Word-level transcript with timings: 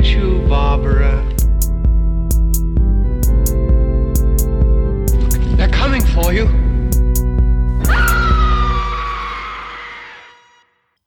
get 0.00 0.14
you, 0.14 0.40
Barbara. 0.48 1.22
They're 5.56 5.70
coming 5.70 6.02
for 6.02 6.32
you. 6.32 6.48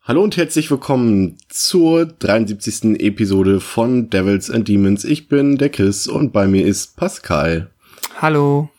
Hallo 0.03 0.21
und 0.21 0.35
herzlich 0.37 0.69
willkommen 0.69 1.37
zur 1.49 2.05
73. 2.05 2.99
Episode 2.99 3.61
von 3.61 4.09
Devils 4.09 4.51
and 4.51 4.67
Demons. 4.67 5.05
Ich 5.05 5.27
bin 5.27 5.57
der 5.57 5.69
Chris 5.69 6.07
und 6.07 6.31
bei 6.31 6.45
mir 6.45 6.65
ist 6.65 6.97
Pascal. 6.97 7.71
Hallo. 8.21 8.69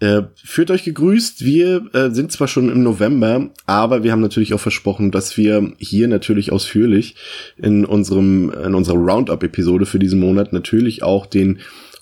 Äh, 0.00 0.22
führt 0.34 0.70
euch 0.70 0.84
gegrüßt. 0.84 1.44
Wir 1.44 1.84
äh, 1.92 2.10
sind 2.10 2.32
zwar 2.32 2.48
schon 2.48 2.70
im 2.70 2.82
November, 2.82 3.50
aber 3.66 4.02
wir 4.02 4.12
haben 4.12 4.22
natürlich 4.22 4.54
auch 4.54 4.60
versprochen, 4.60 5.10
dass 5.10 5.36
wir 5.36 5.72
hier 5.78 6.08
natürlich 6.08 6.52
ausführlich 6.52 7.16
in 7.58 7.84
unserem 7.84 8.50
in 8.50 8.74
unserer 8.74 8.96
Roundup-Episode 8.96 9.84
für 9.84 9.98
diesen 9.98 10.18
Monat 10.18 10.54
natürlich 10.54 11.02
auch 11.02 11.26
den 11.26 11.58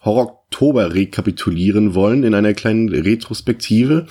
Horror-Oktober 0.08 0.94
rekapitulieren 0.94 1.94
wollen 1.94 2.24
in 2.24 2.34
einer 2.34 2.54
kleinen 2.54 2.88
Retrospektive. 2.88 4.06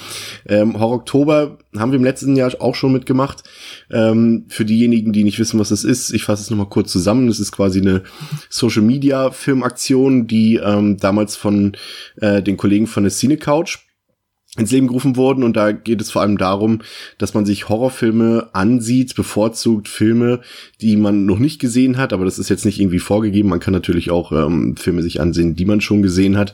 Ähm, 0.47 0.79
Horror-Oktober 0.79 1.57
haben 1.77 1.91
wir 1.91 1.97
im 1.97 2.03
letzten 2.03 2.35
Jahr 2.35 2.53
auch 2.59 2.75
schon 2.75 2.93
mitgemacht. 2.93 3.43
Ähm, 3.91 4.45
für 4.47 4.63
diejenigen, 4.63 5.11
die 5.11 5.23
nicht 5.23 5.39
wissen, 5.39 5.59
was 5.59 5.69
das 5.69 5.83
ist, 5.83 6.13
ich 6.13 6.23
fasse 6.23 6.43
es 6.43 6.49
nochmal 6.51 6.69
kurz 6.69 6.91
zusammen. 6.91 7.27
Das 7.27 7.39
ist 7.39 7.51
quasi 7.51 7.81
eine 7.81 8.03
Social-Media-Filmaktion, 8.49 10.27
die 10.27 10.55
ähm, 10.63 10.97
damals 10.97 11.35
von 11.35 11.75
äh, 12.21 12.43
den 12.43 12.55
Kollegen 12.55 12.87
von 12.87 13.03
der 13.03 13.11
Cine 13.11 13.37
Couch 13.37 13.79
ins 14.55 14.71
Leben 14.71 14.87
gerufen 14.87 15.17
wurden 15.17 15.43
und 15.43 15.57
da 15.57 15.71
geht 15.71 16.01
es 16.01 16.09
vor 16.09 16.21
allem 16.21 16.37
darum, 16.37 16.79
dass 17.17 17.33
man 17.33 17.45
sich 17.45 17.69
Horrorfilme 17.69 18.49
ansieht, 18.53 19.15
bevorzugt 19.15 19.87
Filme, 19.89 20.39
die 20.81 20.95
man 20.95 21.25
noch 21.25 21.37
nicht 21.37 21.59
gesehen 21.59 21.97
hat, 21.97 22.13
aber 22.13 22.25
das 22.25 22.39
ist 22.39 22.49
jetzt 22.49 22.65
nicht 22.65 22.79
irgendwie 22.79 22.99
vorgegeben. 22.99 23.49
Man 23.49 23.59
kann 23.59 23.73
natürlich 23.73 24.09
auch 24.09 24.31
ähm, 24.31 24.75
Filme 24.77 25.03
sich 25.03 25.19
ansehen, 25.19 25.55
die 25.55 25.65
man 25.65 25.81
schon 25.81 26.01
gesehen 26.01 26.37
hat. 26.37 26.53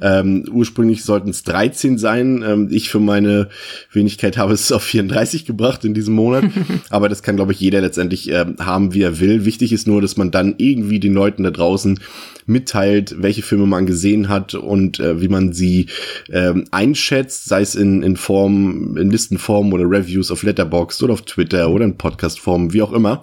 Ähm, 0.00 0.46
ursprünglich 0.50 1.04
sollten 1.04 1.30
es 1.30 1.42
13 1.44 1.98
sein. 1.98 2.42
Ähm, 2.46 2.68
ich 2.72 2.88
für 2.88 3.00
meine 3.00 3.50
Wenigkeit 3.92 4.38
habe 4.38 4.54
es 4.54 4.72
auf 4.72 4.82
34 4.82 5.44
gebracht 5.44 5.84
in 5.84 5.94
diesem 5.94 6.14
Monat, 6.14 6.44
aber 6.90 7.08
das 7.08 7.22
kann 7.22 7.36
glaube 7.36 7.52
ich 7.52 7.60
jeder 7.60 7.82
letztendlich 7.82 8.30
äh, 8.30 8.46
haben, 8.58 8.94
wie 8.94 9.02
er 9.02 9.20
will. 9.20 9.44
Wichtig 9.44 9.72
ist 9.72 9.86
nur, 9.86 10.00
dass 10.00 10.16
man 10.16 10.30
dann 10.30 10.54
irgendwie 10.58 10.98
den 10.98 11.12
Leuten 11.12 11.44
da 11.44 11.50
draußen 11.50 12.00
mitteilt, 12.46 13.22
welche 13.22 13.42
Filme 13.42 13.66
man 13.66 13.86
gesehen 13.86 14.28
hat 14.28 14.54
und 14.54 15.00
äh, 15.00 15.20
wie 15.20 15.28
man 15.28 15.52
sie 15.52 15.86
ähm, 16.30 16.64
einschätzt, 16.70 17.43
sei 17.46 17.60
es 17.60 17.74
in, 17.74 18.02
in 18.02 18.16
Form, 18.16 18.96
in 18.96 19.10
Listenform 19.10 19.74
oder 19.74 19.84
Reviews 19.84 20.30
auf 20.30 20.44
Letterboxd 20.44 21.02
oder 21.02 21.12
auf 21.12 21.22
Twitter 21.22 21.68
oder 21.68 21.84
in 21.84 21.98
Podcastform, 21.98 22.72
wie 22.72 22.80
auch 22.80 22.92
immer. 22.92 23.22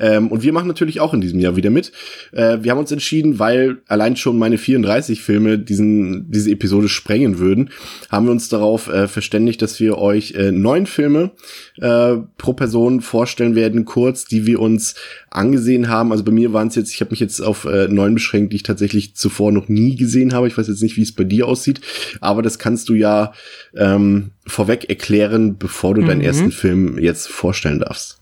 Ähm, 0.00 0.28
und 0.28 0.42
wir 0.42 0.54
machen 0.54 0.68
natürlich 0.68 1.00
auch 1.00 1.12
in 1.12 1.20
diesem 1.20 1.38
Jahr 1.38 1.54
wieder 1.54 1.68
mit. 1.68 1.92
Äh, 2.32 2.58
wir 2.62 2.70
haben 2.70 2.78
uns 2.78 2.92
entschieden, 2.92 3.38
weil 3.38 3.82
allein 3.86 4.16
schon 4.16 4.38
meine 4.38 4.56
34 4.56 5.20
Filme 5.20 5.58
diesen, 5.58 6.30
diese 6.30 6.50
Episode 6.50 6.88
sprengen 6.88 7.38
würden, 7.38 7.68
haben 8.08 8.24
wir 8.24 8.32
uns 8.32 8.48
darauf 8.48 8.88
äh, 8.88 9.06
verständigt, 9.06 9.60
dass 9.60 9.78
wir 9.80 9.98
euch 9.98 10.32
äh, 10.32 10.50
neun 10.50 10.86
Filme 10.86 11.32
äh, 11.76 12.16
pro 12.38 12.54
Person 12.54 13.02
vorstellen 13.02 13.54
werden, 13.54 13.84
kurz, 13.84 14.24
die 14.24 14.46
wir 14.46 14.60
uns 14.60 14.94
angesehen 15.28 15.88
haben. 15.88 16.10
Also 16.10 16.24
bei 16.24 16.32
mir 16.32 16.54
waren 16.54 16.68
es 16.68 16.74
jetzt, 16.74 16.94
ich 16.94 17.02
habe 17.02 17.10
mich 17.10 17.20
jetzt 17.20 17.40
auf 17.40 17.66
äh, 17.66 17.86
neun 17.88 18.14
beschränkt, 18.14 18.54
die 18.54 18.56
ich 18.56 18.62
tatsächlich 18.62 19.14
zuvor 19.14 19.52
noch 19.52 19.68
nie 19.68 19.96
gesehen 19.96 20.32
habe. 20.32 20.48
Ich 20.48 20.56
weiß 20.56 20.68
jetzt 20.68 20.82
nicht, 20.82 20.96
wie 20.96 21.02
es 21.02 21.12
bei 21.12 21.24
dir 21.24 21.46
aussieht, 21.46 21.82
aber 22.22 22.40
das 22.40 22.58
kannst 22.58 22.88
du 22.88 22.94
ja 22.94 23.34
ähm, 23.76 24.32
vorweg 24.46 24.88
erklären, 24.88 25.58
bevor 25.58 25.94
du 25.94 26.02
mhm. 26.02 26.06
deinen 26.06 26.20
ersten 26.20 26.52
Film 26.52 26.98
jetzt 26.98 27.28
vorstellen 27.28 27.80
darfst. 27.80 28.18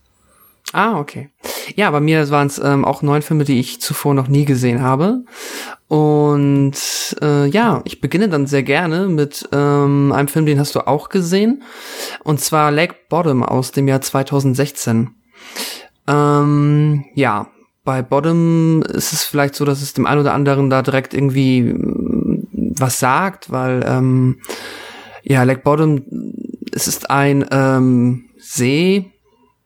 Ah, 0.73 0.99
okay. 0.99 1.29
Ja, 1.75 1.89
bei 1.91 2.01
mir 2.01 2.29
waren 2.29 2.47
es 2.47 2.59
ähm, 2.59 2.83
auch 2.83 3.01
neun 3.01 3.21
Filme, 3.21 3.45
die 3.45 3.59
ich 3.59 3.79
zuvor 3.79 4.13
noch 4.13 4.27
nie 4.27 4.43
gesehen 4.43 4.81
habe. 4.81 5.23
Und 5.87 6.75
äh, 7.21 7.47
ja, 7.47 7.81
ich 7.85 8.01
beginne 8.01 8.27
dann 8.27 8.47
sehr 8.47 8.63
gerne 8.63 9.07
mit 9.07 9.47
ähm, 9.53 10.11
einem 10.11 10.27
Film, 10.27 10.45
den 10.45 10.59
hast 10.59 10.75
du 10.75 10.85
auch 10.85 11.07
gesehen. 11.07 11.63
Und 12.23 12.41
zwar 12.41 12.71
Lake 12.71 12.95
Bottom 13.09 13.43
aus 13.43 13.71
dem 13.71 13.87
Jahr 13.87 14.01
2016. 14.01 15.11
Ähm, 16.07 17.05
ja, 17.15 17.47
bei 17.85 18.01
Bottom 18.01 18.81
ist 18.81 19.13
es 19.13 19.23
vielleicht 19.23 19.55
so, 19.55 19.63
dass 19.63 19.81
es 19.81 19.93
dem 19.93 20.05
einen 20.05 20.19
oder 20.19 20.33
anderen 20.33 20.69
da 20.69 20.81
direkt 20.81 21.13
irgendwie 21.13 21.61
mm, 21.61 22.75
was 22.77 22.99
sagt, 22.99 23.49
weil 23.49 23.85
ähm, 23.87 24.41
ja, 25.29 25.43
Lake 25.43 25.61
Bottom, 25.61 26.03
es 26.73 26.87
ist 26.87 27.09
ein 27.09 27.45
ähm, 27.51 28.29
See, 28.39 29.11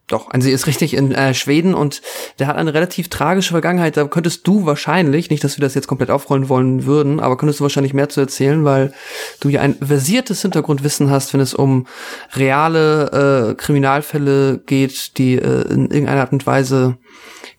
doch, 0.07 0.29
ein 0.29 0.41
See 0.41 0.51
ist 0.51 0.67
richtig 0.67 0.93
in 0.93 1.13
äh, 1.13 1.33
Schweden 1.33 1.73
und 1.73 2.01
der 2.39 2.47
hat 2.47 2.57
eine 2.57 2.73
relativ 2.73 3.07
tragische 3.09 3.51
Vergangenheit. 3.51 3.95
Da 3.95 4.05
könntest 4.05 4.45
du 4.45 4.65
wahrscheinlich, 4.65 5.29
nicht, 5.29 5.43
dass 5.43 5.57
wir 5.57 5.61
das 5.61 5.75
jetzt 5.75 5.87
komplett 5.87 6.09
aufrollen 6.09 6.49
wollen 6.49 6.85
würden, 6.85 7.19
aber 7.19 7.37
könntest 7.37 7.59
du 7.59 7.63
wahrscheinlich 7.63 7.93
mehr 7.93 8.09
zu 8.09 8.19
erzählen, 8.19 8.65
weil 8.65 8.91
du 9.39 9.49
ja 9.49 9.61
ein 9.61 9.75
versiertes 9.75 10.41
Hintergrundwissen 10.41 11.09
hast, 11.09 11.33
wenn 11.33 11.39
es 11.39 11.53
um 11.53 11.87
reale 12.33 13.51
äh, 13.51 13.55
Kriminalfälle 13.55 14.61
geht, 14.65 15.17
die 15.17 15.35
äh, 15.35 15.61
in 15.71 15.91
irgendeiner 15.91 16.21
Art 16.21 16.33
und 16.33 16.45
Weise 16.45 16.97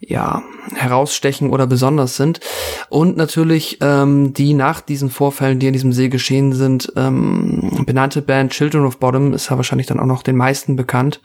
ja, 0.06 0.42
herausstechen 0.74 1.50
oder 1.50 1.66
besonders 1.66 2.16
sind. 2.16 2.40
Und 2.88 3.16
natürlich 3.16 3.78
ähm, 3.80 4.34
die 4.34 4.54
nach 4.54 4.80
diesen 4.80 5.10
Vorfällen, 5.10 5.58
die 5.58 5.68
in 5.68 5.72
diesem 5.72 5.92
See 5.92 6.08
geschehen 6.08 6.52
sind, 6.52 6.92
ähm, 6.96 7.84
benannte 7.86 8.20
Band 8.20 8.52
Children 8.52 8.84
of 8.84 8.98
Bottom 8.98 9.32
ist 9.32 9.48
ja 9.48 9.56
wahrscheinlich 9.56 9.86
dann 9.86 10.00
auch 10.00 10.06
noch 10.06 10.22
den 10.22 10.36
meisten 10.36 10.76
bekannt. 10.76 11.20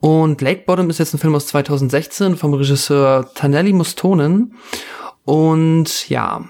Und 0.00 0.40
Lake 0.40 0.62
Bottom 0.64 0.90
ist 0.90 0.98
jetzt 0.98 1.14
ein 1.14 1.18
Film 1.18 1.34
aus 1.34 1.48
2016 1.48 2.36
vom 2.36 2.54
Regisseur 2.54 3.30
Tanelli 3.34 3.72
Mustonen. 3.72 4.54
Und 5.24 6.08
ja, 6.08 6.44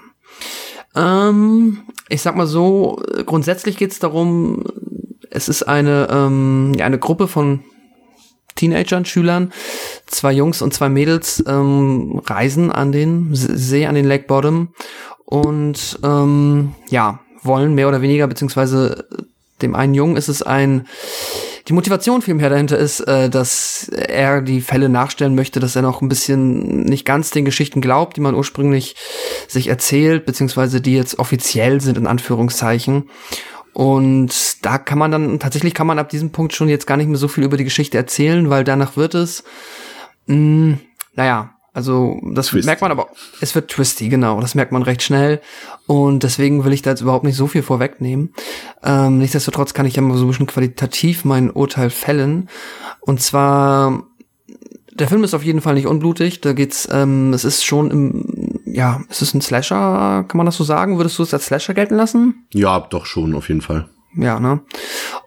ähm, 0.95 1.79
ich 2.09 2.21
sag 2.21 2.35
mal 2.35 2.47
so, 2.47 3.01
grundsätzlich 3.25 3.77
geht 3.77 3.91
es 3.91 3.99
darum, 3.99 4.63
es 5.31 5.49
ist 5.49 5.63
eine, 5.63 6.07
ähm, 6.11 6.73
ja, 6.77 6.85
eine 6.85 6.99
Gruppe 6.99 7.27
von 7.27 7.61
Teenagern, 8.59 9.05
Schülern, 9.05 9.53
zwei 10.05 10.33
Jungs 10.33 10.61
und 10.61 10.73
zwei 10.73 10.89
Mädels 10.89 11.43
ähm, 11.47 12.21
reisen 12.25 12.71
an 12.71 12.91
den 12.91 13.29
See, 13.33 13.85
an 13.85 13.95
den 13.95 14.05
Lake 14.05 14.25
Bottom 14.27 14.73
und 15.25 15.99
ähm, 16.03 16.73
ja, 16.89 17.19
wollen 17.41 17.73
mehr 17.73 17.87
oder 17.87 18.01
weniger, 18.01 18.27
beziehungsweise 18.27 19.07
dem 19.61 19.75
einen 19.75 19.93
Jungen 19.93 20.17
ist 20.17 20.27
es 20.27 20.41
ein 20.41 20.85
die 21.69 21.73
Motivation 21.73 22.23
vielmehr 22.23 22.49
dahinter 22.49 22.79
ist, 22.79 22.99
äh, 23.01 23.29
dass 23.29 23.89
er 23.89 24.41
die 24.41 24.59
Fälle 24.59 24.89
nachstellen 24.89 25.35
möchte, 25.35 25.59
dass 25.59 25.75
er 25.75 25.83
noch 25.83 26.01
ein 26.01 26.09
bisschen 26.09 26.81
nicht 26.81 27.05
ganz 27.05 27.29
den 27.29 27.45
Geschichten 27.45 27.79
glaubt, 27.79 28.17
die 28.17 28.21
man 28.21 28.33
ursprünglich 28.33 28.95
sich 29.47 29.67
erzählt, 29.67 30.25
beziehungsweise 30.25 30.81
die 30.81 30.95
jetzt 30.95 31.19
offiziell 31.19 31.79
sind, 31.79 31.99
in 31.99 32.07
Anführungszeichen. 32.07 33.11
Und 33.73 34.33
da 34.65 34.77
kann 34.77 34.97
man 34.97 35.11
dann, 35.11 35.39
tatsächlich 35.39 35.73
kann 35.73 35.87
man 35.87 35.99
ab 35.99 36.09
diesem 36.09 36.31
Punkt 36.31 36.53
schon 36.53 36.69
jetzt 36.69 36.87
gar 36.87 36.97
nicht 36.97 37.07
mehr 37.07 37.17
so 37.17 37.27
viel 37.27 37.43
über 37.43 37.57
die 37.57 37.63
Geschichte 37.63 37.97
erzählen, 37.97 38.49
weil 38.49 38.63
danach 38.63 38.97
wird 38.97 39.15
es, 39.15 39.43
mh, 40.27 40.35
mm, 40.35 40.79
naja, 41.15 41.55
also 41.71 42.19
das 42.33 42.47
twisty. 42.47 42.65
merkt 42.65 42.81
man 42.81 42.91
aber, 42.91 43.09
es 43.41 43.53
wird 43.53 43.69
twisty, 43.69 44.09
genau, 44.09 44.41
das 44.41 44.55
merkt 44.55 44.71
man 44.71 44.81
recht 44.81 45.03
schnell 45.03 45.39
und 45.85 46.23
deswegen 46.23 46.65
will 46.65 46.73
ich 46.73 46.81
da 46.81 46.89
jetzt 46.89 47.01
überhaupt 47.01 47.23
nicht 47.23 47.35
so 47.35 47.45
viel 47.47 47.61
vorwegnehmen. 47.61 48.33
Ähm, 48.83 49.19
nichtsdestotrotz 49.19 49.73
kann 49.73 49.85
ich 49.85 49.95
ja 49.95 50.01
mal 50.01 50.17
so 50.17 50.25
ein 50.25 50.29
bisschen 50.29 50.47
qualitativ 50.47 51.25
mein 51.25 51.51
Urteil 51.51 51.91
fällen 51.91 52.49
und 53.01 53.21
zwar 53.21 54.03
der 54.99 55.07
Film 55.07 55.23
ist 55.23 55.33
auf 55.33 55.43
jeden 55.43 55.61
Fall 55.61 55.75
nicht 55.75 55.87
unblutig. 55.87 56.41
Da 56.41 56.53
geht's, 56.53 56.87
ähm, 56.91 57.33
es 57.33 57.45
ist 57.45 57.63
schon 57.63 57.89
im, 57.89 58.25
ja, 58.73 59.01
es 59.09 59.21
ist 59.21 59.33
ein 59.33 59.41
Slasher, 59.41 60.25
kann 60.27 60.37
man 60.37 60.45
das 60.45 60.57
so 60.57 60.63
sagen? 60.63 60.97
Würdest 60.97 61.17
du 61.19 61.23
es 61.23 61.33
als 61.33 61.45
Slasher 61.45 61.73
gelten 61.73 61.95
lassen? 61.95 62.45
Ja, 62.53 62.79
doch 62.79 63.05
schon, 63.05 63.33
auf 63.35 63.49
jeden 63.49 63.61
Fall. 63.61 63.89
Ja, 64.15 64.39
ne? 64.39 64.61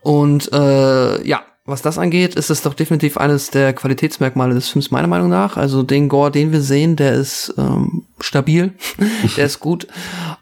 Und 0.03 0.53
äh, 0.53 1.26
ja, 1.26 1.42
was 1.64 1.80
das 1.80 1.97
angeht, 1.97 2.34
ist 2.34 2.50
es 2.50 2.62
doch 2.62 2.75
definitiv 2.75 3.16
eines 3.16 3.50
der 3.50 3.72
Qualitätsmerkmale 3.72 4.54
des 4.54 4.68
Films 4.68 4.91
meiner 4.91 5.06
Meinung 5.06 5.28
nach. 5.28 5.56
Also 5.56 5.84
den 5.84 6.09
Gore, 6.09 6.33
den 6.33 6.50
wir 6.50 6.60
sehen, 6.60 6.97
der 6.97 7.12
ist 7.12 7.54
ähm, 7.56 8.04
stabil, 8.18 8.72
der 9.36 9.47
ist 9.47 9.60
gut 9.60 9.86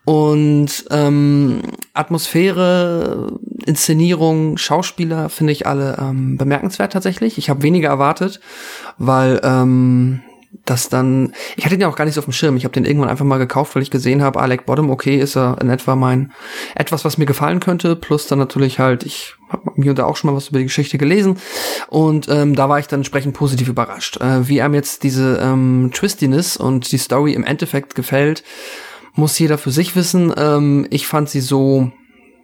und 0.07 0.87
ähm, 0.91 1.61
Atmosphäre, 1.93 3.39
Inszenierung, 3.67 4.57
Schauspieler 4.57 5.29
finde 5.29 5.53
ich 5.53 5.67
alle 5.67 5.99
ähm, 6.01 6.39
bemerkenswert 6.39 6.93
tatsächlich. 6.95 7.37
Ich 7.37 7.51
habe 7.51 7.63
weniger 7.63 7.91
erwartet, 7.91 8.41
weil 8.97 9.41
ähm, 9.45 10.23
das 10.71 10.89
dann, 10.89 11.35
ich 11.57 11.65
hatte 11.65 11.75
den 11.75 11.83
ja 11.83 11.89
auch 11.89 11.97
gar 11.97 12.05
nicht 12.05 12.15
so 12.15 12.21
auf 12.21 12.27
dem 12.27 12.33
Schirm. 12.33 12.57
Ich 12.57 12.65
habe 12.65 12.73
den 12.73 12.85
irgendwann 12.85 13.11
einfach 13.11 13.25
mal 13.25 13.39
gekauft, 13.39 13.75
weil 13.75 13.83
ich 13.83 13.91
gesehen 13.91 14.23
habe, 14.23 14.41
Alec 14.41 14.67
Bottom, 14.67 14.91
okay, 14.91 15.19
ist 15.19 15.37
er 15.37 15.59
in 15.61 15.69
etwa 15.69 15.97
mein, 15.97 16.33
etwas, 16.77 17.05
was 17.05 17.19
mir 17.19 17.27
gefallen 17.27 17.59
könnte. 17.59 17.97
Plus 17.97 18.29
dann 18.29 18.39
natürlich 18.39 18.79
halt, 18.79 19.03
ich 19.03 19.35
habe 19.49 19.73
mir 19.75 19.95
da 19.95 20.05
auch 20.05 20.17
schon 20.17 20.31
mal 20.31 20.37
was 20.37 20.49
über 20.49 20.59
die 20.59 20.67
Geschichte 20.67 20.97
gelesen. 20.97 21.39
Und 21.89 22.29
ähm, 22.29 22.55
da 22.55 22.69
war 22.69 22.79
ich 22.79 22.87
dann 22.87 23.01
entsprechend 23.01 23.35
positiv 23.35 23.69
überrascht. 23.69 24.21
Äh, 24.21 24.49
wie 24.49 24.63
einem 24.63 24.75
jetzt 24.75 25.03
diese 25.03 25.41
ähm, 25.43 25.91
Twistiness 25.93 26.57
und 26.57 26.93
die 26.93 26.99
Story 26.99 27.33
im 27.33 27.45
Endeffekt 27.45 27.97
gefällt, 27.97 28.45
muss 29.15 29.39
jeder 29.39 29.59
für 29.59 29.73
sich 29.73 29.97
wissen. 29.97 30.33
Ähm, 30.37 30.87
ich 30.91 31.09
fand 31.09 31.29
sie 31.29 31.41
so 31.41 31.91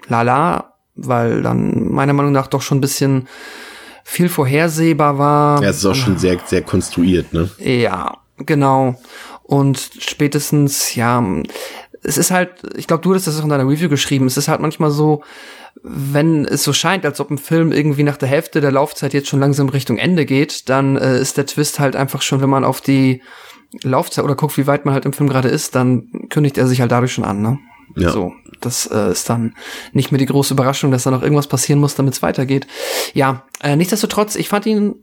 lala, 0.08 0.74
weil 0.96 1.42
dann 1.42 1.92
meiner 1.92 2.12
Meinung 2.12 2.32
nach 2.32 2.48
doch 2.48 2.62
schon 2.62 2.78
ein 2.78 2.82
bisschen 2.82 3.28
viel 4.08 4.28
vorhersehbar 4.28 5.18
war. 5.18 5.60
Ja, 5.60 5.70
es 5.70 5.78
ist 5.78 5.84
auch 5.84 5.94
schon 5.94 6.16
sehr, 6.16 6.38
sehr 6.46 6.62
konstruiert, 6.62 7.32
ne? 7.32 7.50
Ja, 7.58 8.18
genau. 8.38 8.94
Und 9.42 9.90
spätestens, 9.98 10.94
ja, 10.94 11.22
es 12.04 12.16
ist 12.16 12.30
halt, 12.30 12.50
ich 12.76 12.86
glaube, 12.86 13.02
du 13.02 13.14
hast 13.14 13.26
das 13.26 13.38
auch 13.40 13.42
in 13.42 13.50
deiner 13.50 13.68
Review 13.68 13.88
geschrieben, 13.88 14.26
es 14.26 14.36
ist 14.36 14.46
halt 14.46 14.60
manchmal 14.60 14.92
so, 14.92 15.24
wenn 15.82 16.44
es 16.44 16.62
so 16.62 16.72
scheint, 16.72 17.04
als 17.04 17.18
ob 17.18 17.32
ein 17.32 17.38
Film 17.38 17.72
irgendwie 17.72 18.04
nach 18.04 18.16
der 18.16 18.28
Hälfte 18.28 18.60
der 18.60 18.70
Laufzeit 18.70 19.12
jetzt 19.12 19.28
schon 19.28 19.40
langsam 19.40 19.68
Richtung 19.68 19.98
Ende 19.98 20.24
geht, 20.24 20.68
dann 20.68 20.96
äh, 20.96 21.18
ist 21.18 21.36
der 21.36 21.46
Twist 21.46 21.80
halt 21.80 21.96
einfach 21.96 22.22
schon, 22.22 22.40
wenn 22.40 22.48
man 22.48 22.64
auf 22.64 22.80
die 22.80 23.22
Laufzeit 23.82 24.24
oder 24.24 24.36
guckt, 24.36 24.56
wie 24.56 24.68
weit 24.68 24.84
man 24.84 24.94
halt 24.94 25.04
im 25.04 25.14
Film 25.14 25.28
gerade 25.28 25.48
ist, 25.48 25.74
dann 25.74 26.28
kündigt 26.30 26.58
er 26.58 26.68
sich 26.68 26.80
halt 26.80 26.92
dadurch 26.92 27.12
schon 27.12 27.24
an, 27.24 27.42
ne? 27.42 27.58
Ja. 27.96 28.10
So, 28.10 28.32
das 28.60 28.86
äh, 28.86 29.10
ist 29.10 29.28
dann 29.28 29.54
nicht 29.92 30.12
mehr 30.12 30.18
die 30.18 30.26
große 30.26 30.54
Überraschung, 30.54 30.90
dass 30.90 31.04
da 31.04 31.10
noch 31.10 31.22
irgendwas 31.22 31.48
passieren 31.48 31.80
muss, 31.80 31.94
damit 31.94 32.14
es 32.14 32.22
weitergeht. 32.22 32.66
Ja, 33.14 33.44
äh, 33.62 33.76
nichtsdestotrotz, 33.76 34.36
ich 34.36 34.48
fand 34.48 34.66
ihn 34.66 34.94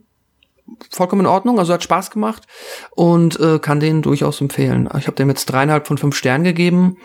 vollkommen 0.90 1.22
in 1.22 1.28
Ordnung, 1.28 1.60
also 1.60 1.74
hat 1.74 1.84
Spaß 1.84 2.12
gemacht 2.12 2.44
und 2.92 3.40
äh, 3.40 3.60
kann 3.60 3.80
den 3.80 4.02
durchaus 4.02 4.40
empfehlen. 4.42 4.90
Ich 4.98 5.08
habe 5.08 5.16
dem 5.16 5.30
jetzt 5.30 5.46
dreieinhalb 5.46 5.88
von 5.88 5.98
fünf 5.98 6.16
Sternen 6.16 6.44
gegeben 6.44 6.98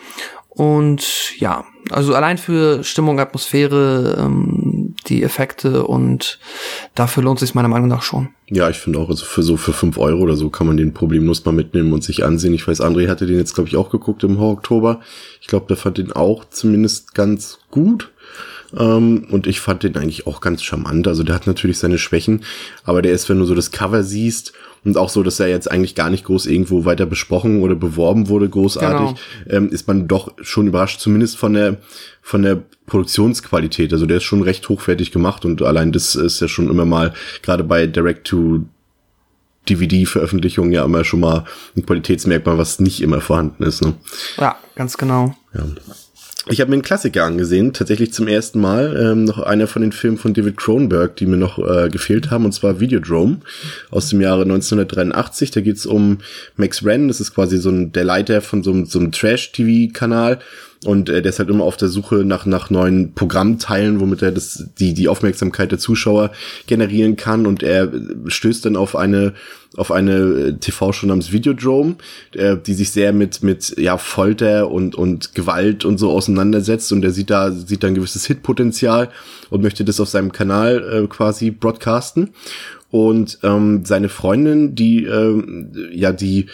und 0.47 1.39
ja, 1.39 1.65
also 1.89 2.13
allein 2.15 2.37
für 2.37 2.83
Stimmung, 2.83 3.19
Atmosphäre, 3.19 4.17
ähm, 4.19 4.78
die 5.09 5.23
Effekte 5.23 5.85
und 5.85 6.39
dafür 6.95 7.23
lohnt 7.23 7.39
sich 7.39 7.55
meiner 7.55 7.67
Meinung 7.67 7.87
nach 7.87 8.01
schon. 8.01 8.29
Ja, 8.47 8.69
ich 8.69 8.77
finde 8.77 8.99
auch, 8.99 9.09
also 9.09 9.25
für 9.25 9.43
so 9.43 9.57
für 9.57 9.73
fünf 9.73 9.97
Euro 9.97 10.21
oder 10.21 10.35
so 10.35 10.49
kann 10.49 10.67
man 10.67 10.77
den 10.77 10.93
problemlos 10.93 11.43
mal 11.45 11.51
mitnehmen 11.51 11.93
und 11.93 12.03
sich 12.03 12.23
ansehen. 12.23 12.53
Ich 12.53 12.67
weiß, 12.67 12.81
André 12.81 13.07
hatte 13.07 13.25
den 13.25 13.37
jetzt, 13.37 13.53
glaube 13.53 13.67
ich, 13.67 13.75
auch 13.75 13.89
geguckt 13.89 14.23
im 14.23 14.39
Oktober. 14.39 15.01
Ich 15.41 15.47
glaube, 15.47 15.67
der 15.67 15.77
fand 15.77 15.97
den 15.97 16.11
auch 16.11 16.45
zumindest 16.45 17.13
ganz 17.13 17.59
gut. 17.71 18.11
Ähm, 18.77 19.27
und 19.31 19.47
ich 19.47 19.59
fand 19.59 19.83
den 19.83 19.97
eigentlich 19.97 20.27
auch 20.27 20.41
ganz 20.41 20.63
charmant. 20.63 21.07
Also 21.07 21.23
der 21.23 21.35
hat 21.35 21.47
natürlich 21.47 21.79
seine 21.79 21.97
Schwächen, 21.97 22.43
aber 22.83 23.01
der 23.01 23.13
ist, 23.13 23.29
wenn 23.29 23.39
du 23.39 23.45
so 23.45 23.55
das 23.55 23.71
Cover 23.71 24.03
siehst 24.03 24.53
und 24.83 24.97
auch 24.97 25.09
so, 25.09 25.23
dass 25.23 25.39
er 25.39 25.47
jetzt 25.47 25.69
eigentlich 25.69 25.95
gar 25.95 26.09
nicht 26.09 26.25
groß 26.25 26.45
irgendwo 26.45 26.85
weiter 26.85 27.05
besprochen 27.05 27.61
oder 27.61 27.75
beworben 27.75 28.29
wurde, 28.29 28.49
großartig, 28.49 29.15
genau. 29.45 29.57
ähm, 29.57 29.69
ist 29.69 29.87
man 29.87 30.07
doch 30.07 30.33
schon 30.41 30.67
überrascht, 30.67 30.99
zumindest 30.99 31.37
von 31.37 31.53
der 31.53 31.77
von 32.21 32.41
der 32.43 32.63
Produktionsqualität. 32.85 33.91
Also 33.93 34.05
der 34.05 34.17
ist 34.17 34.23
schon 34.23 34.41
recht 34.41 34.67
hochwertig 34.69 35.11
gemacht 35.11 35.45
und 35.45 35.61
allein 35.61 35.91
das 35.91 36.15
ist 36.15 36.39
ja 36.41 36.47
schon 36.47 36.69
immer 36.69 36.85
mal 36.85 37.13
gerade 37.41 37.63
bei 37.63 37.87
Direct 37.87 38.27
to 38.27 38.61
DVD-Veröffentlichungen 39.67 40.71
ja 40.71 40.83
immer 40.83 41.03
schon 41.03 41.19
mal 41.19 41.45
ein 41.75 41.85
Qualitätsmerkmal, 41.85 42.57
was 42.57 42.79
nicht 42.79 43.01
immer 43.01 43.21
vorhanden 43.21 43.63
ist. 43.63 43.81
Ne? 43.81 43.93
Ja, 44.37 44.57
ganz 44.75 44.97
genau. 44.97 45.35
Ja. 45.53 45.65
Ich 46.51 46.61
habe 46.61 46.71
mir 46.71 46.77
einen 46.77 46.81
Klassiker 46.81 47.25
angesehen, 47.25 47.73
tatsächlich 47.73 48.11
zum 48.11 48.27
ersten 48.27 48.59
Mal. 48.59 48.97
Ähm, 48.99 49.25
noch 49.25 49.37
einer 49.37 49.67
von 49.67 49.83
den 49.83 49.91
Filmen 49.91 50.17
von 50.17 50.33
David 50.33 50.57
Cronenberg, 50.57 51.15
die 51.15 51.27
mir 51.27 51.37
noch 51.37 51.59
äh, 51.59 51.89
gefehlt 51.89 52.31
haben, 52.31 52.43
und 52.43 52.53
zwar 52.53 52.79
Videodrome 52.79 53.41
aus 53.91 54.09
dem 54.09 54.19
Jahre 54.19 54.41
1983. 54.41 55.51
Da 55.51 55.61
geht's 55.61 55.85
um 55.85 56.17
Max 56.55 56.83
Wren, 56.83 57.07
das 57.07 57.21
ist 57.21 57.35
quasi 57.35 57.59
so 57.59 57.69
ein, 57.69 57.91
der 57.91 58.03
Leiter 58.03 58.41
von 58.41 58.63
so, 58.63 58.83
so 58.85 58.97
einem 58.97 59.11
Trash-TV-Kanal 59.11 60.39
und 60.85 61.09
äh, 61.09 61.21
der 61.21 61.29
ist 61.29 61.39
halt 61.39 61.49
immer 61.49 61.65
auf 61.65 61.77
der 61.77 61.89
Suche 61.89 62.23
nach 62.25 62.45
nach 62.45 62.69
neuen 62.69 63.13
Programmteilen, 63.13 63.99
womit 63.99 64.21
er 64.21 64.31
das 64.31 64.69
die 64.79 64.93
die 64.93 65.07
Aufmerksamkeit 65.07 65.71
der 65.71 65.79
Zuschauer 65.79 66.31
generieren 66.67 67.15
kann 67.15 67.45
und 67.45 67.63
er 67.63 67.91
stößt 68.27 68.65
dann 68.65 68.75
auf 68.75 68.95
eine 68.95 69.33
auf 69.77 69.91
eine 69.91 70.13
äh, 70.13 70.53
TV-Show 70.53 71.05
namens 71.05 71.31
Videodrome, 71.31 71.95
äh, 72.33 72.57
die 72.57 72.73
sich 72.73 72.91
sehr 72.91 73.13
mit 73.13 73.43
mit 73.43 73.77
ja 73.77 73.97
Folter 73.97 74.71
und 74.71 74.95
und 74.95 75.35
Gewalt 75.35 75.85
und 75.85 75.97
so 75.97 76.09
auseinandersetzt 76.11 76.91
und 76.91 77.03
er 77.03 77.11
sieht 77.11 77.29
da 77.29 77.51
sieht 77.51 77.83
da 77.83 77.87
ein 77.87 77.95
gewisses 77.95 78.25
Hitpotenzial 78.25 79.09
und 79.49 79.61
möchte 79.61 79.85
das 79.85 79.99
auf 79.99 80.09
seinem 80.09 80.31
Kanal 80.31 81.03
äh, 81.03 81.07
quasi 81.07 81.51
broadcasten. 81.51 82.31
Und 82.91 83.37
ähm, 83.43 83.85
seine 83.85 84.09
Freundin, 84.09 84.73
die 84.73 85.03
ähm, 85.03 85.71
ja 85.91 86.11
die 86.11 86.47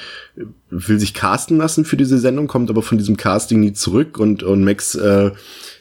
will 0.70 1.00
sich 1.00 1.14
casten 1.14 1.58
lassen 1.58 1.86
für 1.86 1.96
diese 1.96 2.18
Sendung, 2.18 2.48
kommt 2.48 2.70
aber 2.70 2.82
von 2.82 2.98
diesem 2.98 3.16
Casting 3.16 3.62
nie 3.62 3.72
zurück 3.72 4.20
und 4.20 4.44
und 4.44 4.66
Max 4.66 4.96
äh, 4.96 5.32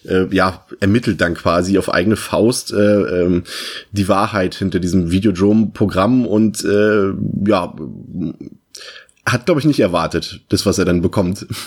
äh, 0.05 0.27
ja 0.31 0.65
ermittelt 0.81 1.21
dann 1.21 1.35
quasi 1.35 1.79
auf 1.79 1.93
eigene 1.93 2.17
Faust 2.17 2.73
äh, 2.73 3.23
ähm, 3.23 3.45
die 3.93 4.09
Wahrheit 4.09 4.55
hinter 4.55 4.81
diesem 4.81 5.11
Videodrome-Programm 5.11 6.27
und 6.27 6.65
äh, 6.65 7.13
ja 7.47 7.75
hat, 9.27 9.47
glaube 9.47 9.59
ich, 9.59 9.67
nicht 9.67 9.81
erwartet, 9.81 10.41
das, 10.51 10.67
was 10.67 10.79
er 10.79 10.85
dann 10.85 11.01
bekommt. 11.01 11.47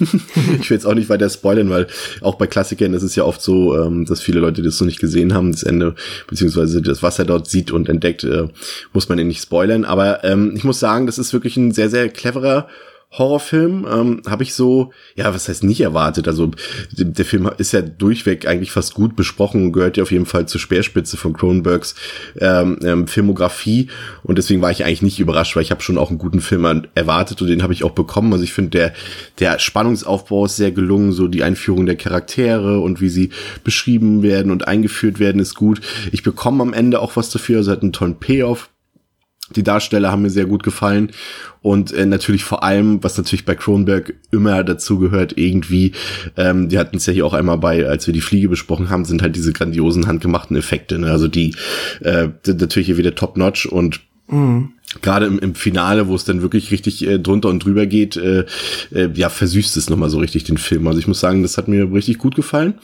ich 0.59 0.69
will 0.69 0.77
jetzt 0.77 0.85
auch 0.85 0.93
nicht 0.93 1.09
weiter 1.09 1.27
spoilern, 1.29 1.69
weil 1.69 1.87
auch 2.21 2.35
bei 2.35 2.45
Klassikern 2.45 2.93
ist 2.93 3.01
es 3.01 3.15
ja 3.15 3.23
oft 3.23 3.41
so, 3.41 3.75
ähm, 3.75 4.05
dass 4.05 4.21
viele 4.21 4.39
Leute 4.39 4.61
das 4.61 4.77
so 4.77 4.85
nicht 4.85 4.99
gesehen 4.99 5.33
haben, 5.33 5.51
das 5.51 5.63
Ende, 5.63 5.95
beziehungsweise 6.27 6.81
das, 6.83 7.01
was 7.01 7.17
er 7.17 7.25
dort 7.25 7.49
sieht 7.49 7.71
und 7.71 7.89
entdeckt, 7.89 8.23
äh, 8.23 8.47
muss 8.93 9.09
man 9.09 9.17
ihn 9.17 9.27
nicht 9.27 9.41
spoilern. 9.41 9.85
Aber 9.85 10.23
ähm, 10.23 10.53
ich 10.55 10.63
muss 10.63 10.79
sagen, 10.79 11.07
das 11.07 11.17
ist 11.17 11.33
wirklich 11.33 11.57
ein 11.57 11.71
sehr, 11.71 11.89
sehr 11.89 12.09
cleverer 12.09 12.67
Horrorfilm 13.11 13.87
ähm, 13.89 14.21
habe 14.27 14.43
ich 14.43 14.53
so, 14.53 14.91
ja, 15.15 15.33
was 15.33 15.47
heißt 15.47 15.63
nicht 15.63 15.79
erwartet. 15.79 16.27
Also 16.27 16.51
der 16.91 17.23
Film 17.23 17.49
ist 17.57 17.71
ja 17.71 17.81
durchweg 17.81 18.45
eigentlich 18.45 18.71
fast 18.71 18.93
gut 18.93 19.15
besprochen, 19.15 19.71
gehört 19.71 19.95
ja 19.95 20.03
auf 20.03 20.11
jeden 20.11 20.25
Fall 20.25 20.45
zur 20.47 20.59
Speerspitze 20.59 21.15
von 21.15 21.31
Cronenbergs 21.31 21.95
ähm, 22.39 22.77
ähm, 22.83 23.07
Filmografie 23.07 23.87
und 24.23 24.37
deswegen 24.37 24.61
war 24.61 24.71
ich 24.71 24.83
eigentlich 24.83 25.01
nicht 25.01 25.19
überrascht, 25.21 25.55
weil 25.55 25.63
ich 25.63 25.71
habe 25.71 25.81
schon 25.81 25.97
auch 25.97 26.09
einen 26.09 26.19
guten 26.19 26.41
Film 26.41 26.83
erwartet 26.95 27.41
und 27.41 27.47
den 27.47 27.63
habe 27.63 27.71
ich 27.71 27.85
auch 27.85 27.91
bekommen. 27.91 28.33
Also 28.33 28.43
ich 28.43 28.53
finde 28.53 28.71
der 28.71 28.93
der 29.39 29.57
Spannungsaufbau 29.57 30.45
ist 30.45 30.57
sehr 30.57 30.71
gelungen, 30.71 31.13
so 31.13 31.29
die 31.29 31.43
Einführung 31.43 31.85
der 31.85 31.95
Charaktere 31.95 32.81
und 32.81 32.99
wie 32.99 33.09
sie 33.09 33.29
beschrieben 33.63 34.21
werden 34.21 34.51
und 34.51 34.67
eingeführt 34.67 35.19
werden 35.19 35.39
ist 35.39 35.55
gut. 35.55 35.79
Ich 36.11 36.23
bekomme 36.23 36.61
am 36.61 36.73
Ende 36.73 36.99
auch 36.99 37.15
was 37.15 37.29
dafür, 37.29 37.59
also 37.59 37.71
hat 37.71 37.83
einen 37.83 37.93
tollen 37.93 38.19
Payoff 38.19 38.69
die 39.55 39.63
Darsteller 39.63 40.11
haben 40.11 40.23
mir 40.23 40.29
sehr 40.29 40.45
gut 40.45 40.63
gefallen 40.63 41.11
und 41.61 41.91
äh, 41.91 42.05
natürlich 42.05 42.43
vor 42.43 42.63
allem, 42.63 43.03
was 43.03 43.17
natürlich 43.17 43.45
bei 43.45 43.55
Kronberg 43.55 44.13
immer 44.31 44.63
dazu 44.63 44.99
gehört, 44.99 45.37
irgendwie, 45.37 45.93
ähm, 46.35 46.69
die 46.69 46.77
hatten 46.77 46.97
es 46.97 47.05
ja 47.05 47.13
hier 47.13 47.25
auch 47.25 47.33
einmal 47.33 47.57
bei, 47.57 47.87
als 47.87 48.07
wir 48.07 48.13
die 48.13 48.21
Fliege 48.21 48.49
besprochen 48.49 48.89
haben, 48.89 49.05
sind 49.05 49.21
halt 49.21 49.35
diese 49.35 49.53
grandiosen 49.53 50.07
handgemachten 50.07 50.55
Effekte. 50.55 50.99
Ne? 50.99 51.11
Also 51.11 51.27
die 51.27 51.55
äh, 52.01 52.29
natürlich 52.45 52.87
hier 52.87 52.97
wieder 52.97 53.15
top-notch 53.15 53.65
und 53.65 54.01
mhm. 54.27 54.69
gerade 55.01 55.25
im, 55.25 55.39
im 55.39 55.55
Finale, 55.55 56.07
wo 56.07 56.15
es 56.15 56.25
dann 56.25 56.41
wirklich 56.41 56.71
richtig 56.71 57.05
äh, 57.05 57.19
drunter 57.19 57.49
und 57.49 57.63
drüber 57.63 57.85
geht, 57.85 58.17
äh, 58.17 58.45
äh, 58.93 59.09
ja, 59.13 59.29
versüßt 59.29 59.77
es 59.77 59.89
nochmal 59.89 60.09
so 60.09 60.19
richtig 60.19 60.43
den 60.43 60.57
Film. 60.57 60.87
Also 60.87 60.99
ich 60.99 61.07
muss 61.07 61.19
sagen, 61.19 61.41
das 61.41 61.57
hat 61.57 61.67
mir 61.67 61.91
richtig 61.91 62.17
gut 62.17 62.35
gefallen 62.35 62.75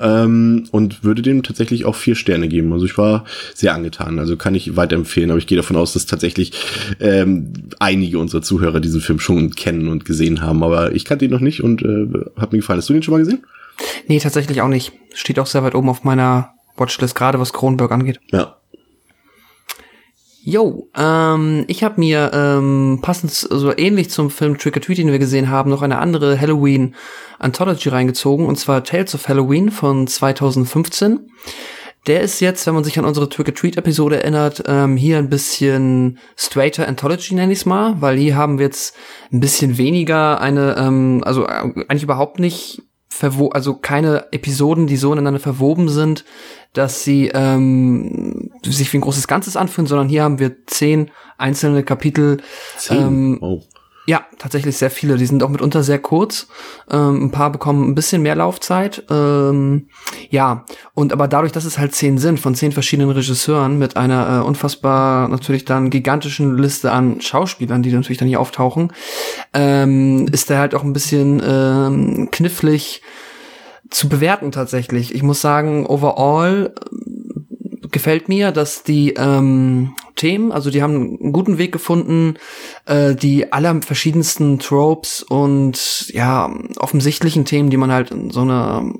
ähm, 0.00 0.66
und 0.70 1.04
würde 1.04 1.22
dem 1.22 1.42
tatsächlich 1.42 1.84
auch 1.84 1.94
vier 1.94 2.14
Sterne 2.14 2.48
geben. 2.48 2.72
Also 2.72 2.86
ich 2.86 2.96
war 2.98 3.24
sehr 3.54 3.74
angetan. 3.74 4.18
Also 4.18 4.36
kann 4.36 4.54
ich 4.54 4.76
weiterempfehlen, 4.76 5.30
aber 5.30 5.38
ich 5.38 5.46
gehe 5.46 5.56
davon 5.56 5.76
aus, 5.76 5.92
dass 5.92 6.06
tatsächlich 6.06 6.52
ähm, 7.00 7.52
einige 7.78 8.18
unserer 8.18 8.42
Zuhörer 8.42 8.80
diesen 8.80 9.00
Film 9.00 9.18
schon 9.18 9.50
kennen 9.54 9.88
und 9.88 10.04
gesehen 10.04 10.42
haben. 10.42 10.62
Aber 10.62 10.92
ich 10.92 11.04
kannte 11.04 11.24
ihn 11.24 11.30
noch 11.30 11.40
nicht 11.40 11.62
und 11.62 11.82
äh, 11.82 12.06
hat 12.36 12.52
mir 12.52 12.58
gefallen. 12.58 12.78
Hast 12.78 12.88
du 12.88 12.92
den 12.92 13.02
schon 13.02 13.12
mal 13.12 13.18
gesehen? 13.18 13.44
Nee, 14.06 14.18
tatsächlich 14.18 14.60
auch 14.62 14.68
nicht. 14.68 14.92
Steht 15.14 15.38
auch 15.38 15.46
sehr 15.46 15.62
weit 15.62 15.74
oben 15.74 15.88
auf 15.88 16.04
meiner 16.04 16.54
Watchlist, 16.76 17.14
gerade 17.14 17.40
was 17.40 17.52
Kronberg 17.52 17.92
angeht. 17.92 18.20
Ja, 18.30 18.56
Yo, 20.42 20.88
ähm, 20.96 21.64
ich 21.68 21.84
habe 21.84 22.00
mir 22.00 22.30
ähm, 22.32 23.00
passend 23.02 23.30
so 23.30 23.76
ähnlich 23.76 24.08
zum 24.08 24.30
Film 24.30 24.56
Trick 24.56 24.76
or 24.76 24.82
Treat, 24.82 24.96
den 24.96 25.12
wir 25.12 25.18
gesehen 25.18 25.50
haben, 25.50 25.68
noch 25.68 25.82
eine 25.82 25.98
andere 25.98 26.40
Halloween 26.40 26.94
Anthology 27.38 27.90
reingezogen 27.90 28.46
und 28.46 28.56
zwar 28.56 28.82
Tales 28.82 29.14
of 29.14 29.28
Halloween 29.28 29.70
von 29.70 30.06
2015. 30.06 31.28
Der 32.06 32.22
ist 32.22 32.40
jetzt, 32.40 32.66
wenn 32.66 32.72
man 32.72 32.84
sich 32.84 32.98
an 32.98 33.04
unsere 33.04 33.28
Trick 33.28 33.48
or 33.48 33.54
Treat 33.54 33.76
Episode 33.76 34.22
erinnert, 34.22 34.62
ähm, 34.66 34.96
hier 34.96 35.18
ein 35.18 35.28
bisschen 35.28 36.18
straighter 36.36 36.88
Anthology 36.88 37.34
nenne 37.34 37.52
ich 37.52 37.66
mal, 37.66 38.00
weil 38.00 38.16
hier 38.16 38.34
haben 38.34 38.58
wir 38.58 38.64
jetzt 38.64 38.96
ein 39.30 39.40
bisschen 39.40 39.76
weniger 39.76 40.40
eine, 40.40 40.76
ähm, 40.78 41.20
also 41.22 41.44
äh, 41.44 41.84
eigentlich 41.88 42.04
überhaupt 42.04 42.38
nicht 42.38 42.82
verwo 43.10 43.48
also 43.48 43.74
keine 43.74 44.32
Episoden, 44.32 44.86
die 44.86 44.96
so 44.96 45.12
ineinander 45.12 45.40
verwoben 45.40 45.90
sind, 45.90 46.24
dass 46.72 47.04
sie 47.04 47.30
ähm, 47.34 48.29
sich 48.64 48.92
wie 48.92 48.98
ein 48.98 49.02
großes 49.02 49.28
Ganzes 49.28 49.56
anfühlen, 49.56 49.86
sondern 49.86 50.08
hier 50.08 50.22
haben 50.22 50.38
wir 50.38 50.66
zehn 50.66 51.10
einzelne 51.38 51.82
Kapitel. 51.82 52.38
Zehn? 52.76 52.98
Ähm, 52.98 53.38
oh. 53.40 53.62
Ja, 54.06 54.24
tatsächlich 54.38 54.76
sehr 54.76 54.90
viele. 54.90 55.16
Die 55.18 55.26
sind 55.26 55.42
auch 55.42 55.50
mitunter 55.50 55.84
sehr 55.84 56.00
kurz. 56.00 56.48
Ähm, 56.90 57.26
ein 57.26 57.30
paar 57.30 57.52
bekommen 57.52 57.88
ein 57.88 57.94
bisschen 57.94 58.22
mehr 58.22 58.34
Laufzeit. 58.34 59.04
Ähm, 59.08 59.88
ja, 60.30 60.64
und 60.94 61.12
aber 61.12 61.28
dadurch, 61.28 61.52
dass 61.52 61.64
es 61.64 61.78
halt 61.78 61.94
zehn 61.94 62.18
sind 62.18 62.40
von 62.40 62.54
zehn 62.54 62.72
verschiedenen 62.72 63.10
Regisseuren 63.10 63.78
mit 63.78 63.96
einer 63.96 64.40
äh, 64.40 64.44
unfassbar 64.44 65.28
natürlich 65.28 65.64
dann 65.64 65.90
gigantischen 65.90 66.58
Liste 66.58 66.90
an 66.90 67.20
Schauspielern, 67.20 67.84
die 67.84 67.92
natürlich 67.92 68.18
dann 68.18 68.26
hier 68.26 68.40
auftauchen, 68.40 68.92
ähm, 69.54 70.26
ist 70.32 70.50
der 70.50 70.58
halt 70.58 70.74
auch 70.74 70.82
ein 70.82 70.92
bisschen 70.92 71.40
ähm, 71.44 72.30
knifflig 72.32 73.02
zu 73.90 74.08
bewerten 74.08 74.50
tatsächlich. 74.50 75.14
Ich 75.14 75.22
muss 75.22 75.40
sagen, 75.40 75.86
overall 75.86 76.74
gefällt 77.90 78.28
mir, 78.28 78.52
dass 78.52 78.82
die 78.82 79.14
ähm, 79.14 79.94
Themen, 80.16 80.52
also 80.52 80.70
die 80.70 80.82
haben 80.82 81.18
einen 81.20 81.32
guten 81.32 81.58
Weg 81.58 81.72
gefunden, 81.72 82.34
äh, 82.86 83.14
die 83.14 83.52
aller 83.52 83.80
verschiedensten 83.82 84.58
Tropes 84.58 85.22
und 85.22 86.08
ja 86.08 86.52
offensichtlichen 86.78 87.44
Themen, 87.44 87.70
die 87.70 87.76
man 87.76 87.92
halt 87.92 88.10
in 88.10 88.30
so 88.30 88.40
einer 88.40 88.92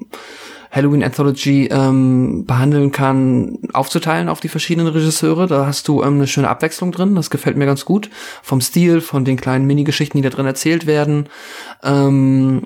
Halloween 0.70 1.02
Anthology 1.02 1.66
ähm, 1.66 2.44
behandeln 2.46 2.92
kann, 2.92 3.58
aufzuteilen 3.72 4.28
auf 4.28 4.38
die 4.38 4.48
verschiedenen 4.48 4.86
Regisseure. 4.86 5.48
Da 5.48 5.66
hast 5.66 5.88
du 5.88 6.02
ähm, 6.02 6.14
eine 6.14 6.28
schöne 6.28 6.48
Abwechslung 6.48 6.92
drin. 6.92 7.16
Das 7.16 7.30
gefällt 7.30 7.56
mir 7.56 7.66
ganz 7.66 7.84
gut. 7.84 8.08
Vom 8.42 8.60
Stil, 8.60 9.00
von 9.00 9.24
den 9.24 9.36
kleinen 9.36 9.66
Minigeschichten, 9.66 10.18
die 10.18 10.28
da 10.28 10.34
drin 10.34 10.46
erzählt 10.46 10.86
werden. 10.86 11.28
Ähm, 11.82 12.62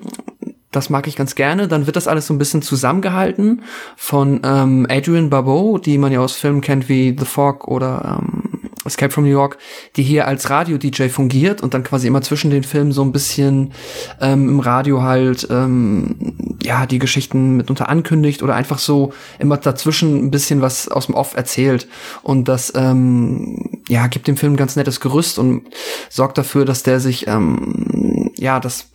das 0.75 0.89
mag 0.89 1.07
ich 1.07 1.15
ganz 1.15 1.35
gerne. 1.35 1.67
Dann 1.67 1.85
wird 1.85 1.95
das 1.95 2.07
alles 2.07 2.27
so 2.27 2.33
ein 2.33 2.37
bisschen 2.37 2.61
zusammengehalten 2.61 3.63
von 3.95 4.41
ähm, 4.43 4.85
Adrian 4.89 5.29
Barbeau, 5.29 5.77
die 5.77 5.97
man 5.97 6.11
ja 6.11 6.19
aus 6.19 6.35
Filmen 6.35 6.61
kennt 6.61 6.89
wie 6.89 7.15
The 7.17 7.25
Fog 7.25 7.67
oder 7.67 8.19
ähm, 8.19 8.55
Escape 8.85 9.11
from 9.11 9.23
New 9.23 9.31
York, 9.31 9.57
die 9.95 10.03
hier 10.03 10.27
als 10.27 10.49
Radio-DJ 10.49 11.07
fungiert 11.09 11.61
und 11.61 11.73
dann 11.73 11.83
quasi 11.83 12.07
immer 12.07 12.21
zwischen 12.21 12.51
den 12.51 12.63
Filmen 12.63 12.91
so 12.91 13.01
ein 13.01 13.11
bisschen 13.11 13.73
ähm, 14.21 14.47
im 14.47 14.59
Radio 14.59 15.01
halt 15.01 15.47
ähm, 15.49 16.35
ja 16.61 16.85
die 16.85 16.99
Geschichten 16.99 17.57
mitunter 17.57 17.89
ankündigt 17.89 18.43
oder 18.43 18.55
einfach 18.55 18.77
so 18.77 19.13
immer 19.39 19.57
dazwischen 19.57 20.25
ein 20.25 20.31
bisschen 20.31 20.61
was 20.61 20.87
aus 20.87 21.07
dem 21.07 21.15
Off 21.15 21.35
erzählt 21.35 21.87
und 22.21 22.47
das 22.47 22.73
ähm, 22.75 23.81
ja 23.87 24.07
gibt 24.07 24.27
dem 24.27 24.37
Film 24.37 24.53
ein 24.53 24.57
ganz 24.57 24.75
nettes 24.75 24.99
Gerüst 24.99 25.39
und 25.39 25.63
sorgt 26.09 26.37
dafür, 26.37 26.65
dass 26.65 26.83
der 26.83 26.99
sich 26.99 27.27
ähm, 27.27 28.04
ja, 28.37 28.59
dass 28.59 28.89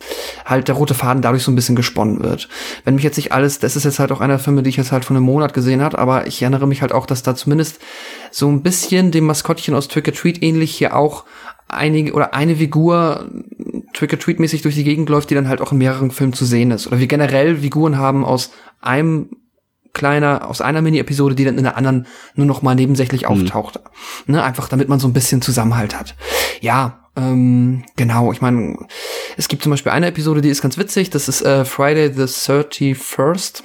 halt 0.45 0.67
der 0.67 0.75
rote 0.75 0.93
Faden 0.93 1.21
dadurch 1.21 1.43
so 1.43 1.51
ein 1.51 1.55
bisschen 1.55 1.75
gesponnen 1.75 2.23
wird. 2.23 2.49
Wenn 2.83 2.95
mich 2.95 3.03
jetzt 3.03 3.17
nicht 3.17 3.31
alles, 3.31 3.59
das 3.59 3.75
ist 3.75 3.83
jetzt 3.83 3.99
halt 3.99 4.11
auch 4.11 4.21
einer 4.21 4.39
Filme, 4.39 4.63
die 4.63 4.69
ich 4.69 4.77
jetzt 4.77 4.91
halt 4.91 5.05
von 5.05 5.15
einem 5.15 5.25
Monat 5.25 5.53
gesehen 5.53 5.81
hat, 5.81 5.95
aber 5.95 6.27
ich 6.27 6.41
erinnere 6.41 6.67
mich 6.67 6.81
halt 6.81 6.91
auch, 6.91 7.05
dass 7.05 7.23
da 7.23 7.35
zumindest 7.35 7.79
so 8.31 8.49
ein 8.49 8.63
bisschen 8.63 9.11
dem 9.11 9.25
Maskottchen 9.25 9.75
aus 9.75 9.87
Trick 9.87 10.07
or 10.07 10.13
Treat 10.13 10.41
ähnlich 10.41 10.71
hier 10.75 10.95
auch 10.95 11.25
einige 11.67 12.13
oder 12.13 12.33
eine 12.33 12.57
Figur 12.57 13.29
Trick 13.93 14.13
or 14.13 14.19
Treat 14.19 14.39
mäßig 14.39 14.61
durch 14.61 14.75
die 14.75 14.83
Gegend 14.83 15.09
läuft, 15.09 15.29
die 15.29 15.35
dann 15.35 15.47
halt 15.47 15.61
auch 15.61 15.71
in 15.71 15.77
mehreren 15.77 16.11
Filmen 16.11 16.33
zu 16.33 16.45
sehen 16.45 16.71
ist. 16.71 16.87
Oder 16.87 16.99
wir 16.99 17.07
generell 17.07 17.57
Figuren 17.57 17.97
haben 17.97 18.25
aus 18.25 18.51
einem 18.81 19.29
kleiner, 19.93 20.49
aus 20.49 20.61
einer 20.61 20.81
Mini-Episode, 20.81 21.35
die 21.35 21.45
dann 21.45 21.57
in 21.57 21.63
der 21.63 21.77
anderen 21.77 22.07
nur 22.35 22.45
noch 22.45 22.61
mal 22.61 22.75
nebensächlich 22.75 23.23
mhm. 23.23 23.27
auftaucht. 23.27 23.79
Ne, 24.25 24.43
einfach 24.43 24.69
damit 24.69 24.89
man 24.89 24.99
so 24.99 25.07
ein 25.07 25.13
bisschen 25.13 25.41
Zusammenhalt 25.41 25.97
hat. 25.97 26.15
Ja, 26.61 26.99
ähm, 27.17 27.83
genau, 27.97 28.31
ich 28.31 28.39
meine, 28.39 28.77
es 29.35 29.47
gibt 29.49 29.63
zum 29.63 29.71
Beispiel 29.71 29.91
eine 29.91 30.07
Episode, 30.07 30.41
die 30.41 30.49
ist 30.49 30.61
ganz 30.61 30.77
witzig, 30.77 31.09
das 31.09 31.27
ist 31.27 31.41
äh, 31.41 31.65
Friday 31.65 32.13
the 32.13 32.21
31st. 32.21 33.63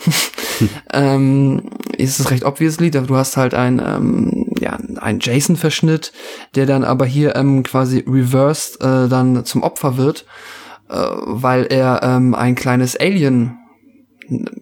ähm, 0.93 1.71
ist 1.97 2.19
es 2.19 2.31
recht 2.31 2.45
obviously, 2.45 2.91
du 2.91 3.15
hast 3.15 3.37
halt 3.37 3.55
ein, 3.55 3.81
ähm, 3.85 4.47
ja, 4.59 4.79
ein 4.97 5.21
Jason-Verschnitt, 5.21 6.13
der 6.55 6.65
dann 6.67 6.83
aber 6.83 7.05
hier 7.05 7.37
ähm, 7.37 7.63
quasi 7.63 8.03
reversed 8.09 8.81
äh, 8.81 9.09
dann 9.09 9.45
zum 9.45 9.63
Opfer 9.63 9.99
wird, 9.99 10.25
äh, 10.89 10.95
weil 10.95 11.67
er 11.67 12.01
ähm, 12.03 12.35
ein 12.35 12.55
kleines 12.55 12.97
Alien 12.97 13.59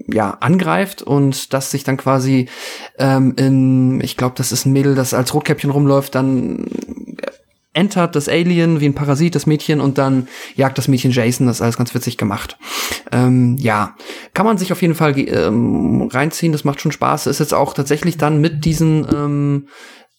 ja 0.09 0.37
angreift 0.41 1.01
und 1.01 1.55
das 1.55 1.71
sich 1.71 1.85
dann 1.85 1.97
quasi 1.97 2.49
ähm, 2.99 3.33
in 3.37 4.01
ich 4.03 4.19
glaube 4.19 4.35
das 4.37 4.53
ist 4.53 4.67
ein 4.67 4.75
Mädel 4.75 4.95
das 4.95 5.15
als 5.15 5.33
Rotkäppchen 5.33 5.71
rumläuft 5.71 6.15
dann 6.15 6.67
entert 7.75 8.17
das 8.17 8.29
Alien 8.29 8.81
wie 8.81 8.87
ein 8.87 8.95
Parasit, 8.95 9.35
das 9.35 9.47
Mädchen, 9.47 9.81
und 9.81 9.99
dann 9.99 10.29
jagt 10.55 10.79
das 10.79 10.89
Mädchen 10.89 11.11
Jason. 11.11 11.47
Das 11.47 11.57
ist 11.57 11.63
alles 11.63 11.77
ganz 11.77 11.95
witzig 11.95 12.17
gemacht. 12.17 12.57
Ähm, 13.13 13.57
ja, 13.59 13.97
kann 14.33 14.47
man 14.47 14.57
sich 14.57 14.73
auf 14.73 14.81
jeden 14.81 14.95
Fall 14.95 15.19
ähm, 15.19 16.09
reinziehen. 16.11 16.53
Das 16.53 16.65
macht 16.65 16.81
schon 16.81 16.93
Spaß. 16.93 17.27
Ist 17.27 17.41
jetzt 17.41 17.55
auch 17.55 17.75
tatsächlich 17.75 18.17
dann 18.17 18.41
mit 18.41 18.65
diesen 18.65 19.07
ähm, 19.13 19.69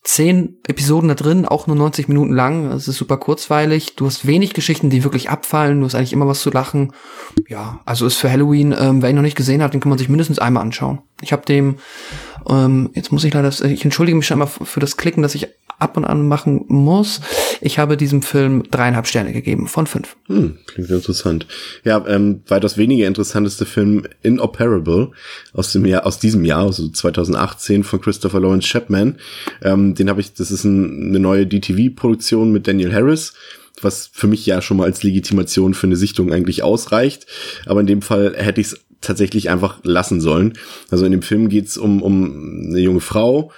zehn 0.06 0.60
Episoden 0.68 1.10
da 1.10 1.16
drin, 1.16 1.46
auch 1.46 1.66
nur 1.66 1.76
90 1.76 2.08
Minuten 2.08 2.32
lang. 2.32 2.72
Es 2.72 2.88
ist 2.88 2.98
super 2.98 3.18
kurzweilig. 3.18 3.96
Du 3.96 4.06
hast 4.06 4.28
wenig 4.28 4.54
Geschichten, 4.54 4.92
die 4.92 5.04
wirklich 5.04 5.32
abfallen. 5.32 5.80
Du 5.80 5.86
hast 5.86 5.96
eigentlich 5.96 6.14
immer 6.14 6.28
was 6.28 6.42
zu 6.42 6.52
lachen. 6.52 6.94
Ja, 7.48 7.82
also 7.86 8.06
ist 8.06 8.18
für 8.18 8.32
Halloween, 8.32 8.74
ähm, 8.78 9.02
wer 9.02 9.10
ihn 9.10 9.16
noch 9.16 9.24
nicht 9.24 9.36
gesehen 9.36 9.64
hat, 9.64 9.74
den 9.74 9.82
kann 9.82 9.90
man 9.90 9.98
sich 9.98 10.08
mindestens 10.08 10.38
einmal 10.38 10.62
anschauen. 10.62 11.02
Ich 11.22 11.34
habe 11.34 11.46
dem, 11.46 11.78
ähm, 12.50 12.90
jetzt 12.94 13.12
muss 13.12 13.24
ich 13.24 13.34
leider, 13.34 13.50
ich 13.50 13.84
entschuldige 13.84 14.16
mich 14.16 14.28
schon 14.28 14.40
mal 14.40 14.48
für 14.48 14.80
das 14.80 14.98
Klicken, 14.98 15.24
dass 15.24 15.36
ich 15.36 15.48
ab 15.80 15.98
und 15.98 16.06
an 16.06 16.28
machen 16.28 16.66
muss. 16.68 17.22
Ich 17.62 17.80
habe 17.80 17.98
diesem 17.98 18.22
Film 18.22 18.64
dreieinhalb 18.70 19.08
Sterne 19.08 19.34
gegeben 19.34 19.68
von 19.68 19.88
fünf. 19.88 20.16
Hm, 20.28 20.58
klingt 20.68 20.90
interessant. 20.90 21.48
Ja, 21.84 22.04
ähm, 22.08 22.42
weitaus 22.48 22.78
weniger 22.78 23.08
interessanteste 23.08 23.66
Film 23.66 24.04
Inoperable 24.22 25.12
aus 25.54 25.72
dem 25.74 25.86
Jahr, 25.86 26.06
aus 26.06 26.20
diesem 26.20 26.46
Jahr, 26.46 26.66
also 26.66 26.88
2018 26.88 27.84
von 27.84 28.02
Christopher 28.02 28.40
Lawrence 28.40 28.68
Chapman. 28.68 29.18
Ähm, 29.62 29.96
den 29.96 30.10
habe 30.10 30.22
ich, 30.22 30.34
das 30.34 30.52
ist 30.52 30.64
ein, 30.64 31.10
eine 31.10 31.20
neue 31.20 31.48
DTV-Produktion 31.48 32.52
mit 32.52 32.68
Daniel 32.68 32.94
Harris 32.94 33.34
was 33.82 34.10
für 34.12 34.28
mich 34.28 34.46
ja 34.46 34.62
schon 34.62 34.78
mal 34.78 34.86
als 34.86 35.04
Legitimation 35.04 35.74
für 35.74 35.88
eine 35.88 35.98
Sichtung 35.98 36.32
eigentlich 36.32 36.64
ausreicht. 36.64 37.26
Aber 37.66 37.82
in 37.82 37.88
dem 37.88 38.02
Fall 38.02 38.34
hätte 38.38 38.62
ich 38.62 38.68
es 38.68 38.85
tatsächlich 39.06 39.50
einfach 39.50 39.80
lassen 39.84 40.22
sollen. 40.22 40.54
Also 40.90 41.06
in 41.06 41.12
dem 41.12 41.22
Film 41.22 41.50
geht's 41.50 41.78
um, 41.78 42.02
um 42.02 42.68
eine 42.70 42.80
junge 42.80 43.02
Frau, 43.02 43.52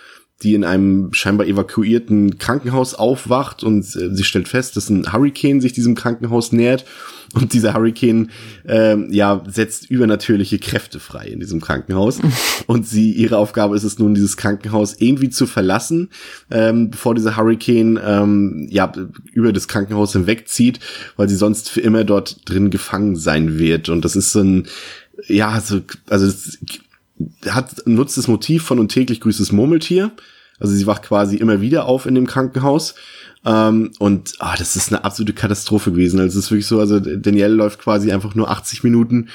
die 0.44 0.54
in 0.54 0.63
einem 0.63 1.13
scheinbar 1.13 1.48
evakuierten 1.48 2.38
Krankenhaus 2.38 2.94
aufwacht 2.94 3.63
und 3.63 3.84
äh, 3.96 4.13
sie 4.13 4.24
stellt 4.24 4.48
fest, 4.48 4.77
dass 4.77 4.89
ein 4.89 5.12
Hurricane 5.12 5.62
sich 5.62 5.74
diesem 5.74 5.96
Krankenhaus 5.96 6.51
nähert. 6.51 6.86
Und 7.34 7.54
dieser 7.54 7.74
Hurricane 7.74 8.30
äh, 8.66 8.96
ja 9.13 9.44
setzt 9.48 9.89
übernatürliche 9.89 10.60
Kräfte 10.60 11.00
frei 11.00 11.27
in 11.27 11.39
diesem 11.39 11.60
Krankenhaus. 11.60 12.20
Und 12.68 12.88
sie 12.88 13.12
ihre 13.12 13.38
Aufgabe 13.38 13.75
ist 13.75 13.84
es 13.84 14.00
nun 14.00 14.13
dieses 14.13 14.38
Krankenhaus 14.38 14.96
irgendwie 15.00 15.30
zu 15.30 15.46
verlassen, 15.46 16.10
ähm, 16.50 16.92
bevor 16.92 17.16
dieser 17.16 17.36
Hurricane 17.36 18.00
ähm, 18.01 18.68
ja 18.70 18.92
über 19.34 19.51
das 19.51 19.68
Krankenhaus 19.68 20.13
hinwegzieht, 20.13 20.80
weil 21.18 21.27
sie 21.27 21.36
sonst 21.36 21.70
für 21.70 21.82
immer 21.82 22.06
dort 22.06 22.48
drin 22.50 22.70
gefangen 22.70 23.18
sein 23.18 23.60
wird. 23.60 23.89
Und 23.89 24.06
das 24.06 24.16
ist 24.16 24.32
so 24.32 24.42
ein 24.42 24.68
ja, 25.25 25.59
so, 25.62 25.81
also 26.09 26.31
hat, 27.47 27.88
nutzt 27.88 28.17
das 28.17 28.27
Motiv 28.27 28.63
von 28.63 28.79
und 28.79 28.89
täglich 28.89 29.21
grüßt 29.21 29.39
das 29.39 29.51
Murmeltier. 29.51 30.12
Also 30.59 30.74
sie 30.74 30.88
wacht 30.88 31.03
quasi 31.03 31.38
immer 31.38 31.62
wieder 31.62 31.86
auf 31.86 32.05
in 32.05 32.15
dem 32.15 32.27
Krankenhaus. 32.27 32.95
Ähm, 33.45 33.91
und 34.00 34.33
ah, 34.39 34.55
das 34.57 34.75
ist 34.75 34.91
eine 34.91 35.03
absolute 35.03 35.33
Katastrophe 35.33 35.91
gewesen. 35.91 36.19
Also 36.19 36.39
es 36.39 36.45
ist 36.45 36.51
wirklich 36.51 36.67
so, 36.67 36.79
also 36.79 37.00
Danielle 37.00 37.53
läuft 37.53 37.79
quasi 37.79 38.12
einfach 38.12 38.36
nur 38.36 38.50
80 38.50 38.83
Minuten 38.83 39.29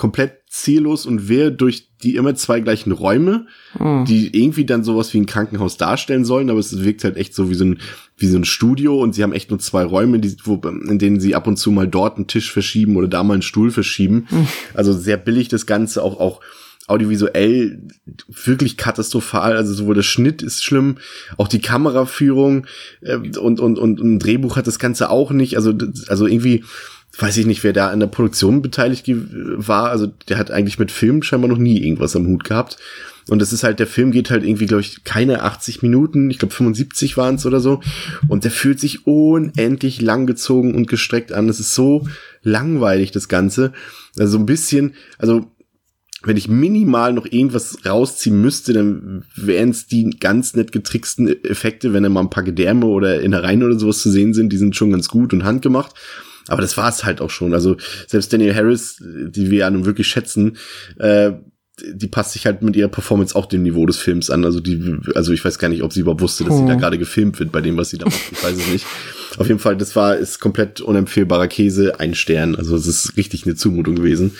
komplett 0.00 0.44
ziellos 0.48 1.04
und 1.04 1.28
wer 1.28 1.50
durch 1.50 1.90
die 2.02 2.16
immer 2.16 2.34
zwei 2.34 2.60
gleichen 2.60 2.90
Räume, 2.90 3.44
mhm. 3.78 4.06
die 4.06 4.34
irgendwie 4.34 4.64
dann 4.64 4.82
sowas 4.82 5.12
wie 5.12 5.18
ein 5.18 5.26
Krankenhaus 5.26 5.76
darstellen 5.76 6.24
sollen, 6.24 6.48
aber 6.48 6.58
es 6.58 6.82
wirkt 6.82 7.04
halt 7.04 7.18
echt 7.18 7.34
so 7.34 7.50
wie 7.50 7.54
so 7.54 7.66
ein, 7.66 7.80
wie 8.16 8.26
so 8.28 8.38
ein 8.38 8.46
Studio 8.46 8.98
und 8.98 9.14
sie 9.14 9.22
haben 9.22 9.34
echt 9.34 9.50
nur 9.50 9.58
zwei 9.58 9.84
Räume, 9.84 10.18
die, 10.18 10.34
wo, 10.44 10.54
in 10.54 10.98
denen 10.98 11.20
sie 11.20 11.34
ab 11.34 11.46
und 11.46 11.58
zu 11.58 11.70
mal 11.70 11.86
dort 11.86 12.16
einen 12.16 12.28
Tisch 12.28 12.50
verschieben 12.50 12.96
oder 12.96 13.08
da 13.08 13.22
mal 13.22 13.34
einen 13.34 13.42
Stuhl 13.42 13.70
verschieben. 13.70 14.26
Mhm. 14.30 14.48
Also 14.72 14.94
sehr 14.94 15.18
billig 15.18 15.48
das 15.48 15.66
Ganze, 15.66 16.02
auch, 16.02 16.18
auch 16.18 16.40
audiovisuell 16.86 17.82
wirklich 18.26 18.78
katastrophal. 18.78 19.54
Also 19.54 19.74
sowohl 19.74 19.96
der 19.96 20.02
Schnitt 20.02 20.40
ist 20.40 20.64
schlimm, 20.64 20.96
auch 21.36 21.46
die 21.46 21.60
Kameraführung 21.60 22.66
äh, 23.02 23.16
und, 23.16 23.60
und, 23.60 23.78
und 23.78 24.00
ein 24.00 24.18
Drehbuch 24.18 24.56
hat 24.56 24.66
das 24.66 24.78
Ganze 24.78 25.10
auch 25.10 25.30
nicht. 25.30 25.56
Also, 25.56 25.74
also 26.08 26.26
irgendwie 26.26 26.64
weiß 27.18 27.36
ich 27.38 27.46
nicht, 27.46 27.64
wer 27.64 27.72
da 27.72 27.88
an 27.90 28.00
der 28.00 28.06
Produktion 28.06 28.62
beteiligt 28.62 29.04
war. 29.08 29.90
Also 29.90 30.06
der 30.28 30.38
hat 30.38 30.50
eigentlich 30.50 30.78
mit 30.78 30.90
Film 30.90 31.22
scheinbar 31.22 31.50
noch 31.50 31.58
nie 31.58 31.82
irgendwas 31.82 32.16
am 32.16 32.26
Hut 32.26 32.44
gehabt. 32.44 32.78
Und 33.28 33.40
das 33.40 33.52
ist 33.52 33.62
halt, 33.62 33.78
der 33.78 33.86
Film 33.86 34.10
geht 34.10 34.30
halt 34.30 34.44
irgendwie, 34.44 34.66
glaube 34.66 34.80
ich, 34.80 35.04
keine 35.04 35.42
80 35.42 35.82
Minuten, 35.82 36.30
ich 36.30 36.38
glaube 36.38 36.54
75 36.54 37.16
waren 37.16 37.36
es 37.36 37.46
oder 37.46 37.60
so. 37.60 37.80
Und 38.28 38.44
der 38.44 38.50
fühlt 38.50 38.80
sich 38.80 39.06
unendlich 39.06 40.00
langgezogen 40.00 40.74
und 40.74 40.88
gestreckt 40.88 41.32
an. 41.32 41.46
Das 41.46 41.60
ist 41.60 41.74
so 41.74 42.06
langweilig, 42.42 43.12
das 43.12 43.28
Ganze. 43.28 43.72
Also 44.18 44.32
so 44.32 44.38
ein 44.38 44.46
bisschen, 44.46 44.94
also 45.18 45.46
wenn 46.22 46.36
ich 46.36 46.48
minimal 46.48 47.12
noch 47.12 47.24
irgendwas 47.24 47.78
rausziehen 47.86 48.40
müsste, 48.40 48.72
dann 48.72 49.24
wären 49.36 49.70
es 49.70 49.86
die 49.86 50.10
ganz 50.20 50.54
nett 50.54 50.70
getricksten 50.70 51.28
Effekte, 51.44 51.92
wenn 51.92 52.02
da 52.02 52.08
mal 52.08 52.20
ein 52.20 52.30
paar 52.30 52.42
Gedärme 52.42 52.86
oder 52.86 53.20
Innereien 53.20 53.62
oder 53.62 53.78
sowas 53.78 54.00
zu 54.00 54.10
sehen 54.10 54.34
sind, 54.34 54.52
die 54.52 54.58
sind 54.58 54.76
schon 54.76 54.90
ganz 54.90 55.08
gut 55.08 55.32
und 55.32 55.44
handgemacht. 55.44 55.94
Aber 56.50 56.62
das 56.62 56.76
war 56.76 56.88
es 56.88 57.04
halt 57.04 57.20
auch 57.20 57.30
schon. 57.30 57.54
Also 57.54 57.76
selbst 58.06 58.32
Daniel 58.32 58.54
Harris, 58.54 58.96
die 59.00 59.50
wir 59.50 59.60
ja 59.60 59.70
nun 59.70 59.86
wirklich 59.86 60.08
schätzen, 60.08 60.56
äh, 60.98 61.32
die 61.92 62.08
passt 62.08 62.32
sich 62.32 62.46
halt 62.46 62.62
mit 62.62 62.76
ihrer 62.76 62.88
Performance 62.88 63.34
auch 63.34 63.46
dem 63.46 63.62
Niveau 63.62 63.86
des 63.86 63.96
Films 63.96 64.30
an. 64.30 64.44
Also 64.44 64.60
die, 64.60 64.98
also 65.14 65.32
ich 65.32 65.44
weiß 65.44 65.58
gar 65.58 65.68
nicht, 65.68 65.82
ob 65.82 65.92
sie 65.92 66.00
überhaupt 66.00 66.20
wusste, 66.20 66.44
dass 66.44 66.54
hm. 66.54 66.60
sie 66.60 66.66
da 66.66 66.72
hm. 66.74 66.80
gerade 66.80 66.98
gefilmt 66.98 67.38
wird 67.38 67.52
bei 67.52 67.60
dem, 67.60 67.76
was 67.76 67.90
sie 67.90 67.98
da 67.98 68.06
macht. 68.06 68.20
Ich 68.32 68.42
weiß 68.42 68.56
es 68.56 68.68
nicht. 68.68 68.86
Auf 69.38 69.46
jeden 69.46 69.60
Fall, 69.60 69.76
das 69.76 69.94
war, 69.94 70.16
ist 70.16 70.40
komplett 70.40 70.80
unempfehlbarer 70.80 71.46
Käse, 71.46 72.00
ein 72.00 72.14
Stern. 72.14 72.56
Also 72.56 72.74
es 72.74 72.86
ist 72.86 73.16
richtig 73.16 73.46
eine 73.46 73.54
Zumutung 73.54 73.94
gewesen. 73.94 74.32